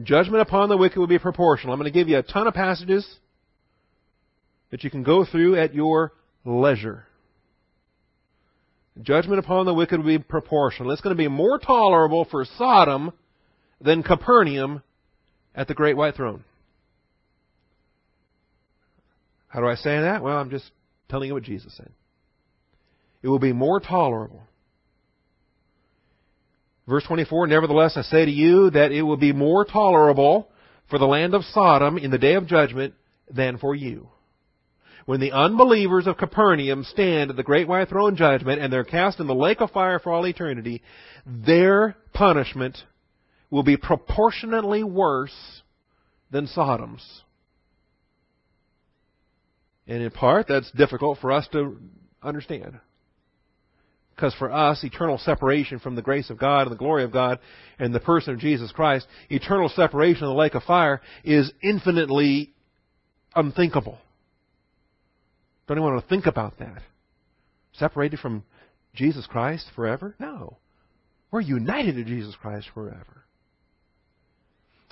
Judgment 0.02 0.40
upon 0.40 0.70
the 0.70 0.76
wicked 0.76 0.98
will 0.98 1.06
be 1.06 1.18
proportional. 1.18 1.74
I'm 1.74 1.78
going 1.78 1.92
to 1.92 1.98
give 1.98 2.08
you 2.08 2.16
a 2.16 2.22
ton 2.22 2.46
of 2.46 2.54
passages 2.54 3.06
that 4.70 4.82
you 4.82 4.90
can 4.90 5.02
go 5.02 5.26
through 5.26 5.56
at 5.56 5.74
your 5.74 6.12
leisure. 6.46 7.06
Judgment 9.00 9.38
upon 9.38 9.64
the 9.64 9.72
wicked 9.72 9.98
will 9.98 10.06
be 10.06 10.18
proportional. 10.18 10.90
It's 10.90 11.00
going 11.00 11.16
to 11.16 11.22
be 11.22 11.28
more 11.28 11.58
tolerable 11.58 12.26
for 12.30 12.44
Sodom 12.44 13.12
than 13.80 14.02
Capernaum 14.02 14.82
at 15.54 15.66
the 15.66 15.74
great 15.74 15.96
white 15.96 16.14
throne. 16.14 16.44
How 19.48 19.60
do 19.60 19.66
I 19.66 19.76
say 19.76 20.00
that? 20.00 20.22
Well, 20.22 20.36
I'm 20.36 20.50
just 20.50 20.70
telling 21.08 21.28
you 21.28 21.34
what 21.34 21.42
Jesus 21.42 21.74
said. 21.76 21.90
It 23.22 23.28
will 23.28 23.38
be 23.38 23.52
more 23.52 23.80
tolerable. 23.80 24.42
Verse 26.86 27.04
24, 27.04 27.46
Nevertheless, 27.46 27.96
I 27.96 28.02
say 28.02 28.24
to 28.24 28.30
you 28.30 28.70
that 28.70 28.92
it 28.92 29.02
will 29.02 29.16
be 29.16 29.32
more 29.32 29.64
tolerable 29.64 30.48
for 30.90 30.98
the 30.98 31.06
land 31.06 31.34
of 31.34 31.44
Sodom 31.44 31.96
in 31.96 32.10
the 32.10 32.18
day 32.18 32.34
of 32.34 32.46
judgment 32.46 32.94
than 33.30 33.58
for 33.58 33.74
you. 33.74 34.08
When 35.04 35.20
the 35.20 35.32
unbelievers 35.32 36.06
of 36.06 36.16
Capernaum 36.16 36.84
stand 36.84 37.30
at 37.30 37.36
the 37.36 37.42
great 37.42 37.66
white 37.66 37.88
throne 37.88 38.16
judgment 38.16 38.60
and 38.60 38.72
they're 38.72 38.84
cast 38.84 39.20
in 39.20 39.26
the 39.26 39.34
lake 39.34 39.60
of 39.60 39.70
fire 39.70 39.98
for 39.98 40.12
all 40.12 40.26
eternity, 40.26 40.82
their 41.26 41.96
punishment 42.12 42.78
will 43.50 43.62
be 43.62 43.76
proportionately 43.76 44.84
worse 44.84 45.62
than 46.30 46.46
Sodom's. 46.46 47.22
And 49.86 50.02
in 50.02 50.10
part, 50.10 50.46
that's 50.48 50.70
difficult 50.72 51.18
for 51.20 51.32
us 51.32 51.46
to 51.52 51.78
understand. 52.22 52.78
Because 54.14 54.34
for 54.34 54.52
us, 54.52 54.84
eternal 54.84 55.18
separation 55.18 55.80
from 55.80 55.96
the 55.96 56.02
grace 56.02 56.30
of 56.30 56.38
God 56.38 56.62
and 56.62 56.70
the 56.70 56.76
glory 56.76 57.02
of 57.02 57.12
God 57.12 57.40
and 57.78 57.94
the 57.94 58.00
person 58.00 58.34
of 58.34 58.40
Jesus 58.40 58.70
Christ, 58.70 59.06
eternal 59.28 59.68
separation 59.68 60.22
in 60.24 60.28
the 60.28 60.34
lake 60.34 60.54
of 60.54 60.62
fire 60.62 61.00
is 61.24 61.52
infinitely 61.62 62.52
unthinkable. 63.34 63.98
Don't 65.74 65.84
want 65.84 66.02
to 66.02 66.08
think 66.08 66.26
about 66.26 66.58
that. 66.58 66.82
Separated 67.72 68.20
from 68.20 68.44
Jesus 68.94 69.26
Christ 69.26 69.66
forever? 69.74 70.14
No. 70.18 70.58
We're 71.30 71.40
united 71.40 71.96
to 71.96 72.04
Jesus 72.04 72.34
Christ 72.40 72.68
forever. 72.74 73.24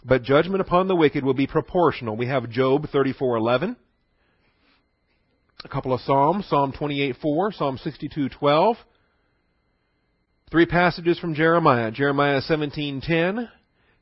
But 0.05 0.22
judgment 0.22 0.62
upon 0.62 0.89
the 0.89 0.97
wicked 0.97 1.24
will 1.24 1.35
be 1.35 1.47
proportional. 1.47 2.16
We 2.16 2.26
have 2.26 2.49
Job 2.49 2.87
34:11, 2.89 3.76
a 5.62 5.68
couple 5.68 5.93
of 5.93 6.01
Psalms, 6.01 6.47
Psalm 6.47 6.72
28:4, 6.72 7.53
Psalm 7.53 7.76
62:12, 7.76 8.76
three 10.51 10.64
passages 10.64 11.18
from 11.18 11.35
Jeremiah, 11.35 11.91
Jeremiah 11.91 12.41
17:10, 12.41 13.51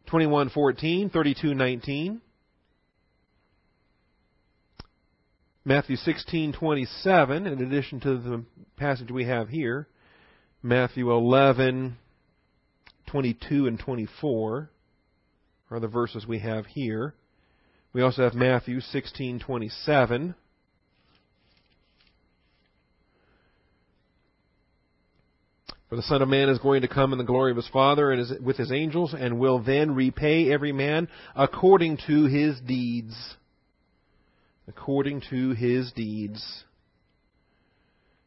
21:14, 0.06 1.10
32:19. 1.10 2.20
Matthew 5.68 5.96
16:27 5.96 7.46
in 7.46 7.60
addition 7.60 8.00
to 8.00 8.16
the 8.16 8.42
passage 8.78 9.10
we 9.10 9.26
have 9.26 9.50
here, 9.50 9.86
Matthew 10.62 11.08
11:22 11.08 13.68
and 13.68 13.78
24 13.78 14.70
are 15.70 15.78
the 15.78 15.86
verses 15.86 16.26
we 16.26 16.38
have 16.38 16.64
here. 16.64 17.14
We 17.92 18.00
also 18.00 18.22
have 18.22 18.34
Matthew 18.34 18.80
16:27 18.80 20.34
For 25.90 25.96
the 25.96 26.02
Son 26.02 26.22
of 26.22 26.30
Man 26.30 26.48
is 26.48 26.58
going 26.60 26.80
to 26.80 26.88
come 26.88 27.12
in 27.12 27.18
the 27.18 27.24
glory 27.24 27.50
of 27.50 27.58
his 27.58 27.68
Father 27.68 28.10
and 28.10 28.42
with 28.42 28.56
his 28.56 28.72
angels, 28.72 29.12
and 29.12 29.38
will 29.38 29.58
then 29.58 29.94
repay 29.94 30.50
every 30.50 30.72
man 30.72 31.08
according 31.36 31.98
to 32.06 32.24
his 32.24 32.58
deeds 32.58 33.36
according 34.68 35.22
to 35.30 35.50
his 35.52 35.90
deeds. 35.92 36.64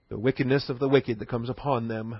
The 0.10 0.20
wickedness 0.20 0.70
of 0.70 0.80
the 0.80 0.90
wicked 0.90 1.20
that 1.20 1.30
comes 1.30 1.50
upon 1.50 1.88
them. 1.88 2.20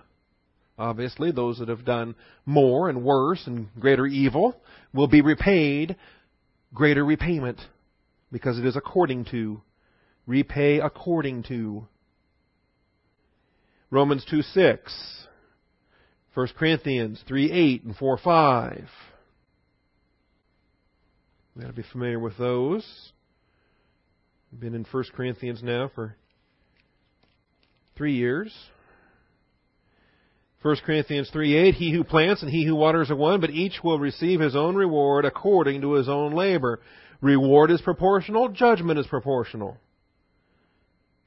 Obviously, 0.78 1.32
those 1.32 1.60
that 1.60 1.68
have 1.68 1.84
done 1.84 2.16
more 2.46 2.88
and 2.88 3.04
worse 3.04 3.46
and 3.46 3.68
greater 3.80 4.06
evil 4.06 4.56
will 4.94 5.08
be 5.08 5.22
repaid 5.22 5.96
greater 6.74 7.04
repayment 7.04 7.60
because 8.32 8.58
it 8.58 8.66
is 8.66 8.76
according 8.76 9.26
to. 9.26 9.62
Repay 10.26 10.80
according 10.80 11.44
to. 11.44 11.88
Romans 13.90 14.26
2 14.30 14.42
6. 14.42 15.28
1 16.34 16.48
Corinthians 16.58 17.22
3 17.28 17.52
8 17.52 17.84
and 17.84 17.96
4 17.96 18.18
5. 18.18 18.88
We 21.56 21.64
ought 21.64 21.68
to 21.68 21.74
be 21.74 21.84
familiar 21.92 22.20
with 22.20 22.38
those. 22.38 23.12
Been 24.60 24.76
in 24.76 24.86
1 24.90 25.04
Corinthians 25.16 25.64
now 25.64 25.90
for 25.96 26.16
three 27.96 28.16
years. 28.16 28.54
1 30.62 30.76
Corinthians 30.86 31.32
3:8 31.34 31.74
He 31.76 31.92
who 31.92 32.04
plants 32.04 32.42
and 32.42 32.52
he 32.52 32.66
who 32.66 32.76
waters 32.76 33.10
are 33.10 33.16
one, 33.16 33.40
but 33.40 33.50
each 33.50 33.84
will 33.84 33.98
receive 33.98 34.40
his 34.40 34.56
own 34.56 34.76
reward 34.76 35.26
according 35.26 35.82
to 35.82 35.94
his 35.94 36.10
own 36.10 36.34
labor. 36.34 36.82
Reward 37.22 37.72
is 37.72 37.82
proportional, 37.82 38.50
judgment 38.50 39.00
is 39.00 39.08
proportional. 39.08 39.78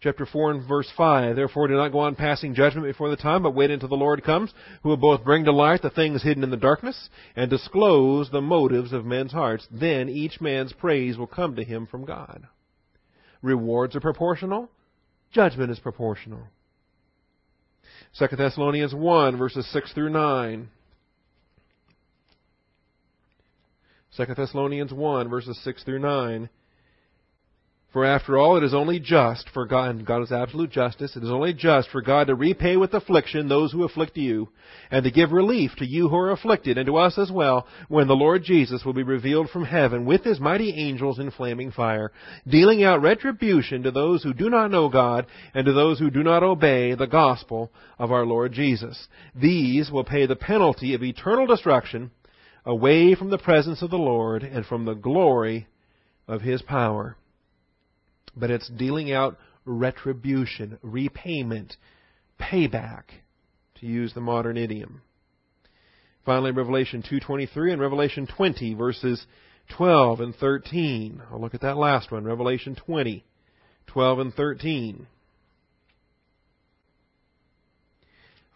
Chapter 0.00 0.26
4 0.26 0.50
and 0.50 0.68
verse 0.68 0.90
5 0.94 1.34
Therefore 1.34 1.66
do 1.66 1.76
not 1.76 1.92
go 1.92 2.00
on 2.00 2.14
passing 2.14 2.54
judgment 2.54 2.86
before 2.86 3.08
the 3.08 3.16
time, 3.16 3.42
but 3.42 3.54
wait 3.54 3.70
until 3.70 3.88
the 3.88 3.94
Lord 3.94 4.22
comes, 4.22 4.52
who 4.82 4.90
will 4.90 4.98
both 4.98 5.24
bring 5.24 5.44
to 5.46 5.52
light 5.52 5.80
the 5.80 5.88
things 5.88 6.22
hidden 6.22 6.44
in 6.44 6.50
the 6.50 6.58
darkness 6.58 7.08
and 7.34 7.48
disclose 7.48 8.30
the 8.30 8.42
motives 8.42 8.92
of 8.92 9.06
men's 9.06 9.32
hearts. 9.32 9.66
Then 9.70 10.10
each 10.10 10.42
man's 10.42 10.74
praise 10.74 11.16
will 11.16 11.26
come 11.26 11.56
to 11.56 11.64
him 11.64 11.86
from 11.86 12.04
God. 12.04 12.46
Rewards 13.44 13.94
are 13.94 14.00
proportional. 14.00 14.70
Judgment 15.30 15.70
is 15.70 15.78
proportional. 15.78 16.40
2 18.18 18.34
Thessalonians 18.36 18.94
1, 18.94 19.36
verses 19.36 19.70
6 19.70 19.92
through 19.92 20.08
9. 20.08 20.70
2 24.16 24.24
Thessalonians 24.34 24.94
1, 24.94 25.28
verses 25.28 25.60
6 25.62 25.84
through 25.84 25.98
9. 25.98 26.48
For 27.94 28.04
after 28.04 28.36
all, 28.36 28.56
it 28.56 28.64
is 28.64 28.74
only 28.74 28.98
just 28.98 29.48
for 29.50 29.66
God, 29.66 29.90
and 29.90 30.04
God 30.04 30.22
is 30.22 30.32
absolute 30.32 30.72
justice, 30.72 31.14
it 31.14 31.22
is 31.22 31.30
only 31.30 31.52
just 31.52 31.88
for 31.90 32.02
God 32.02 32.26
to 32.26 32.34
repay 32.34 32.76
with 32.76 32.92
affliction 32.92 33.46
those 33.46 33.70
who 33.70 33.84
afflict 33.84 34.16
you, 34.16 34.48
and 34.90 35.04
to 35.04 35.12
give 35.12 35.30
relief 35.30 35.76
to 35.76 35.86
you 35.86 36.08
who 36.08 36.16
are 36.16 36.32
afflicted, 36.32 36.76
and 36.76 36.86
to 36.86 36.96
us 36.96 37.16
as 37.18 37.30
well, 37.30 37.68
when 37.86 38.08
the 38.08 38.16
Lord 38.16 38.42
Jesus 38.42 38.84
will 38.84 38.94
be 38.94 39.04
revealed 39.04 39.48
from 39.48 39.64
heaven 39.64 40.06
with 40.06 40.24
his 40.24 40.40
mighty 40.40 40.72
angels 40.72 41.20
in 41.20 41.30
flaming 41.30 41.70
fire, 41.70 42.10
dealing 42.48 42.82
out 42.82 43.00
retribution 43.00 43.84
to 43.84 43.92
those 43.92 44.24
who 44.24 44.34
do 44.34 44.50
not 44.50 44.72
know 44.72 44.88
God, 44.88 45.26
and 45.54 45.64
to 45.64 45.72
those 45.72 46.00
who 46.00 46.10
do 46.10 46.24
not 46.24 46.42
obey 46.42 46.96
the 46.96 47.06
gospel 47.06 47.70
of 47.96 48.10
our 48.10 48.26
Lord 48.26 48.52
Jesus. 48.52 49.06
These 49.36 49.92
will 49.92 50.02
pay 50.02 50.26
the 50.26 50.34
penalty 50.34 50.94
of 50.94 51.04
eternal 51.04 51.46
destruction 51.46 52.10
away 52.66 53.14
from 53.14 53.30
the 53.30 53.38
presence 53.38 53.82
of 53.82 53.90
the 53.90 53.96
Lord 53.98 54.42
and 54.42 54.66
from 54.66 54.84
the 54.84 54.94
glory 54.94 55.68
of 56.26 56.40
his 56.40 56.60
power 56.60 57.16
but 58.36 58.50
it's 58.50 58.68
dealing 58.68 59.12
out 59.12 59.38
retribution, 59.64 60.78
repayment, 60.82 61.76
payback, 62.40 63.04
to 63.80 63.86
use 63.86 64.12
the 64.14 64.20
modern 64.20 64.56
idiom. 64.56 65.02
Finally, 66.24 66.52
Revelation 66.52 67.02
2.23 67.02 67.72
and 67.72 67.80
Revelation 67.80 68.26
20, 68.26 68.74
verses 68.74 69.26
12 69.76 70.20
and 70.20 70.34
13. 70.34 71.22
I'll 71.30 71.40
look 71.40 71.54
at 71.54 71.60
that 71.60 71.76
last 71.76 72.10
one, 72.10 72.24
Revelation 72.24 72.76
20, 72.76 73.24
12 73.86 74.18
and 74.18 74.34
13. 74.34 75.06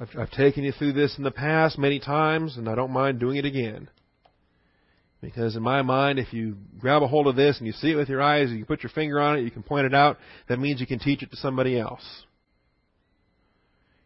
I've, 0.00 0.08
I've 0.18 0.30
taken 0.30 0.64
you 0.64 0.72
through 0.72 0.92
this 0.92 1.18
in 1.18 1.24
the 1.24 1.30
past 1.30 1.78
many 1.78 1.98
times, 1.98 2.56
and 2.56 2.68
I 2.68 2.74
don't 2.74 2.92
mind 2.92 3.18
doing 3.18 3.36
it 3.36 3.44
again. 3.44 3.90
Because 5.20 5.56
in 5.56 5.62
my 5.62 5.82
mind, 5.82 6.18
if 6.18 6.32
you 6.32 6.56
grab 6.78 7.02
a 7.02 7.08
hold 7.08 7.26
of 7.26 7.34
this 7.34 7.58
and 7.58 7.66
you 7.66 7.72
see 7.72 7.90
it 7.90 7.96
with 7.96 8.08
your 8.08 8.22
eyes, 8.22 8.50
and 8.50 8.58
you 8.58 8.64
put 8.64 8.82
your 8.82 8.90
finger 8.90 9.20
on 9.20 9.36
it, 9.36 9.42
you 9.42 9.50
can 9.50 9.64
point 9.64 9.86
it 9.86 9.94
out, 9.94 10.18
that 10.48 10.60
means 10.60 10.80
you 10.80 10.86
can 10.86 11.00
teach 11.00 11.22
it 11.22 11.30
to 11.30 11.36
somebody 11.36 11.78
else. 11.78 12.04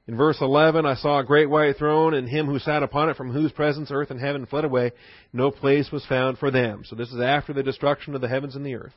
In 0.08 0.16
verse 0.16 0.38
11, 0.40 0.84
I 0.84 0.94
saw 0.94 1.20
a 1.20 1.24
great 1.24 1.48
white 1.48 1.76
throne 1.76 2.14
and 2.14 2.28
him 2.28 2.46
who 2.46 2.58
sat 2.58 2.82
upon 2.82 3.08
it 3.08 3.16
from 3.16 3.30
whose 3.30 3.52
presence 3.52 3.90
earth 3.92 4.10
and 4.10 4.18
heaven 4.18 4.46
fled 4.46 4.64
away. 4.64 4.92
No 5.32 5.50
place 5.50 5.92
was 5.92 6.04
found 6.06 6.38
for 6.38 6.50
them. 6.50 6.82
So 6.84 6.96
this 6.96 7.12
is 7.12 7.20
after 7.20 7.52
the 7.52 7.62
destruction 7.62 8.14
of 8.14 8.20
the 8.20 8.28
heavens 8.28 8.56
and 8.56 8.66
the 8.66 8.74
earth. 8.74 8.94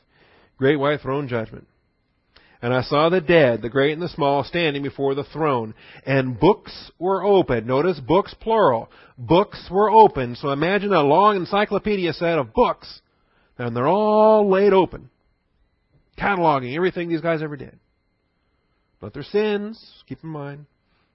Great 0.57 0.78
white 0.78 1.01
throne 1.01 1.28
judgment. 1.28 1.68
And 2.62 2.74
I 2.74 2.82
saw 2.82 3.10
the 3.10 3.22
dead, 3.22 3.62
the 3.62 3.70
great 3.70 3.93
and 3.93 4.01
the 4.01 4.10
small, 4.10 4.43
standing 4.43 4.82
before 4.82 5.14
the 5.14 5.24
throne. 5.24 5.74
And 6.06 6.39
books 6.39 6.91
were 6.97 7.24
opened. 7.24 7.68
Notice 7.68 7.99
books 7.99 8.34
plural. 8.39 8.89
Books 9.18 9.68
were 9.70 9.89
opened. 9.89 10.38
So 10.38 10.49
imagine 10.49 10.93
a 10.93 11.01
long 11.01 11.36
encyclopedia 11.36 12.14
set 12.14 12.39
of 12.39 12.53
books. 12.53 13.01
And 13.58 13.76
they're 13.76 13.88
all 13.88 14.49
laid 14.49 14.74
open. 14.74 15.10
Cataloging 16.18 16.76
everything 16.76 17.10
these 17.10 17.22
guys 17.22 17.41
ever 17.43 17.58
did. 17.58 17.78
But 18.99 19.14
their 19.14 19.24
sins, 19.24 20.03
keep 20.08 20.24
in 20.24 20.30
mind, 20.30 20.66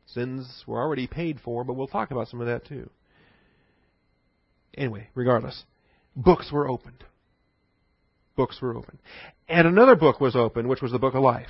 sins 0.06 0.64
were 0.66 0.80
already 0.80 1.06
paid 1.06 1.40
for, 1.42 1.64
but 1.64 1.74
we'll 1.74 1.86
talk 1.86 2.10
about 2.10 2.28
some 2.28 2.40
of 2.40 2.46
that 2.46 2.66
too. 2.66 2.90
Anyway, 4.76 5.08
regardless. 5.14 5.64
books 6.14 6.50
were 6.52 6.68
opened. 6.68 7.04
Books 8.36 8.60
were 8.60 8.76
opened. 8.76 8.98
And 9.50 9.66
another 9.66 9.96
book 9.96 10.20
was 10.20 10.36
opened, 10.36 10.68
which 10.68 10.80
was 10.80 10.92
the 10.92 10.98
book 10.98 11.14
of 11.14 11.22
life. 11.22 11.48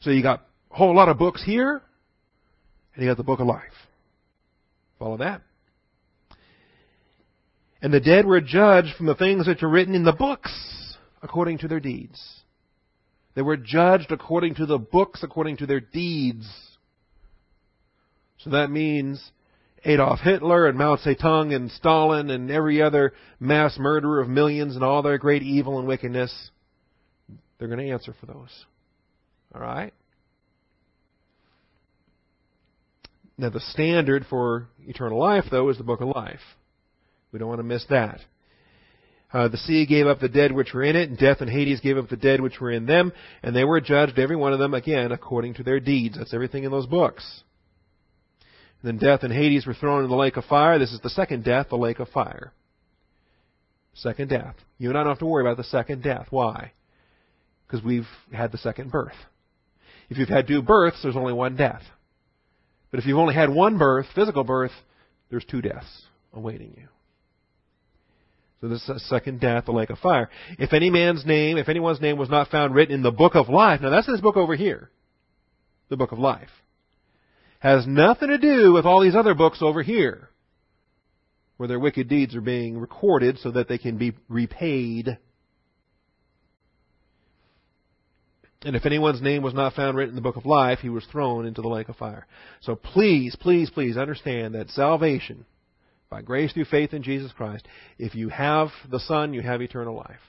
So 0.00 0.10
you 0.10 0.22
got 0.22 0.46
a 0.70 0.76
whole 0.76 0.94
lot 0.94 1.08
of 1.08 1.18
books 1.18 1.42
here, 1.44 1.82
and 2.94 3.04
you 3.04 3.10
got 3.10 3.16
the 3.16 3.24
book 3.24 3.40
of 3.40 3.46
life. 3.46 3.62
Follow 5.00 5.16
that? 5.16 5.42
And 7.82 7.92
the 7.92 8.00
dead 8.00 8.24
were 8.24 8.40
judged 8.40 8.94
from 8.96 9.06
the 9.06 9.14
things 9.16 9.48
which 9.48 9.62
are 9.62 9.68
written 9.68 9.94
in 9.94 10.04
the 10.04 10.12
books 10.12 10.96
according 11.22 11.58
to 11.58 11.68
their 11.68 11.80
deeds. 11.80 12.22
They 13.34 13.42
were 13.42 13.56
judged 13.56 14.12
according 14.12 14.56
to 14.56 14.66
the 14.66 14.78
books, 14.78 15.22
according 15.22 15.56
to 15.58 15.66
their 15.66 15.80
deeds. 15.80 16.48
So 18.38 18.50
that 18.50 18.70
means 18.70 19.32
Adolf 19.84 20.20
Hitler 20.20 20.66
and 20.66 20.78
Mao 20.78 20.96
Zedong 20.96 21.54
and 21.54 21.70
Stalin 21.70 22.30
and 22.30 22.50
every 22.50 22.80
other 22.80 23.12
mass 23.38 23.78
murderer 23.78 24.20
of 24.20 24.28
millions 24.28 24.76
and 24.76 24.84
all 24.84 25.02
their 25.02 25.18
great 25.18 25.42
evil 25.42 25.78
and 25.78 25.88
wickedness, 25.88 26.50
they're 27.60 27.68
going 27.68 27.86
to 27.86 27.92
answer 27.92 28.14
for 28.18 28.26
those. 28.26 28.64
All 29.54 29.60
right? 29.60 29.92
Now, 33.36 33.50
the 33.50 33.60
standard 33.60 34.26
for 34.28 34.68
eternal 34.86 35.18
life, 35.18 35.44
though, 35.50 35.68
is 35.68 35.76
the 35.76 35.84
book 35.84 36.00
of 36.00 36.08
life. 36.08 36.40
We 37.32 37.38
don't 37.38 37.48
want 37.48 37.60
to 37.60 37.64
miss 37.64 37.84
that. 37.90 38.20
Uh, 39.32 39.48
the 39.48 39.58
sea 39.58 39.86
gave 39.86 40.06
up 40.06 40.20
the 40.20 40.28
dead 40.28 40.52
which 40.52 40.72
were 40.74 40.82
in 40.82 40.96
it, 40.96 41.08
and 41.08 41.18
death 41.18 41.40
and 41.40 41.48
Hades 41.48 41.80
gave 41.80 41.96
up 41.96 42.08
the 42.08 42.16
dead 42.16 42.40
which 42.40 42.60
were 42.60 42.70
in 42.70 42.86
them, 42.86 43.12
and 43.42 43.54
they 43.54 43.62
were 43.62 43.80
judged, 43.80 44.18
every 44.18 44.36
one 44.36 44.52
of 44.52 44.58
them, 44.58 44.74
again, 44.74 45.12
according 45.12 45.54
to 45.54 45.62
their 45.62 45.80
deeds. 45.80 46.18
That's 46.18 46.34
everything 46.34 46.64
in 46.64 46.70
those 46.70 46.86
books. 46.86 47.42
And 48.82 48.88
then 48.88 49.08
death 49.08 49.22
and 49.22 49.32
Hades 49.32 49.66
were 49.66 49.74
thrown 49.74 50.02
in 50.02 50.10
the 50.10 50.16
lake 50.16 50.36
of 50.36 50.44
fire. 50.46 50.78
This 50.78 50.92
is 50.92 51.00
the 51.00 51.10
second 51.10 51.44
death, 51.44 51.68
the 51.68 51.76
lake 51.76 52.00
of 52.00 52.08
fire. 52.08 52.52
Second 53.94 54.28
death. 54.30 54.56
You 54.78 54.88
and 54.88 54.98
I 54.98 55.02
don't 55.02 55.12
have 55.12 55.18
to 55.20 55.26
worry 55.26 55.44
about 55.44 55.58
the 55.58 55.64
second 55.64 56.02
death. 56.02 56.26
Why? 56.30 56.72
Because 57.70 57.84
we've 57.84 58.08
had 58.32 58.50
the 58.50 58.58
second 58.58 58.90
birth. 58.90 59.14
If 60.08 60.18
you've 60.18 60.28
had 60.28 60.48
two 60.48 60.60
births, 60.60 60.98
there's 61.02 61.16
only 61.16 61.32
one 61.32 61.54
death. 61.54 61.82
But 62.90 62.98
if 62.98 63.06
you've 63.06 63.18
only 63.18 63.34
had 63.34 63.48
one 63.48 63.78
birth, 63.78 64.06
physical 64.14 64.42
birth, 64.42 64.72
there's 65.30 65.44
two 65.44 65.62
deaths 65.62 66.02
awaiting 66.32 66.74
you. 66.76 66.88
So 68.60 68.68
this 68.68 68.82
is 68.82 68.88
a 68.88 68.98
second 68.98 69.40
death, 69.40 69.66
the 69.66 69.72
lake 69.72 69.90
of 69.90 69.98
fire. 69.98 70.28
If 70.58 70.72
any 70.72 70.90
man's 70.90 71.24
name, 71.24 71.56
if 71.56 71.68
anyone's 71.68 72.00
name 72.00 72.18
was 72.18 72.28
not 72.28 72.48
found 72.48 72.74
written 72.74 72.94
in 72.94 73.02
the 73.02 73.12
book 73.12 73.36
of 73.36 73.48
life, 73.48 73.80
now 73.80 73.90
that's 73.90 74.08
this 74.08 74.20
book 74.20 74.36
over 74.36 74.56
here, 74.56 74.90
the 75.88 75.96
book 75.96 76.10
of 76.10 76.18
life, 76.18 76.50
has 77.60 77.86
nothing 77.86 78.28
to 78.28 78.38
do 78.38 78.72
with 78.72 78.84
all 78.84 79.00
these 79.00 79.14
other 79.14 79.34
books 79.34 79.58
over 79.62 79.82
here, 79.82 80.28
where 81.56 81.68
their 81.68 81.78
wicked 81.78 82.08
deeds 82.08 82.34
are 82.34 82.40
being 82.40 82.78
recorded 82.78 83.38
so 83.38 83.52
that 83.52 83.68
they 83.68 83.78
can 83.78 83.96
be 83.96 84.12
repaid. 84.28 85.18
And 88.62 88.76
if 88.76 88.84
anyone's 88.84 89.22
name 89.22 89.42
was 89.42 89.54
not 89.54 89.72
found 89.72 89.96
written 89.96 90.10
in 90.10 90.16
the 90.16 90.20
book 90.20 90.36
of 90.36 90.44
life, 90.44 90.80
he 90.80 90.90
was 90.90 91.06
thrown 91.06 91.46
into 91.46 91.62
the 91.62 91.68
lake 91.68 91.88
of 91.88 91.96
fire. 91.96 92.26
So 92.60 92.76
please, 92.76 93.34
please, 93.40 93.70
please 93.70 93.96
understand 93.96 94.54
that 94.54 94.68
salvation 94.68 95.46
by 96.10 96.20
grace 96.20 96.52
through 96.52 96.66
faith 96.66 96.92
in 96.92 97.02
Jesus 97.02 97.32
Christ. 97.32 97.66
If 97.98 98.14
you 98.14 98.28
have 98.28 98.68
the 98.90 99.00
Son, 99.00 99.32
you 99.32 99.40
have 99.40 99.62
eternal 99.62 99.96
life. 99.96 100.20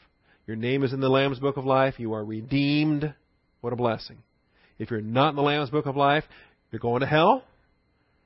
Your 0.47 0.55
name 0.55 0.83
is 0.83 0.93
in 0.93 1.01
the 1.01 1.09
Lamb's 1.09 1.39
Book 1.39 1.57
of 1.57 1.65
Life. 1.65 1.95
You 1.97 2.13
are 2.13 2.23
redeemed. 2.23 3.13
What 3.59 3.73
a 3.73 3.75
blessing. 3.75 4.19
If 4.79 4.91
you're 4.91 5.01
not 5.01 5.31
in 5.31 5.35
the 5.35 5.41
Lamb's 5.41 5.69
Book 5.69 5.85
of 5.85 5.97
Life, 5.97 6.23
you're 6.71 6.79
going 6.79 7.01
to 7.01 7.07
hell. 7.07 7.43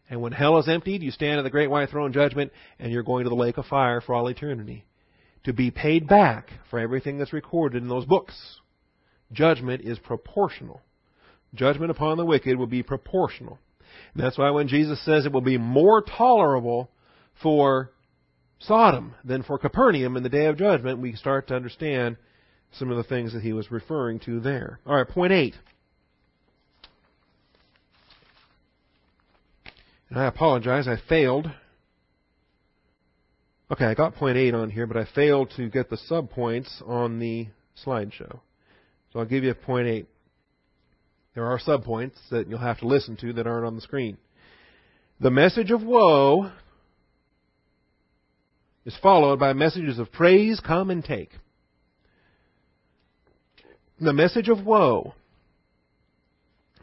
And 0.10 0.22
when 0.22 0.34
hell 0.34 0.60
is 0.60 0.70
emptied, 0.70 1.02
you 1.02 1.10
stand 1.10 1.40
at 1.40 1.44
the 1.44 1.50
great 1.50 1.70
white 1.70 1.90
throne 1.90 2.14
judgment, 2.14 2.52
and 2.78 2.92
you're 2.92 3.04
going 3.04 3.24
to 3.24 3.30
the 3.30 3.36
lake 3.36 3.58
of 3.58 3.66
fire 3.66 4.02
for 4.02 4.14
all 4.14 4.28
eternity. 4.28 4.86
To 5.46 5.54
be 5.54 5.72
paid 5.72 6.08
back 6.08 6.50
for 6.70 6.80
everything 6.80 7.18
that's 7.18 7.34
recorded 7.34 7.82
in 7.82 7.90
those 7.90 8.06
books. 8.06 8.60
Judgment 9.32 9.82
is 9.82 10.00
proportional. 10.00 10.82
Judgment 11.54 11.92
upon 11.92 12.18
the 12.18 12.26
wicked 12.26 12.58
will 12.58 12.68
be 12.68 12.84
proportional. 12.84 13.60
And 14.14 14.24
that's 14.24 14.38
why 14.38 14.50
when 14.52 14.68
Jesus 14.68 15.04
says 15.04 15.26
it 15.26 15.32
will 15.32 15.42
be 15.42 15.58
more 15.58 16.02
tolerable 16.02 16.90
for 17.42 17.92
Sodom 18.60 19.16
than 19.24 19.44
for 19.44 19.58
Capernaum 19.58 20.16
in 20.16 20.24
the 20.24 20.30
day 20.30 20.46
of 20.46 20.58
judgment, 20.58 21.00
we 21.00 21.14
start 21.14 21.48
to 21.48 21.56
understand 21.56 22.18
some 22.72 22.90
of 22.90 22.98
the 22.98 23.04
things 23.04 23.34
that 23.34 23.42
he 23.42 23.54
was 23.54 23.72
referring 23.72 24.20
to 24.22 24.40
there. 24.40 24.80
All 24.86 24.96
right, 24.96 25.08
point 25.08 25.34
eight. 25.34 25.56
And 30.10 30.20
I 30.20 30.26
apologize, 30.26 30.88
I 30.88 30.98
failed. 31.10 31.50
Okay, 33.72 33.86
I 33.86 33.94
got 33.94 34.16
point 34.16 34.38
eight 34.38 34.54
on 34.54 34.70
here, 34.70 34.88
but 34.88 34.98
I 34.98 35.06
failed 35.16 35.52
to 35.58 35.70
get 35.70 35.90
the 35.90 35.98
subpoints 36.10 36.88
on 36.88 37.20
the 37.20 37.48
slideshow. 37.86 38.40
So 39.16 39.22
I'll 39.22 39.26
give 39.26 39.46
you 39.46 39.54
point 39.54 39.88
eight. 39.88 40.08
There 41.36 41.46
are 41.46 41.58
subpoints 41.58 42.18
that 42.32 42.50
you'll 42.50 42.60
have 42.60 42.80
to 42.80 42.88
listen 42.88 43.16
to 43.22 43.32
that 43.32 43.48
aren't 43.48 43.66
on 43.66 43.76
the 43.76 43.82
screen. 43.82 44.18
The 45.22 45.32
message 45.32 45.72
of 45.72 45.82
woe 45.84 46.52
is 48.84 48.94
followed 49.02 49.40
by 49.40 49.54
messages 49.54 50.00
of 50.00 50.12
praise, 50.12 50.60
come 50.60 50.90
and 50.90 51.02
take. 51.02 51.32
The 54.02 54.12
message 54.12 54.50
of 54.50 54.66
woe. 54.66 55.14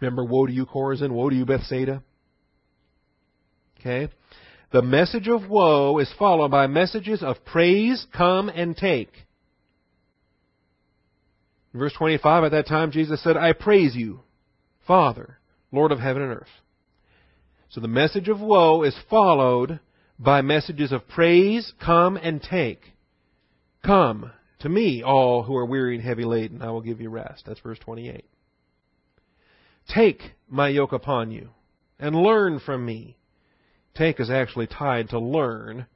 Remember, 0.00 0.24
woe 0.24 0.46
to 0.46 0.52
you, 0.54 0.64
Chorazin, 0.64 1.10
woe 1.12 1.28
to 1.28 1.36
you, 1.36 1.44
Bethsaida. 1.44 2.02
Okay? 3.78 4.10
The 4.72 4.80
message 4.80 5.28
of 5.28 5.50
woe 5.50 5.98
is 5.98 6.10
followed 6.18 6.50
by 6.50 6.66
messages 6.66 7.22
of 7.22 7.44
praise, 7.44 8.06
come 8.10 8.48
and 8.48 8.74
take. 8.74 9.12
In 11.72 11.80
verse 11.80 11.92
25, 11.94 12.44
at 12.44 12.52
that 12.52 12.66
time, 12.66 12.90
Jesus 12.90 13.22
said, 13.22 13.36
I 13.36 13.52
praise 13.52 13.96
you, 13.96 14.20
Father, 14.86 15.38
Lord 15.70 15.92
of 15.92 16.00
heaven 16.00 16.22
and 16.22 16.32
earth. 16.32 16.48
So 17.70 17.80
the 17.80 17.88
message 17.88 18.28
of 18.28 18.40
woe 18.40 18.82
is 18.82 18.96
followed 19.08 19.80
by 20.18 20.42
messages 20.42 20.92
of 20.92 21.08
praise, 21.08 21.72
come 21.82 22.16
and 22.16 22.42
take. 22.42 22.82
Come 23.84 24.30
to 24.60 24.68
me, 24.68 25.02
all 25.02 25.42
who 25.42 25.56
are 25.56 25.66
weary 25.66 25.96
and 25.96 26.04
heavy 26.04 26.24
laden, 26.24 26.62
I 26.62 26.70
will 26.70 26.82
give 26.82 27.00
you 27.00 27.08
rest. 27.08 27.44
That's 27.46 27.60
verse 27.60 27.78
28. 27.80 28.24
Take 29.92 30.20
my 30.48 30.68
yoke 30.68 30.92
upon 30.92 31.30
you 31.30 31.48
and 31.98 32.14
learn 32.14 32.60
from 32.60 32.84
me. 32.84 33.16
Take 33.94 34.20
is 34.20 34.30
actually 34.30 34.68
tied 34.68 35.08
to 35.10 35.18
learn, 35.18 35.86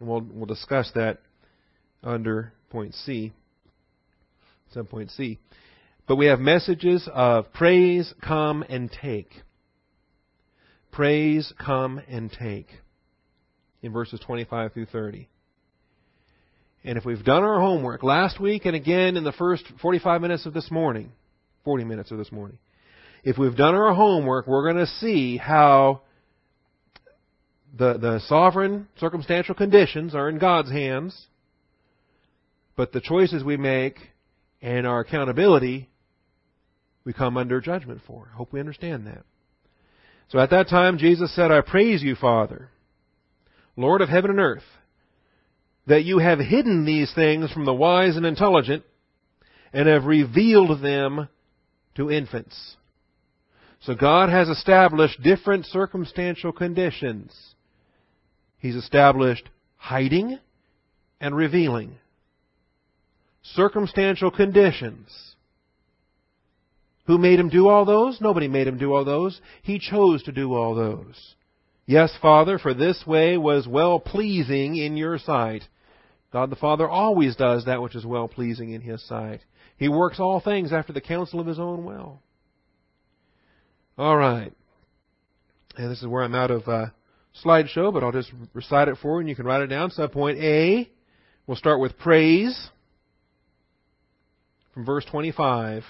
and 0.00 0.08
we'll, 0.08 0.22
we'll 0.22 0.46
discuss 0.46 0.90
that 0.94 1.20
under 2.02 2.52
point 2.70 2.94
C, 2.94 3.32
subpoint 4.74 5.14
C. 5.16 5.38
But 6.06 6.16
we 6.16 6.26
have 6.26 6.40
messages 6.40 7.08
of 7.12 7.52
praise, 7.52 8.12
come, 8.22 8.62
and 8.68 8.90
take. 8.90 9.30
Praise, 10.92 11.52
come, 11.58 12.00
and 12.08 12.30
take 12.30 12.68
in 13.82 13.92
verses 13.92 14.20
25 14.20 14.72
through 14.72 14.86
30. 14.86 15.28
And 16.84 16.98
if 16.98 17.04
we've 17.04 17.24
done 17.24 17.42
our 17.42 17.60
homework 17.60 18.02
last 18.02 18.38
week 18.38 18.66
and 18.66 18.76
again 18.76 19.16
in 19.16 19.24
the 19.24 19.32
first 19.32 19.64
45 19.80 20.20
minutes 20.20 20.44
of 20.46 20.52
this 20.52 20.70
morning, 20.70 21.10
40 21.64 21.84
minutes 21.84 22.10
of 22.10 22.18
this 22.18 22.30
morning, 22.30 22.58
if 23.22 23.38
we've 23.38 23.56
done 23.56 23.74
our 23.74 23.94
homework, 23.94 24.46
we're 24.46 24.70
going 24.70 24.84
to 24.84 24.92
see 24.92 25.38
how 25.38 26.02
the, 27.76 27.98
the 27.98 28.20
sovereign 28.26 28.88
circumstantial 28.98 29.54
conditions 29.54 30.14
are 30.14 30.28
in 30.28 30.38
God's 30.38 30.70
hands, 30.70 31.26
but 32.76 32.92
the 32.92 33.00
choices 33.00 33.42
we 33.42 33.56
make 33.56 33.96
and 34.64 34.86
our 34.86 35.00
accountability 35.00 35.90
we 37.04 37.12
come 37.12 37.36
under 37.36 37.60
judgment 37.60 38.00
for. 38.06 38.30
I 38.32 38.36
hope 38.36 38.50
we 38.50 38.60
understand 38.60 39.06
that. 39.06 39.24
So 40.28 40.38
at 40.38 40.48
that 40.50 40.70
time, 40.70 40.96
Jesus 40.96 41.36
said, 41.36 41.52
I 41.52 41.60
praise 41.60 42.02
you, 42.02 42.14
Father, 42.14 42.70
Lord 43.76 44.00
of 44.00 44.08
heaven 44.08 44.30
and 44.30 44.40
earth, 44.40 44.64
that 45.86 46.04
you 46.04 46.18
have 46.18 46.38
hidden 46.38 46.86
these 46.86 47.12
things 47.14 47.52
from 47.52 47.66
the 47.66 47.74
wise 47.74 48.16
and 48.16 48.24
intelligent 48.24 48.84
and 49.74 49.86
have 49.86 50.06
revealed 50.06 50.80
them 50.82 51.28
to 51.96 52.10
infants. 52.10 52.76
So 53.80 53.94
God 53.94 54.30
has 54.30 54.48
established 54.48 55.22
different 55.22 55.66
circumstantial 55.66 56.52
conditions. 56.52 57.36
He's 58.56 58.76
established 58.76 59.46
hiding 59.76 60.38
and 61.20 61.36
revealing. 61.36 61.98
Circumstantial 63.52 64.30
conditions. 64.30 65.34
Who 67.06 67.18
made 67.18 67.38
him 67.38 67.50
do 67.50 67.68
all 67.68 67.84
those? 67.84 68.20
Nobody 68.20 68.48
made 68.48 68.66
him 68.66 68.78
do 68.78 68.94
all 68.94 69.04
those. 69.04 69.40
He 69.62 69.78
chose 69.78 70.22
to 70.22 70.32
do 70.32 70.54
all 70.54 70.74
those. 70.74 71.34
Yes, 71.86 72.16
Father, 72.22 72.58
for 72.58 72.72
this 72.72 73.04
way 73.06 73.36
was 73.36 73.68
well 73.68 74.00
pleasing 74.00 74.76
in 74.76 74.96
your 74.96 75.18
sight. 75.18 75.62
God 76.32 76.48
the 76.48 76.56
Father 76.56 76.88
always 76.88 77.36
does 77.36 77.66
that 77.66 77.82
which 77.82 77.94
is 77.94 78.06
well 78.06 78.26
pleasing 78.26 78.72
in 78.72 78.80
His 78.80 79.06
sight. 79.06 79.40
He 79.76 79.88
works 79.88 80.18
all 80.18 80.40
things 80.40 80.72
after 80.72 80.94
the 80.94 81.02
counsel 81.02 81.40
of 81.40 81.46
His 81.46 81.58
own 81.58 81.84
will. 81.84 82.22
All 83.98 84.16
right. 84.16 84.52
And 85.76 85.90
this 85.90 86.00
is 86.00 86.06
where 86.06 86.22
I'm 86.22 86.34
out 86.34 86.50
of 86.50 86.66
uh, 86.66 86.86
slideshow, 87.44 87.92
but 87.92 88.02
I'll 88.02 88.12
just 88.12 88.32
recite 88.54 88.88
it 88.88 88.96
for 89.02 89.16
you 89.16 89.20
and 89.20 89.28
you 89.28 89.36
can 89.36 89.44
write 89.44 89.60
it 89.60 89.66
down. 89.66 89.90
Subpoint 89.90 90.42
A, 90.42 90.90
We'll 91.46 91.58
start 91.58 91.78
with 91.78 91.98
praise 91.98 92.70
from 94.74 94.84
verse 94.84 95.04
25. 95.06 95.84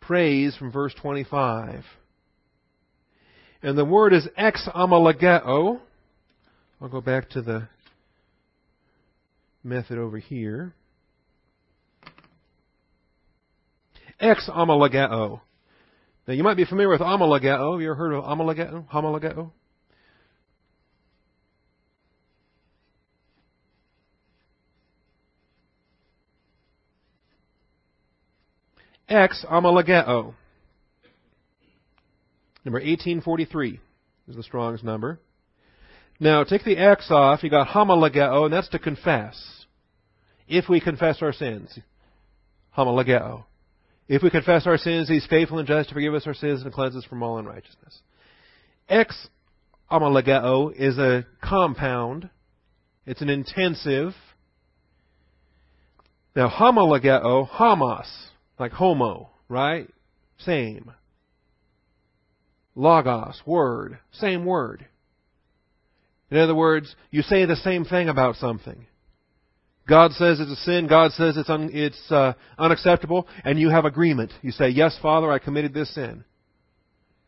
Praise 0.00 0.56
from 0.56 0.72
verse 0.72 0.94
25. 1.00 1.84
And 3.62 3.78
the 3.78 3.84
word 3.84 4.14
is 4.14 4.26
ex 4.36 4.66
homologeo. 4.74 5.78
I'll 6.80 6.88
go 6.88 7.00
back 7.00 7.30
to 7.30 7.42
the 7.42 7.68
method 9.62 9.98
over 9.98 10.18
here. 10.18 10.74
Ex 14.18 14.48
homologeo. 14.48 15.40
Now 16.26 16.34
you 16.34 16.42
might 16.42 16.56
be 16.56 16.64
familiar 16.64 16.88
with 16.88 17.00
homologeo. 17.00 17.72
Have 17.72 17.80
you 17.80 17.88
ever 17.88 17.94
heard 17.94 18.14
of 18.14 18.24
amalageo? 18.24 18.88
Homologeo? 18.88 19.52
Ex 29.12 29.44
homologeo. 29.48 30.34
Number 32.64 32.78
1843 32.78 33.80
is 34.28 34.36
the 34.36 34.42
Strong's 34.42 34.82
number. 34.82 35.20
Now, 36.18 36.44
take 36.44 36.64
the 36.64 36.76
X 36.78 37.08
off, 37.10 37.42
you 37.42 37.50
got 37.50 37.68
homologeo, 37.68 38.44
and 38.44 38.52
that's 38.52 38.68
to 38.70 38.78
confess. 38.78 39.66
If 40.48 40.68
we 40.68 40.80
confess 40.80 41.20
our 41.20 41.32
sins. 41.32 41.78
Homologeo. 42.76 43.44
If 44.08 44.22
we 44.22 44.30
confess 44.30 44.66
our 44.66 44.78
sins, 44.78 45.08
He's 45.08 45.26
faithful 45.26 45.58
and 45.58 45.68
just 45.68 45.90
to 45.90 45.94
forgive 45.94 46.14
us 46.14 46.26
our 46.26 46.34
sins 46.34 46.62
and 46.62 46.72
cleanse 46.72 46.96
us 46.96 47.04
from 47.04 47.22
all 47.22 47.38
unrighteousness. 47.38 48.00
Ex 48.88 49.28
homologeo 49.90 50.72
is 50.74 50.96
a 50.96 51.26
compound. 51.42 52.30
It's 53.04 53.20
an 53.20 53.28
intensive. 53.28 54.14
Now, 56.34 56.48
homologeo, 56.48 57.46
homos, 57.46 58.31
like 58.62 58.72
homo, 58.72 59.28
right? 59.48 59.88
Same. 60.38 60.92
Logos, 62.76 63.42
word, 63.44 63.98
same 64.12 64.44
word. 64.44 64.86
In 66.30 66.38
other 66.38 66.54
words, 66.54 66.94
you 67.10 67.22
say 67.22 67.44
the 67.44 67.56
same 67.56 67.84
thing 67.84 68.08
about 68.08 68.36
something. 68.36 68.86
God 69.88 70.12
says 70.12 70.38
it's 70.38 70.52
a 70.52 70.64
sin. 70.64 70.86
God 70.86 71.10
says 71.10 71.36
it's 71.36 71.50
un, 71.50 71.70
it's 71.72 72.00
uh, 72.10 72.34
unacceptable, 72.56 73.26
and 73.44 73.58
you 73.58 73.68
have 73.68 73.84
agreement. 73.84 74.30
You 74.42 74.52
say, 74.52 74.68
"Yes, 74.68 74.96
Father, 75.02 75.30
I 75.30 75.40
committed 75.40 75.74
this 75.74 75.92
sin, 75.92 76.24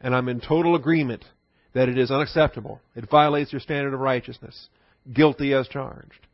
and 0.00 0.14
I'm 0.14 0.28
in 0.28 0.40
total 0.40 0.76
agreement 0.76 1.24
that 1.72 1.88
it 1.88 1.98
is 1.98 2.12
unacceptable. 2.12 2.80
It 2.94 3.10
violates 3.10 3.52
your 3.52 3.60
standard 3.60 3.92
of 3.92 3.98
righteousness. 3.98 4.68
Guilty 5.12 5.52
as 5.52 5.66
charged, 5.66 6.28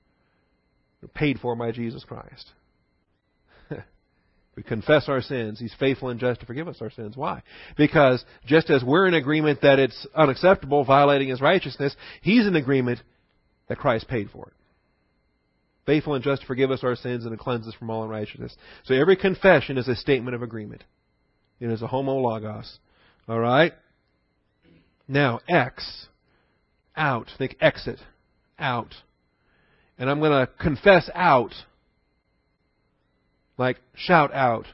paid 1.15 1.41
for 1.41 1.57
by 1.57 1.73
Jesus 1.73 2.05
Christ." 2.05 2.51
We 4.61 4.69
confess 4.69 5.09
our 5.09 5.23
sins, 5.23 5.59
He's 5.59 5.75
faithful 5.81 6.11
and 6.11 6.21
just 6.21 6.41
to 6.41 6.47
forgive 6.47 6.69
us 6.69 6.77
our 6.83 6.91
sins. 6.91 7.17
Why? 7.17 7.43
Because 7.79 8.23
just 8.45 8.69
as 8.69 8.85
we're 8.85 9.09
in 9.09 9.15
agreement 9.15 9.63
that 9.63 9.79
it's 9.79 10.07
unacceptable, 10.15 10.85
violating 10.85 11.29
His 11.29 11.41
righteousness, 11.41 11.97
He's 12.21 12.47
in 12.47 12.57
agreement 12.57 13.01
that 13.69 13.79
Christ 13.79 14.07
paid 14.07 14.29
for 14.31 14.49
it. 14.49 14.53
Faithful 15.87 16.15
and 16.15 16.23
just 16.23 16.43
to 16.43 16.47
forgive 16.47 16.71
us 16.71 16.85
our 16.85 16.95
sins 16.95 17.25
and 17.25 17.37
to 17.37 17.43
cleanse 17.43 17.67
us 17.67 17.75
from 17.75 17.89
all 17.89 18.05
unrighteousness. 18.05 18.55
So 18.85 18.95
every 18.95 19.17
confession 19.17 19.79
is 19.79 19.89
a 19.89 19.97
statement 19.97 20.35
of 20.35 20.43
agreement. 20.43 20.85
It 21.59 21.71
is 21.71 21.81
a 21.81 21.89
homologos. 21.89 22.71
Alright? 23.29 23.73
Now, 25.09 25.41
X. 25.49 26.07
Out. 26.95 27.29
Think 27.39 27.57
exit. 27.63 27.99
Out. 28.59 28.95
And 29.99 30.11
I'm 30.11 30.21
going 30.21 30.33
to 30.33 30.53
confess 30.61 31.09
out 31.15 31.53
like 33.61 33.79
shout 33.95 34.33
out. 34.33 34.65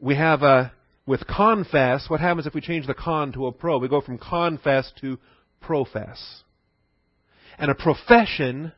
We 0.00 0.16
have 0.16 0.42
a, 0.42 0.72
with 1.06 1.26
confess, 1.26 2.08
what 2.08 2.20
happens 2.20 2.46
if 2.46 2.54
we 2.54 2.62
change 2.62 2.86
the 2.86 2.94
con 2.94 3.32
to 3.32 3.46
a 3.46 3.52
pro? 3.52 3.78
We 3.78 3.88
go 3.88 4.00
from 4.00 4.16
confess 4.18 4.90
to 5.02 5.18
profess. 5.60 6.42
And 7.58 7.70
a 7.70 7.74
profession 7.74 8.72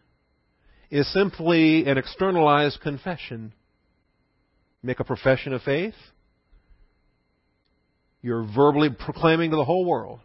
is 0.91 1.11
simply 1.13 1.87
an 1.87 1.97
externalized 1.97 2.81
confession. 2.81 3.53
Make 4.83 4.99
a 4.99 5.05
profession 5.05 5.53
of 5.53 5.63
faith. 5.63 5.95
You're 8.21 8.43
verbally 8.43 8.91
proclaiming 8.91 9.51
to 9.51 9.57
the 9.57 9.65
whole 9.65 9.85
world 9.85 10.19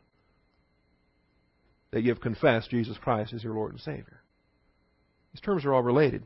that 1.91 2.01
you 2.01 2.09
have 2.09 2.21
confessed 2.21 2.71
Jesus 2.71 2.97
Christ 2.97 3.33
as 3.33 3.43
your 3.43 3.53
Lord 3.53 3.71
and 3.71 3.79
Savior. 3.81 4.21
These 5.31 5.41
terms 5.41 5.63
are 5.63 5.73
all 5.73 5.83
related 5.83 6.23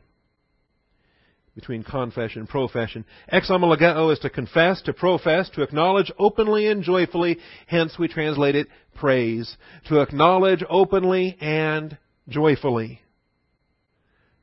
between 1.54 1.82
confession 1.82 2.40
and 2.40 2.48
profession. 2.48 3.04
Ex 3.28 3.48
homologeo 3.50 4.12
is 4.12 4.18
to 4.20 4.30
confess, 4.30 4.80
to 4.82 4.92
profess, 4.92 5.50
to 5.50 5.62
acknowledge 5.62 6.12
openly 6.18 6.66
and 6.66 6.82
joyfully. 6.82 7.38
Hence, 7.66 7.96
we 7.98 8.08
translate 8.08 8.54
it 8.54 8.68
praise. 8.94 9.56
To 9.88 10.00
acknowledge 10.00 10.64
openly 10.68 11.36
and 11.40 11.96
joyfully. 12.28 13.00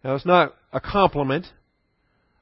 Now, 0.03 0.15
it's 0.15 0.25
not 0.25 0.55
a 0.71 0.79
compliment. 0.79 1.45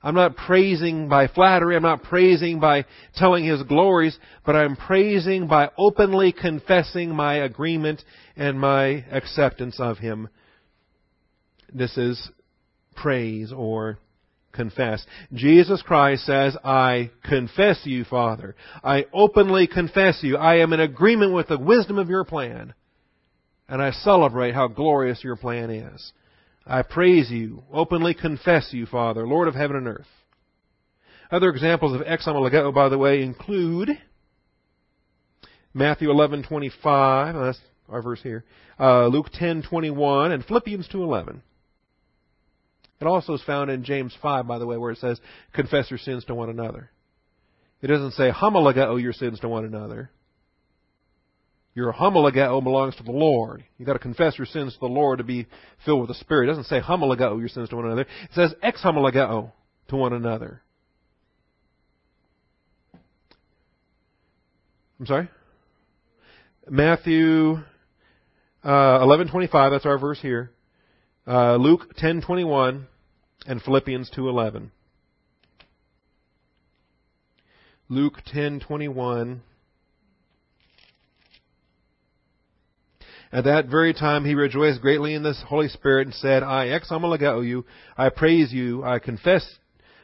I'm 0.02 0.16
not 0.16 0.36
praising 0.36 1.10
by 1.10 1.28
flattery. 1.28 1.76
I'm 1.76 1.82
not 1.82 2.04
praising 2.04 2.60
by 2.60 2.86
telling 3.16 3.44
His 3.44 3.64
glories, 3.64 4.18
but 4.46 4.56
I'm 4.56 4.76
praising 4.76 5.48
by 5.48 5.72
openly 5.78 6.32
confessing 6.32 7.10
my 7.10 7.38
agreement 7.38 8.04
and 8.36 8.60
my 8.60 9.06
acceptance 9.12 9.80
of 9.80 9.98
Him. 9.98 10.30
This 11.74 11.98
is 11.98 12.30
praise 12.96 13.52
or 13.52 13.98
confess. 14.56 15.06
Jesus 15.34 15.82
Christ 15.82 16.26
says, 16.26 16.58
I 16.64 17.12
confess 17.24 17.82
you, 17.84 18.04
Father. 18.06 18.56
I 18.84 19.06
openly 19.14 19.68
confess 19.68 20.20
you. 20.22 20.38
I 20.38 20.58
am 20.58 20.74
in 20.74 20.80
agreement 20.80 21.34
with 21.34 21.48
the 21.48 21.60
wisdom 21.60 22.00
of 22.00 22.10
your 22.10 22.24
plan. 22.24 22.74
And 23.68 23.82
I 23.82 23.92
celebrate 23.92 24.54
how 24.56 24.68
glorious 24.68 25.24
your 25.24 25.36
plan 25.36 25.70
is. 25.70 26.14
I 26.68 26.82
praise 26.82 27.30
you, 27.30 27.64
openly 27.72 28.16
confess 28.16 28.70
you, 28.72 28.88
Father, 28.88 29.28
Lord 29.28 29.48
of 29.48 29.54
heaven 29.54 29.76
and 29.76 29.88
earth. 29.88 30.08
Other 31.32 31.50
examples 31.50 31.94
of 31.94 32.02
ex 32.06 32.26
homologeo, 32.26 32.74
by 32.74 32.90
the 32.90 32.98
way, 32.98 33.22
include 33.22 33.90
Matthew 35.74 36.10
11:25, 36.10 37.34
that's 37.34 37.60
our 37.90 38.02
verse 38.02 38.22
here, 38.22 38.46
uh, 38.80 39.08
Luke 39.08 39.30
10:21, 39.32 40.32
and 40.32 40.44
Philippians 40.46 40.88
2:11. 40.88 41.42
It 43.02 43.08
also 43.08 43.34
is 43.34 43.44
found 43.44 43.70
in 43.70 43.84
James 43.84 44.16
5, 44.22 44.48
by 44.48 44.58
the 44.58 44.66
way, 44.66 44.78
where 44.78 44.92
it 44.92 45.00
says, 45.00 45.20
confess 45.54 45.90
your 45.90 46.00
sins 46.00 46.24
to 46.26 46.36
one 46.36 46.50
another. 46.50 46.90
It 47.82 47.88
doesn't 47.88 48.12
say 48.12 48.32
homologeo 48.32 49.02
your 49.02 49.14
sins 49.14 49.40
to 49.42 49.50
one 49.50 49.66
another. 49.66 50.10
Your 51.74 51.92
homologeo 51.92 52.64
belongs 52.64 52.96
to 52.96 53.04
the 53.04 53.12
Lord. 53.12 53.66
You've 53.78 53.86
got 53.86 53.94
to 53.94 54.00
confess 54.00 54.38
your 54.38 54.48
sins 54.48 54.74
to 54.74 54.80
the 54.80 54.86
Lord 54.86 55.18
to 55.18 55.26
be 55.26 55.46
filled 55.84 56.00
with 56.02 56.08
the 56.08 56.16
Spirit. 56.16 56.46
It 56.46 56.52
doesn't 56.52 56.64
say 56.66 56.80
homologeo 56.80 57.38
your 57.38 57.50
sins 57.50 57.68
to 57.70 57.76
one 57.76 57.86
another. 57.86 58.04
It 58.04 58.30
says 58.34 58.54
ex 58.64 58.82
homologeo 58.82 59.52
to 59.90 59.96
one 59.98 60.14
another. 60.14 60.62
I'm 65.02 65.06
sorry? 65.06 65.30
Matthew 66.70 67.58
uh, 68.64 68.68
11:25. 68.68 69.72
That's 69.72 69.86
our 69.86 70.00
verse 70.00 70.20
here 70.22 70.55
uh, 71.28 71.56
Luke 71.56 71.96
10:21 71.98 72.86
and 73.48 73.62
Philippians 73.62 74.12
2:11. 74.16 74.70
Luke 77.90 78.22
10:21 78.34 79.40
At 83.32 83.44
that 83.46 83.68
very 83.68 83.94
time 83.94 84.24
he 84.24 84.36
rejoiced 84.36 84.82
greatly 84.82 85.14
in 85.14 85.24
the 85.24 85.34
Holy 85.34 85.68
Spirit 85.68 86.08
and 86.08 86.16
said, 86.16 86.42
I 86.42 86.70
ex 86.70 86.90
you, 86.92 87.66
I 87.98 88.10
praise 88.10 88.54
you, 88.54 88.84
I 88.84 89.00
confess 89.00 89.58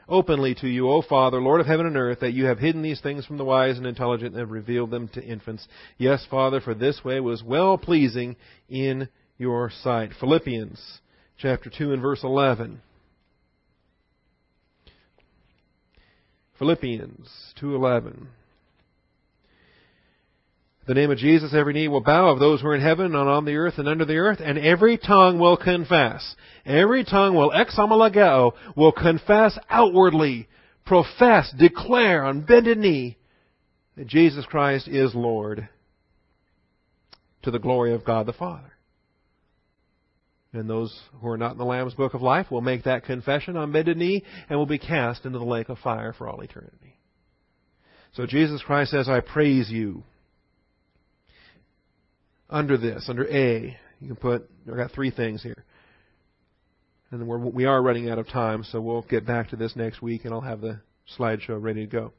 openly 0.10 0.54
to 0.56 0.68
you, 0.68 0.90
O 0.90 1.02
Father, 1.02 1.40
Lord 1.40 1.62
of 1.62 1.68
heaven 1.68 1.86
and 1.86 1.96
earth, 1.96 2.20
that 2.20 2.34
you 2.34 2.46
have 2.46 2.60
hidden 2.60 2.82
these 2.82 3.00
things 3.00 3.26
from 3.26 3.38
the 3.38 3.46
wise 3.46 3.78
and 3.78 3.88
intelligent 3.88 4.32
and 4.32 4.40
have 4.40 4.52
revealed 4.52 4.92
them 4.92 5.08
to 5.10 5.24
infants. 5.24 5.66
Yes, 5.98 6.26
Father, 6.30 6.60
for 6.60 6.74
this 6.74 7.06
way 7.06 7.22
was 7.22 7.42
well 7.42 7.78
pleasing 7.78 8.36
in 8.68 9.08
your 9.38 9.70
sight. 9.70 10.12
Philippians 10.20 11.00
chapter 11.42 11.72
2 11.76 11.94
and 11.94 12.02
verse 12.02 12.24
11. 12.24 12.82
Philippians 16.60 17.54
2:11 17.60 18.28
the 20.88 20.96
name 20.96 21.12
of 21.12 21.20
Jesus, 21.20 21.54
every 21.54 21.74
knee 21.74 21.88
will 21.88 22.02
bow 22.02 22.30
of 22.30 22.40
those 22.40 22.60
who 22.60 22.68
are 22.68 22.76
in 22.76 22.82
heaven 22.82 23.16
and 23.16 23.30
on 23.30 23.46
the 23.46 23.56
earth 23.56 23.76
and 23.78 23.88
under 23.88 24.04
the 24.04 24.18
earth, 24.18 24.40
and 24.44 24.58
every 24.58 24.98
tongue 24.98 25.38
will 25.38 25.56
confess. 25.56 26.36
Every 26.66 27.06
tongue 27.06 27.36
will 27.36 27.54
ex 27.54 27.78
will 27.78 28.92
confess 28.92 29.58
outwardly, 29.70 30.50
profess, 30.86 31.54
declare 31.58 32.26
on 32.26 32.42
bended 32.42 32.80
knee 32.80 33.18
that 33.96 34.08
Jesus 34.08 34.44
Christ 34.46 34.88
is 34.88 35.14
Lord 35.14 35.70
to 37.44 37.52
the 37.52 37.60
glory 37.60 37.94
of 37.94 38.04
God 38.04 38.26
the 38.26 38.34
Father. 38.34 38.71
And 40.54 40.70
those 40.70 40.98
who 41.22 41.30
are 41.30 41.38
not 41.38 41.54
in 41.54 41.58
the 41.58 41.66
Lamb's 41.66 41.94
Book 41.94 42.14
of 42.14 42.22
Life 42.22 42.52
will 42.52 42.62
make 42.62 42.84
that 42.84 43.06
confession 43.06 43.56
on 43.56 43.72
bended 43.72 43.98
knee 43.98 44.24
and 44.50 44.60
will 44.60 44.66
be 44.66 44.80
cast 44.80 45.26
into 45.26 45.40
the 45.40 45.46
lake 45.46 45.70
of 45.70 45.78
fire 45.80 46.14
for 46.14 46.28
all 46.28 46.42
eternity. 46.42 46.98
So 48.14 48.26
Jesus 48.26 48.62
Christ 48.62 48.92
says, 48.92 49.08
I 49.08 49.22
praise 49.22 49.70
you. 49.70 50.04
Under 52.50 52.78
this, 52.78 53.06
under 53.08 53.26
A, 53.34 53.78
you 54.02 54.08
can 54.08 54.18
put, 54.18 54.50
I've 54.70 54.76
got 54.76 54.92
three 54.92 55.12
things 55.12 55.42
here. 55.42 55.64
And 57.12 57.26
we're, 57.26 57.38
we 57.38 57.64
are 57.64 57.82
running 57.82 58.10
out 58.10 58.20
of 58.20 58.28
time, 58.28 58.66
so 58.66 58.82
we'll 58.82 59.04
get 59.04 59.26
back 59.26 59.52
to 59.52 59.56
this 59.56 59.76
next 59.78 60.02
week 60.02 60.26
and 60.26 60.34
I'll 60.34 60.42
have 60.42 60.60
the 60.60 60.82
slideshow 61.18 61.62
ready 61.62 61.86
to 61.86 61.92
go. 61.92 62.12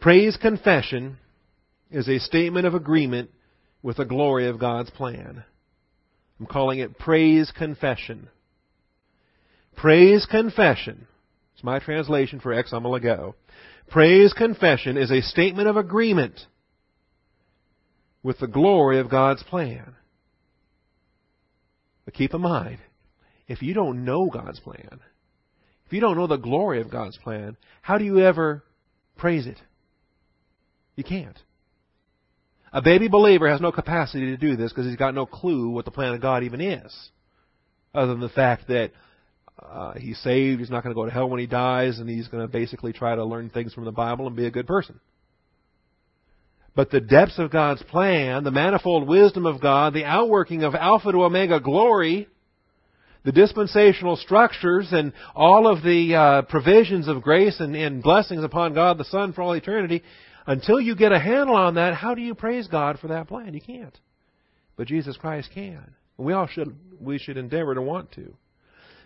Praise 0.00 0.36
confession 0.36 1.16
is 1.90 2.08
a 2.08 2.18
statement 2.18 2.66
of 2.66 2.74
agreement 2.74 3.30
with 3.82 3.96
the 3.96 4.04
glory 4.04 4.48
of 4.48 4.60
God's 4.60 4.90
plan. 4.90 5.44
I'm 6.38 6.46
calling 6.46 6.78
it 6.78 6.98
praise 6.98 7.52
confession. 7.56 8.28
Praise 9.76 10.26
confession. 10.26 11.06
It's 11.54 11.64
my 11.64 11.78
translation 11.78 12.40
for 12.40 12.52
ex 12.52 12.72
homologo. 12.72 13.34
Praise 13.90 14.32
confession 14.32 14.96
is 14.96 15.10
a 15.10 15.22
statement 15.22 15.68
of 15.68 15.76
agreement 15.76 16.38
with 18.22 18.38
the 18.38 18.46
glory 18.46 18.98
of 19.00 19.10
God's 19.10 19.42
plan. 19.42 19.94
But 22.04 22.14
keep 22.14 22.34
in 22.34 22.40
mind, 22.40 22.78
if 23.48 23.62
you 23.62 23.74
don't 23.74 24.04
know 24.04 24.30
God's 24.30 24.60
plan, 24.60 25.00
if 25.86 25.92
you 25.92 26.00
don't 26.00 26.16
know 26.16 26.26
the 26.26 26.36
glory 26.36 26.80
of 26.80 26.90
God's 26.90 27.16
plan, 27.18 27.56
how 27.82 27.98
do 27.98 28.04
you 28.04 28.20
ever 28.20 28.62
praise 29.16 29.46
it? 29.46 29.58
You 30.96 31.04
can't. 31.04 31.38
A 32.72 32.82
baby 32.82 33.08
believer 33.08 33.48
has 33.48 33.60
no 33.60 33.72
capacity 33.72 34.26
to 34.26 34.36
do 34.36 34.56
this 34.56 34.72
because 34.72 34.86
he's 34.86 34.96
got 34.96 35.14
no 35.14 35.26
clue 35.26 35.70
what 35.70 35.84
the 35.84 35.90
plan 35.90 36.14
of 36.14 36.20
God 36.20 36.42
even 36.42 36.60
is. 36.60 36.94
Other 37.94 38.12
than 38.12 38.20
the 38.20 38.28
fact 38.28 38.68
that 38.68 38.92
uh, 39.62 39.94
he's 39.94 40.18
saved, 40.18 40.60
he's 40.60 40.70
not 40.70 40.82
going 40.82 40.94
to 40.94 41.00
go 41.00 41.06
to 41.06 41.10
hell 41.10 41.28
when 41.28 41.40
he 41.40 41.46
dies, 41.46 41.98
and 41.98 42.08
he's 42.08 42.28
going 42.28 42.46
to 42.46 42.52
basically 42.52 42.92
try 42.92 43.14
to 43.14 43.24
learn 43.24 43.50
things 43.50 43.72
from 43.72 43.84
the 43.84 43.92
Bible 43.92 44.26
and 44.26 44.36
be 44.36 44.46
a 44.46 44.50
good 44.50 44.66
person. 44.66 45.00
But 46.76 46.90
the 46.90 47.00
depths 47.00 47.38
of 47.38 47.50
God's 47.50 47.82
plan, 47.82 48.44
the 48.44 48.52
manifold 48.52 49.08
wisdom 49.08 49.46
of 49.46 49.60
God, 49.60 49.94
the 49.94 50.04
outworking 50.04 50.62
of 50.62 50.74
Alpha 50.74 51.10
to 51.10 51.24
Omega 51.24 51.58
glory, 51.58 52.28
the 53.24 53.32
dispensational 53.32 54.16
structures 54.16 54.88
and 54.92 55.12
all 55.34 55.66
of 55.66 55.82
the 55.82 56.14
uh, 56.14 56.42
provisions 56.42 57.08
of 57.08 57.20
grace 57.22 57.58
and, 57.58 57.74
and 57.74 58.02
blessings 58.02 58.44
upon 58.44 58.74
God 58.74 58.96
the 58.96 59.04
Son 59.04 59.32
for 59.32 59.42
all 59.42 59.54
eternity, 59.54 60.04
until 60.48 60.80
you 60.80 60.96
get 60.96 61.12
a 61.12 61.18
handle 61.20 61.54
on 61.54 61.74
that, 61.74 61.94
how 61.94 62.14
do 62.14 62.22
you 62.22 62.34
praise 62.34 62.66
God 62.68 62.98
for 62.98 63.08
that 63.08 63.28
plan? 63.28 63.52
You 63.52 63.60
can't. 63.60 63.96
But 64.76 64.88
Jesus 64.88 65.16
Christ 65.18 65.50
can. 65.52 65.94
We 66.16 66.32
all 66.32 66.46
should 66.46 66.74
we 66.98 67.18
should 67.18 67.36
endeavor 67.36 67.74
to 67.74 67.82
want 67.82 68.10
to. 68.12 68.34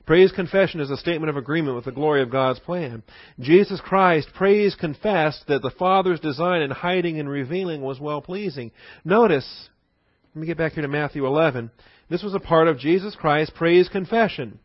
Praise 0.07 0.31
confession 0.31 0.81
is 0.81 0.91
a 0.91 0.97
statement 0.97 1.31
of 1.31 1.37
agreement 1.37 1.75
with 1.75 1.85
the 1.85 1.93
glory 1.93 2.23
of 2.23 2.31
God's 2.31 2.61
plan. 2.61 3.03
Jesus 3.41 3.81
Christ 3.81 4.29
praised 4.35 4.79
confessed 4.79 5.45
that 5.49 5.63
the 5.63 5.71
Father's 5.71 6.21
design 6.21 6.63
in 6.63 6.71
hiding 6.71 7.19
and 7.19 7.29
revealing 7.29 7.83
was 7.83 8.01
well 8.01 8.21
pleasing. 8.21 8.71
Notice, 9.05 9.69
let 10.35 10.41
me 10.41 10.47
get 10.47 10.59
back 10.59 10.73
here 10.73 10.83
to 10.83 10.89
Matthew 10.89 11.27
11. 11.27 11.71
This 12.09 12.23
was 12.23 12.35
a 12.35 12.41
part 12.41 12.69
of 12.69 12.79
Jesus 12.79 13.17
Christ's 13.17 13.55
praise 13.57 13.89
confession 13.89 14.61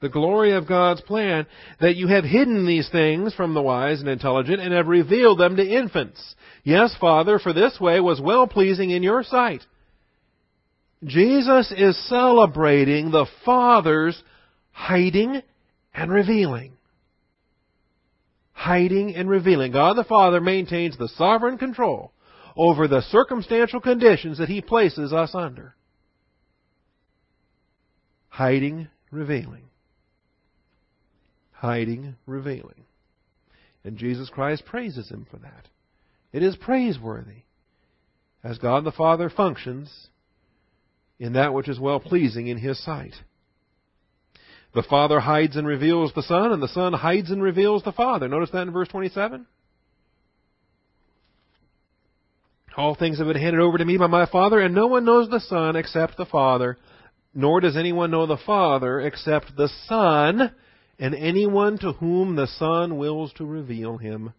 the 0.00 0.08
glory 0.08 0.52
of 0.52 0.68
God's 0.68 1.00
plan, 1.00 1.46
that 1.80 1.96
you 1.96 2.06
have 2.06 2.24
hidden 2.24 2.66
these 2.66 2.88
things 2.90 3.34
from 3.34 3.54
the 3.54 3.62
wise 3.62 4.00
and 4.00 4.08
intelligent 4.08 4.60
and 4.60 4.72
have 4.72 4.86
revealed 4.86 5.38
them 5.40 5.56
to 5.56 5.66
infants. 5.66 6.34
Yes, 6.62 6.94
Father, 7.00 7.38
for 7.38 7.52
this 7.52 7.78
way 7.80 7.98
was 7.98 8.20
well 8.20 8.46
pleasing 8.46 8.90
in 8.90 9.02
your 9.02 9.24
sight. 9.24 9.62
Jesus 11.04 11.72
is 11.76 12.08
celebrating 12.08 13.10
the 13.10 13.26
Father's 13.44 14.20
hiding 14.70 15.42
and 15.94 16.12
revealing. 16.12 16.72
Hiding 18.52 19.14
and 19.14 19.28
revealing. 19.28 19.72
God 19.72 19.96
the 19.96 20.04
Father 20.04 20.40
maintains 20.40 20.96
the 20.96 21.08
sovereign 21.16 21.58
control 21.58 22.12
over 22.56 22.88
the 22.88 23.02
circumstantial 23.02 23.80
conditions 23.80 24.38
that 24.38 24.48
He 24.48 24.60
places 24.60 25.12
us 25.12 25.30
under. 25.34 25.74
Hiding, 28.28 28.88
revealing 29.10 29.67
hiding, 31.58 32.14
revealing. 32.26 32.84
And 33.84 33.96
Jesus 33.96 34.30
Christ 34.30 34.64
praises 34.64 35.10
him 35.10 35.26
for 35.30 35.38
that. 35.38 35.68
It 36.32 36.42
is 36.42 36.56
praiseworthy 36.56 37.42
as 38.44 38.58
God 38.58 38.84
the 38.84 38.92
Father 38.92 39.28
functions 39.28 40.08
in 41.18 41.32
that 41.32 41.52
which 41.52 41.68
is 41.68 41.80
well 41.80 41.98
pleasing 41.98 42.46
in 42.46 42.58
his 42.58 42.82
sight. 42.84 43.14
The 44.74 44.84
Father 44.84 45.18
hides 45.18 45.56
and 45.56 45.66
reveals 45.66 46.12
the 46.14 46.22
Son, 46.22 46.52
and 46.52 46.62
the 46.62 46.68
Son 46.68 46.92
hides 46.92 47.30
and 47.30 47.42
reveals 47.42 47.82
the 47.82 47.92
Father. 47.92 48.28
Notice 48.28 48.50
that 48.50 48.62
in 48.62 48.72
verse 48.72 48.88
27. 48.88 49.46
All 52.76 52.94
things 52.94 53.18
have 53.18 53.26
been 53.26 53.40
handed 53.40 53.60
over 53.60 53.78
to 53.78 53.84
me 53.84 53.96
by 53.96 54.06
my 54.06 54.26
Father, 54.26 54.60
and 54.60 54.74
no 54.74 54.86
one 54.86 55.04
knows 55.04 55.28
the 55.28 55.40
Son 55.40 55.74
except 55.74 56.16
the 56.16 56.26
Father, 56.26 56.78
nor 57.34 57.60
does 57.60 57.76
anyone 57.76 58.12
know 58.12 58.26
the 58.26 58.36
Father 58.36 59.00
except 59.00 59.56
the 59.56 59.68
Son, 59.86 60.52
and 60.98 61.14
anyone 61.14 61.78
to 61.78 61.92
whom 61.92 62.36
the 62.36 62.46
Son 62.46 62.96
wills 62.98 63.32
to 63.34 63.46
reveal 63.46 63.98
him. 63.98 64.32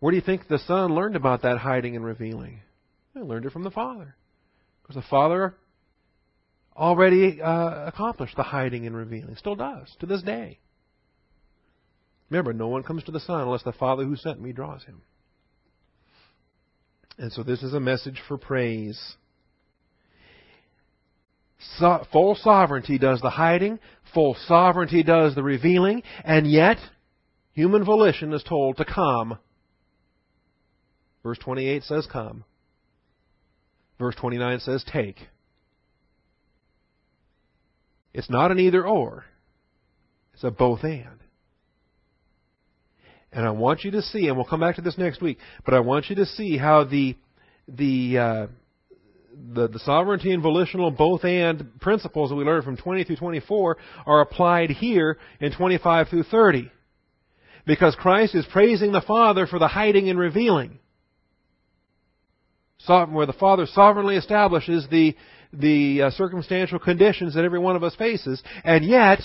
Where 0.00 0.10
do 0.10 0.16
you 0.16 0.22
think 0.22 0.48
the 0.48 0.58
Son 0.58 0.94
learned 0.94 1.16
about 1.16 1.42
that 1.42 1.58
hiding 1.58 1.96
and 1.96 2.04
revealing? 2.04 2.60
He 3.14 3.20
learned 3.20 3.46
it 3.46 3.52
from 3.52 3.64
the 3.64 3.70
Father. 3.70 4.14
Because 4.82 4.96
the 4.96 5.08
Father 5.08 5.54
already 6.76 7.40
uh, 7.40 7.86
accomplished 7.86 8.36
the 8.36 8.42
hiding 8.42 8.86
and 8.86 8.96
revealing. 8.96 9.36
Still 9.36 9.56
does, 9.56 9.94
to 10.00 10.06
this 10.06 10.22
day. 10.22 10.58
Remember, 12.30 12.52
no 12.52 12.68
one 12.68 12.82
comes 12.82 13.04
to 13.04 13.12
the 13.12 13.20
Son 13.20 13.40
unless 13.40 13.62
the 13.62 13.72
Father 13.72 14.04
who 14.04 14.16
sent 14.16 14.40
me 14.40 14.52
draws 14.52 14.84
him. 14.84 15.02
And 17.18 17.32
so 17.32 17.42
this 17.42 17.62
is 17.62 17.72
a 17.72 17.80
message 17.80 18.20
for 18.28 18.36
praise. 18.36 19.16
So, 21.78 22.04
full 22.12 22.34
sovereignty 22.34 22.98
does 22.98 23.20
the 23.20 23.30
hiding, 23.30 23.78
full 24.12 24.36
sovereignty 24.46 25.02
does 25.02 25.34
the 25.34 25.42
revealing, 25.42 26.02
and 26.24 26.50
yet 26.50 26.78
human 27.52 27.84
volition 27.84 28.32
is 28.32 28.42
told 28.42 28.76
to 28.76 28.84
come. 28.84 29.38
Verse 31.22 31.38
28 31.38 31.82
says 31.82 32.06
come. 32.10 32.44
Verse 33.98 34.14
29 34.16 34.60
says 34.60 34.84
take. 34.90 35.16
It's 38.12 38.30
not 38.30 38.50
an 38.50 38.58
either 38.58 38.86
or. 38.86 39.24
It's 40.34 40.44
a 40.44 40.50
both 40.50 40.84
and. 40.84 41.20
And 43.32 43.44
I 43.44 43.50
want 43.50 43.84
you 43.84 43.90
to 43.92 44.02
see, 44.02 44.28
and 44.28 44.36
we'll 44.36 44.46
come 44.46 44.60
back 44.60 44.76
to 44.76 44.82
this 44.82 44.96
next 44.96 45.20
week, 45.20 45.38
but 45.64 45.74
I 45.74 45.80
want 45.80 46.08
you 46.08 46.16
to 46.16 46.26
see 46.26 46.56
how 46.56 46.84
the 46.84 47.16
the 47.68 48.18
uh, 48.18 48.46
the, 49.54 49.68
the 49.68 49.78
sovereignty 49.80 50.32
and 50.32 50.42
volitional 50.42 50.90
both 50.90 51.24
and 51.24 51.80
principles 51.80 52.30
that 52.30 52.36
we 52.36 52.44
learned 52.44 52.64
from 52.64 52.76
20 52.76 53.04
through 53.04 53.16
24 53.16 53.76
are 54.06 54.20
applied 54.20 54.70
here 54.70 55.18
in 55.40 55.52
25 55.52 56.08
through 56.08 56.22
30. 56.24 56.70
Because 57.66 57.96
Christ 57.96 58.34
is 58.34 58.46
praising 58.46 58.92
the 58.92 59.00
Father 59.00 59.46
for 59.46 59.58
the 59.58 59.68
hiding 59.68 60.08
and 60.08 60.18
revealing. 60.18 60.78
Where 62.86 63.26
the 63.26 63.32
Father 63.32 63.66
sovereignly 63.66 64.16
establishes 64.16 64.86
the, 64.88 65.16
the 65.52 66.02
uh, 66.02 66.10
circumstantial 66.10 66.78
conditions 66.78 67.34
that 67.34 67.44
every 67.44 67.58
one 67.58 67.74
of 67.74 67.82
us 67.82 67.96
faces, 67.96 68.40
and 68.62 68.84
yet, 68.84 69.20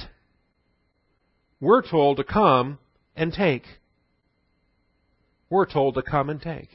we're 1.60 1.88
told 1.88 2.18
to 2.18 2.24
come 2.24 2.80
and 3.16 3.32
take. 3.32 3.64
We're 5.52 5.68
told 5.68 5.94
to 5.96 6.02
come 6.02 6.32
and 6.32 6.42
take. 6.42 6.70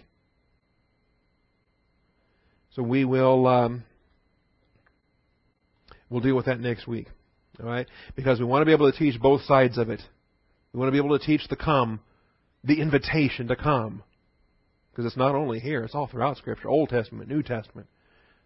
So 2.77 2.83
we 2.83 3.07
will 3.07 3.47
um, 3.47 3.85
we'll 6.11 6.21
deal 6.21 6.37
with 6.37 6.45
that 6.45 6.61
next 6.61 6.87
week. 6.87 7.09
All 7.59 7.67
right? 7.67 7.87
Because 8.15 8.39
we 8.39 8.45
want 8.45 8.61
to 8.61 8.67
be 8.67 8.73
able 8.73 8.93
to 8.93 8.99
teach 8.99 9.19
both 9.19 9.41
sides 9.45 9.79
of 9.79 9.89
it. 9.89 10.03
We 10.75 10.79
want 10.79 10.89
to 10.89 10.93
be 10.93 10.99
able 10.99 11.19
to 11.19 11.25
teach 11.25 11.49
the 11.49 11.57
come, 11.57 12.01
the 12.63 12.83
invitation 12.83 13.49
to 13.49 13.57
come. 13.57 14.03
Because 14.91 15.07
it's 15.07 15.17
not 15.17 15.35
only 15.35 15.59
here, 15.59 15.85
it's 15.85 15.95
all 15.95 16.07
throughout 16.07 16.37
Scripture, 16.37 16.69
Old 16.69 16.91
Testament, 16.91 17.31
New 17.31 17.43
Testament. 17.43 17.87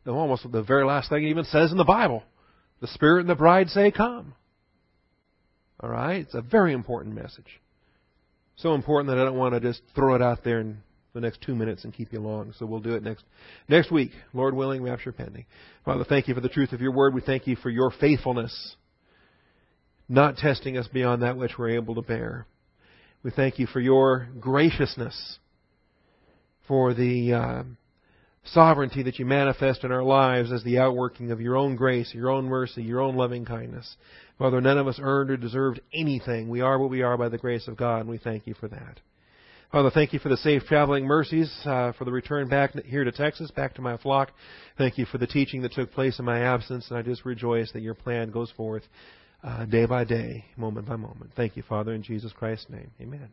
The, 0.05 0.13
Almost 0.13 0.51
the 0.51 0.63
very 0.63 0.85
last 0.85 1.09
thing 1.09 1.25
it 1.25 1.31
even 1.31 1.45
says 1.45 1.73
in 1.73 1.77
the 1.77 1.85
Bible. 1.85 2.23
The 2.81 2.87
Spirit 2.87 3.23
and 3.23 3.29
the 3.29 3.35
bride 3.35 3.69
say, 3.69 3.91
Come. 3.91 4.35
All 5.81 5.91
right? 5.91 6.21
It's 6.21 6.35
a 6.35 6.43
very 6.43 6.73
important 6.73 7.17
message. 7.17 7.61
So 8.55 8.75
important 8.75 9.09
that 9.09 9.21
I 9.21 9.25
don't 9.25 9.39
want 9.39 9.55
to 9.55 9.61
just 9.61 9.83
throw 9.97 10.15
it 10.15 10.23
out 10.23 10.45
there 10.45 10.61
and 10.61 10.77
the 11.15 11.21
next 11.21 11.41
two 11.43 11.55
minutes 11.55 11.85
and 11.85 11.93
keep 11.93 12.13
you 12.13 12.21
long. 12.21 12.53
So 12.59 12.67
we'll 12.67 12.81
do 12.81 12.95
it 12.95 13.03
next 13.03 13.25
next 13.69 13.91
week, 13.91 14.13
Lord 14.33 14.55
willing, 14.55 14.83
rapture 14.83 15.13
pending. 15.13 15.47
Father, 15.85 16.05
thank 16.05 16.29
you 16.29 16.35
for 16.35 16.41
the 16.41 16.49
truth 16.49 16.73
of 16.73 16.81
your 16.81 16.93
word. 16.93 17.15
We 17.15 17.21
thank 17.21 17.47
you 17.47 17.57
for 17.57 17.71
your 17.71 17.91
faithfulness, 17.91 18.77
not 20.09 20.37
testing 20.37 20.77
us 20.77 20.89
beyond 20.89 21.23
that 21.23 21.37
which 21.37 21.59
we're 21.59 21.71
able 21.71 21.95
to 21.97 22.03
bear. 22.03 22.47
We 23.23 23.31
thank 23.31 23.59
you 23.59 23.67
for 23.67 23.81
your 23.81 24.29
graciousness, 24.39 25.39
for 26.67 26.95
the 26.95 27.35
uh, 27.35 27.63
sovereignty 28.45 29.03
that 29.03 29.19
you 29.19 29.27
manifest 29.27 29.85
in 29.85 29.93
our 29.93 30.03
lives 30.03 30.53
as 30.53 30.65
the 30.65 30.79
outworking 30.79 31.31
of 31.31 31.41
your 31.41 31.57
own 31.57 31.77
grace, 31.77 32.15
your 32.15 32.31
own 32.31 32.47
mercy, 32.47 32.83
your 32.83 33.01
own 33.01 33.17
loving 33.17 33.45
kindness. 33.45 33.97
Father, 34.39 34.61
none 34.61 34.79
of 34.79 34.87
us 34.87 34.99
earned 35.03 35.31
or 35.31 35.37
deserved 35.37 35.81
anything. 35.93 36.49
We 36.49 36.63
are 36.63 36.79
what 36.79 36.89
we 36.89 37.03
are 37.03 37.19
by 37.19 37.29
the 37.29 37.37
grace 37.37 37.69
of 37.69 37.77
God, 37.77 38.01
and 38.01 38.09
we 38.09 38.19
thank 38.19 38.47
you 38.47 38.55
for 38.55 38.69
that. 38.69 39.01
Father, 39.73 39.91
thank 39.91 40.13
you 40.13 40.19
for 40.19 40.29
the 40.29 40.37
safe 40.39 40.65
traveling 40.65 41.05
mercies, 41.05 41.49
uh, 41.65 41.93
for 41.93 42.05
the 42.05 42.11
return 42.11 42.49
back 42.49 42.75
here 42.85 43.05
to 43.05 43.13
Texas, 43.13 43.53
back 43.53 43.75
to 43.75 43.81
my 43.81 43.97
flock. 43.99 44.33
Thank 44.77 44.99
you 44.99 45.07
for 45.07 45.19
the 45.19 45.29
teaching 45.29 45.63
that 45.63 45.73
took 45.73 45.93
place 45.93 46.19
in 46.19 46.25
my 46.25 46.41
absence, 46.41 46.89
and 46.89 46.99
I 46.99 47.03
just 47.03 47.25
rejoice 47.25 47.71
that 47.73 47.81
your 47.81 47.95
plan 47.95 48.33
goes 48.33 48.51
forth 48.57 48.83
uh, 49.45 49.67
day 49.67 49.87
by 49.87 50.03
day, 50.03 50.45
moment 50.57 50.89
by 50.89 50.97
moment. 50.97 51.31
Thank 51.37 51.57
you, 51.57 51.63
Father, 51.63 51.93
in 51.93 52.03
Jesus 52.03 52.33
Christ's 52.33 52.69
name. 52.69 52.91
Amen. 53.01 53.29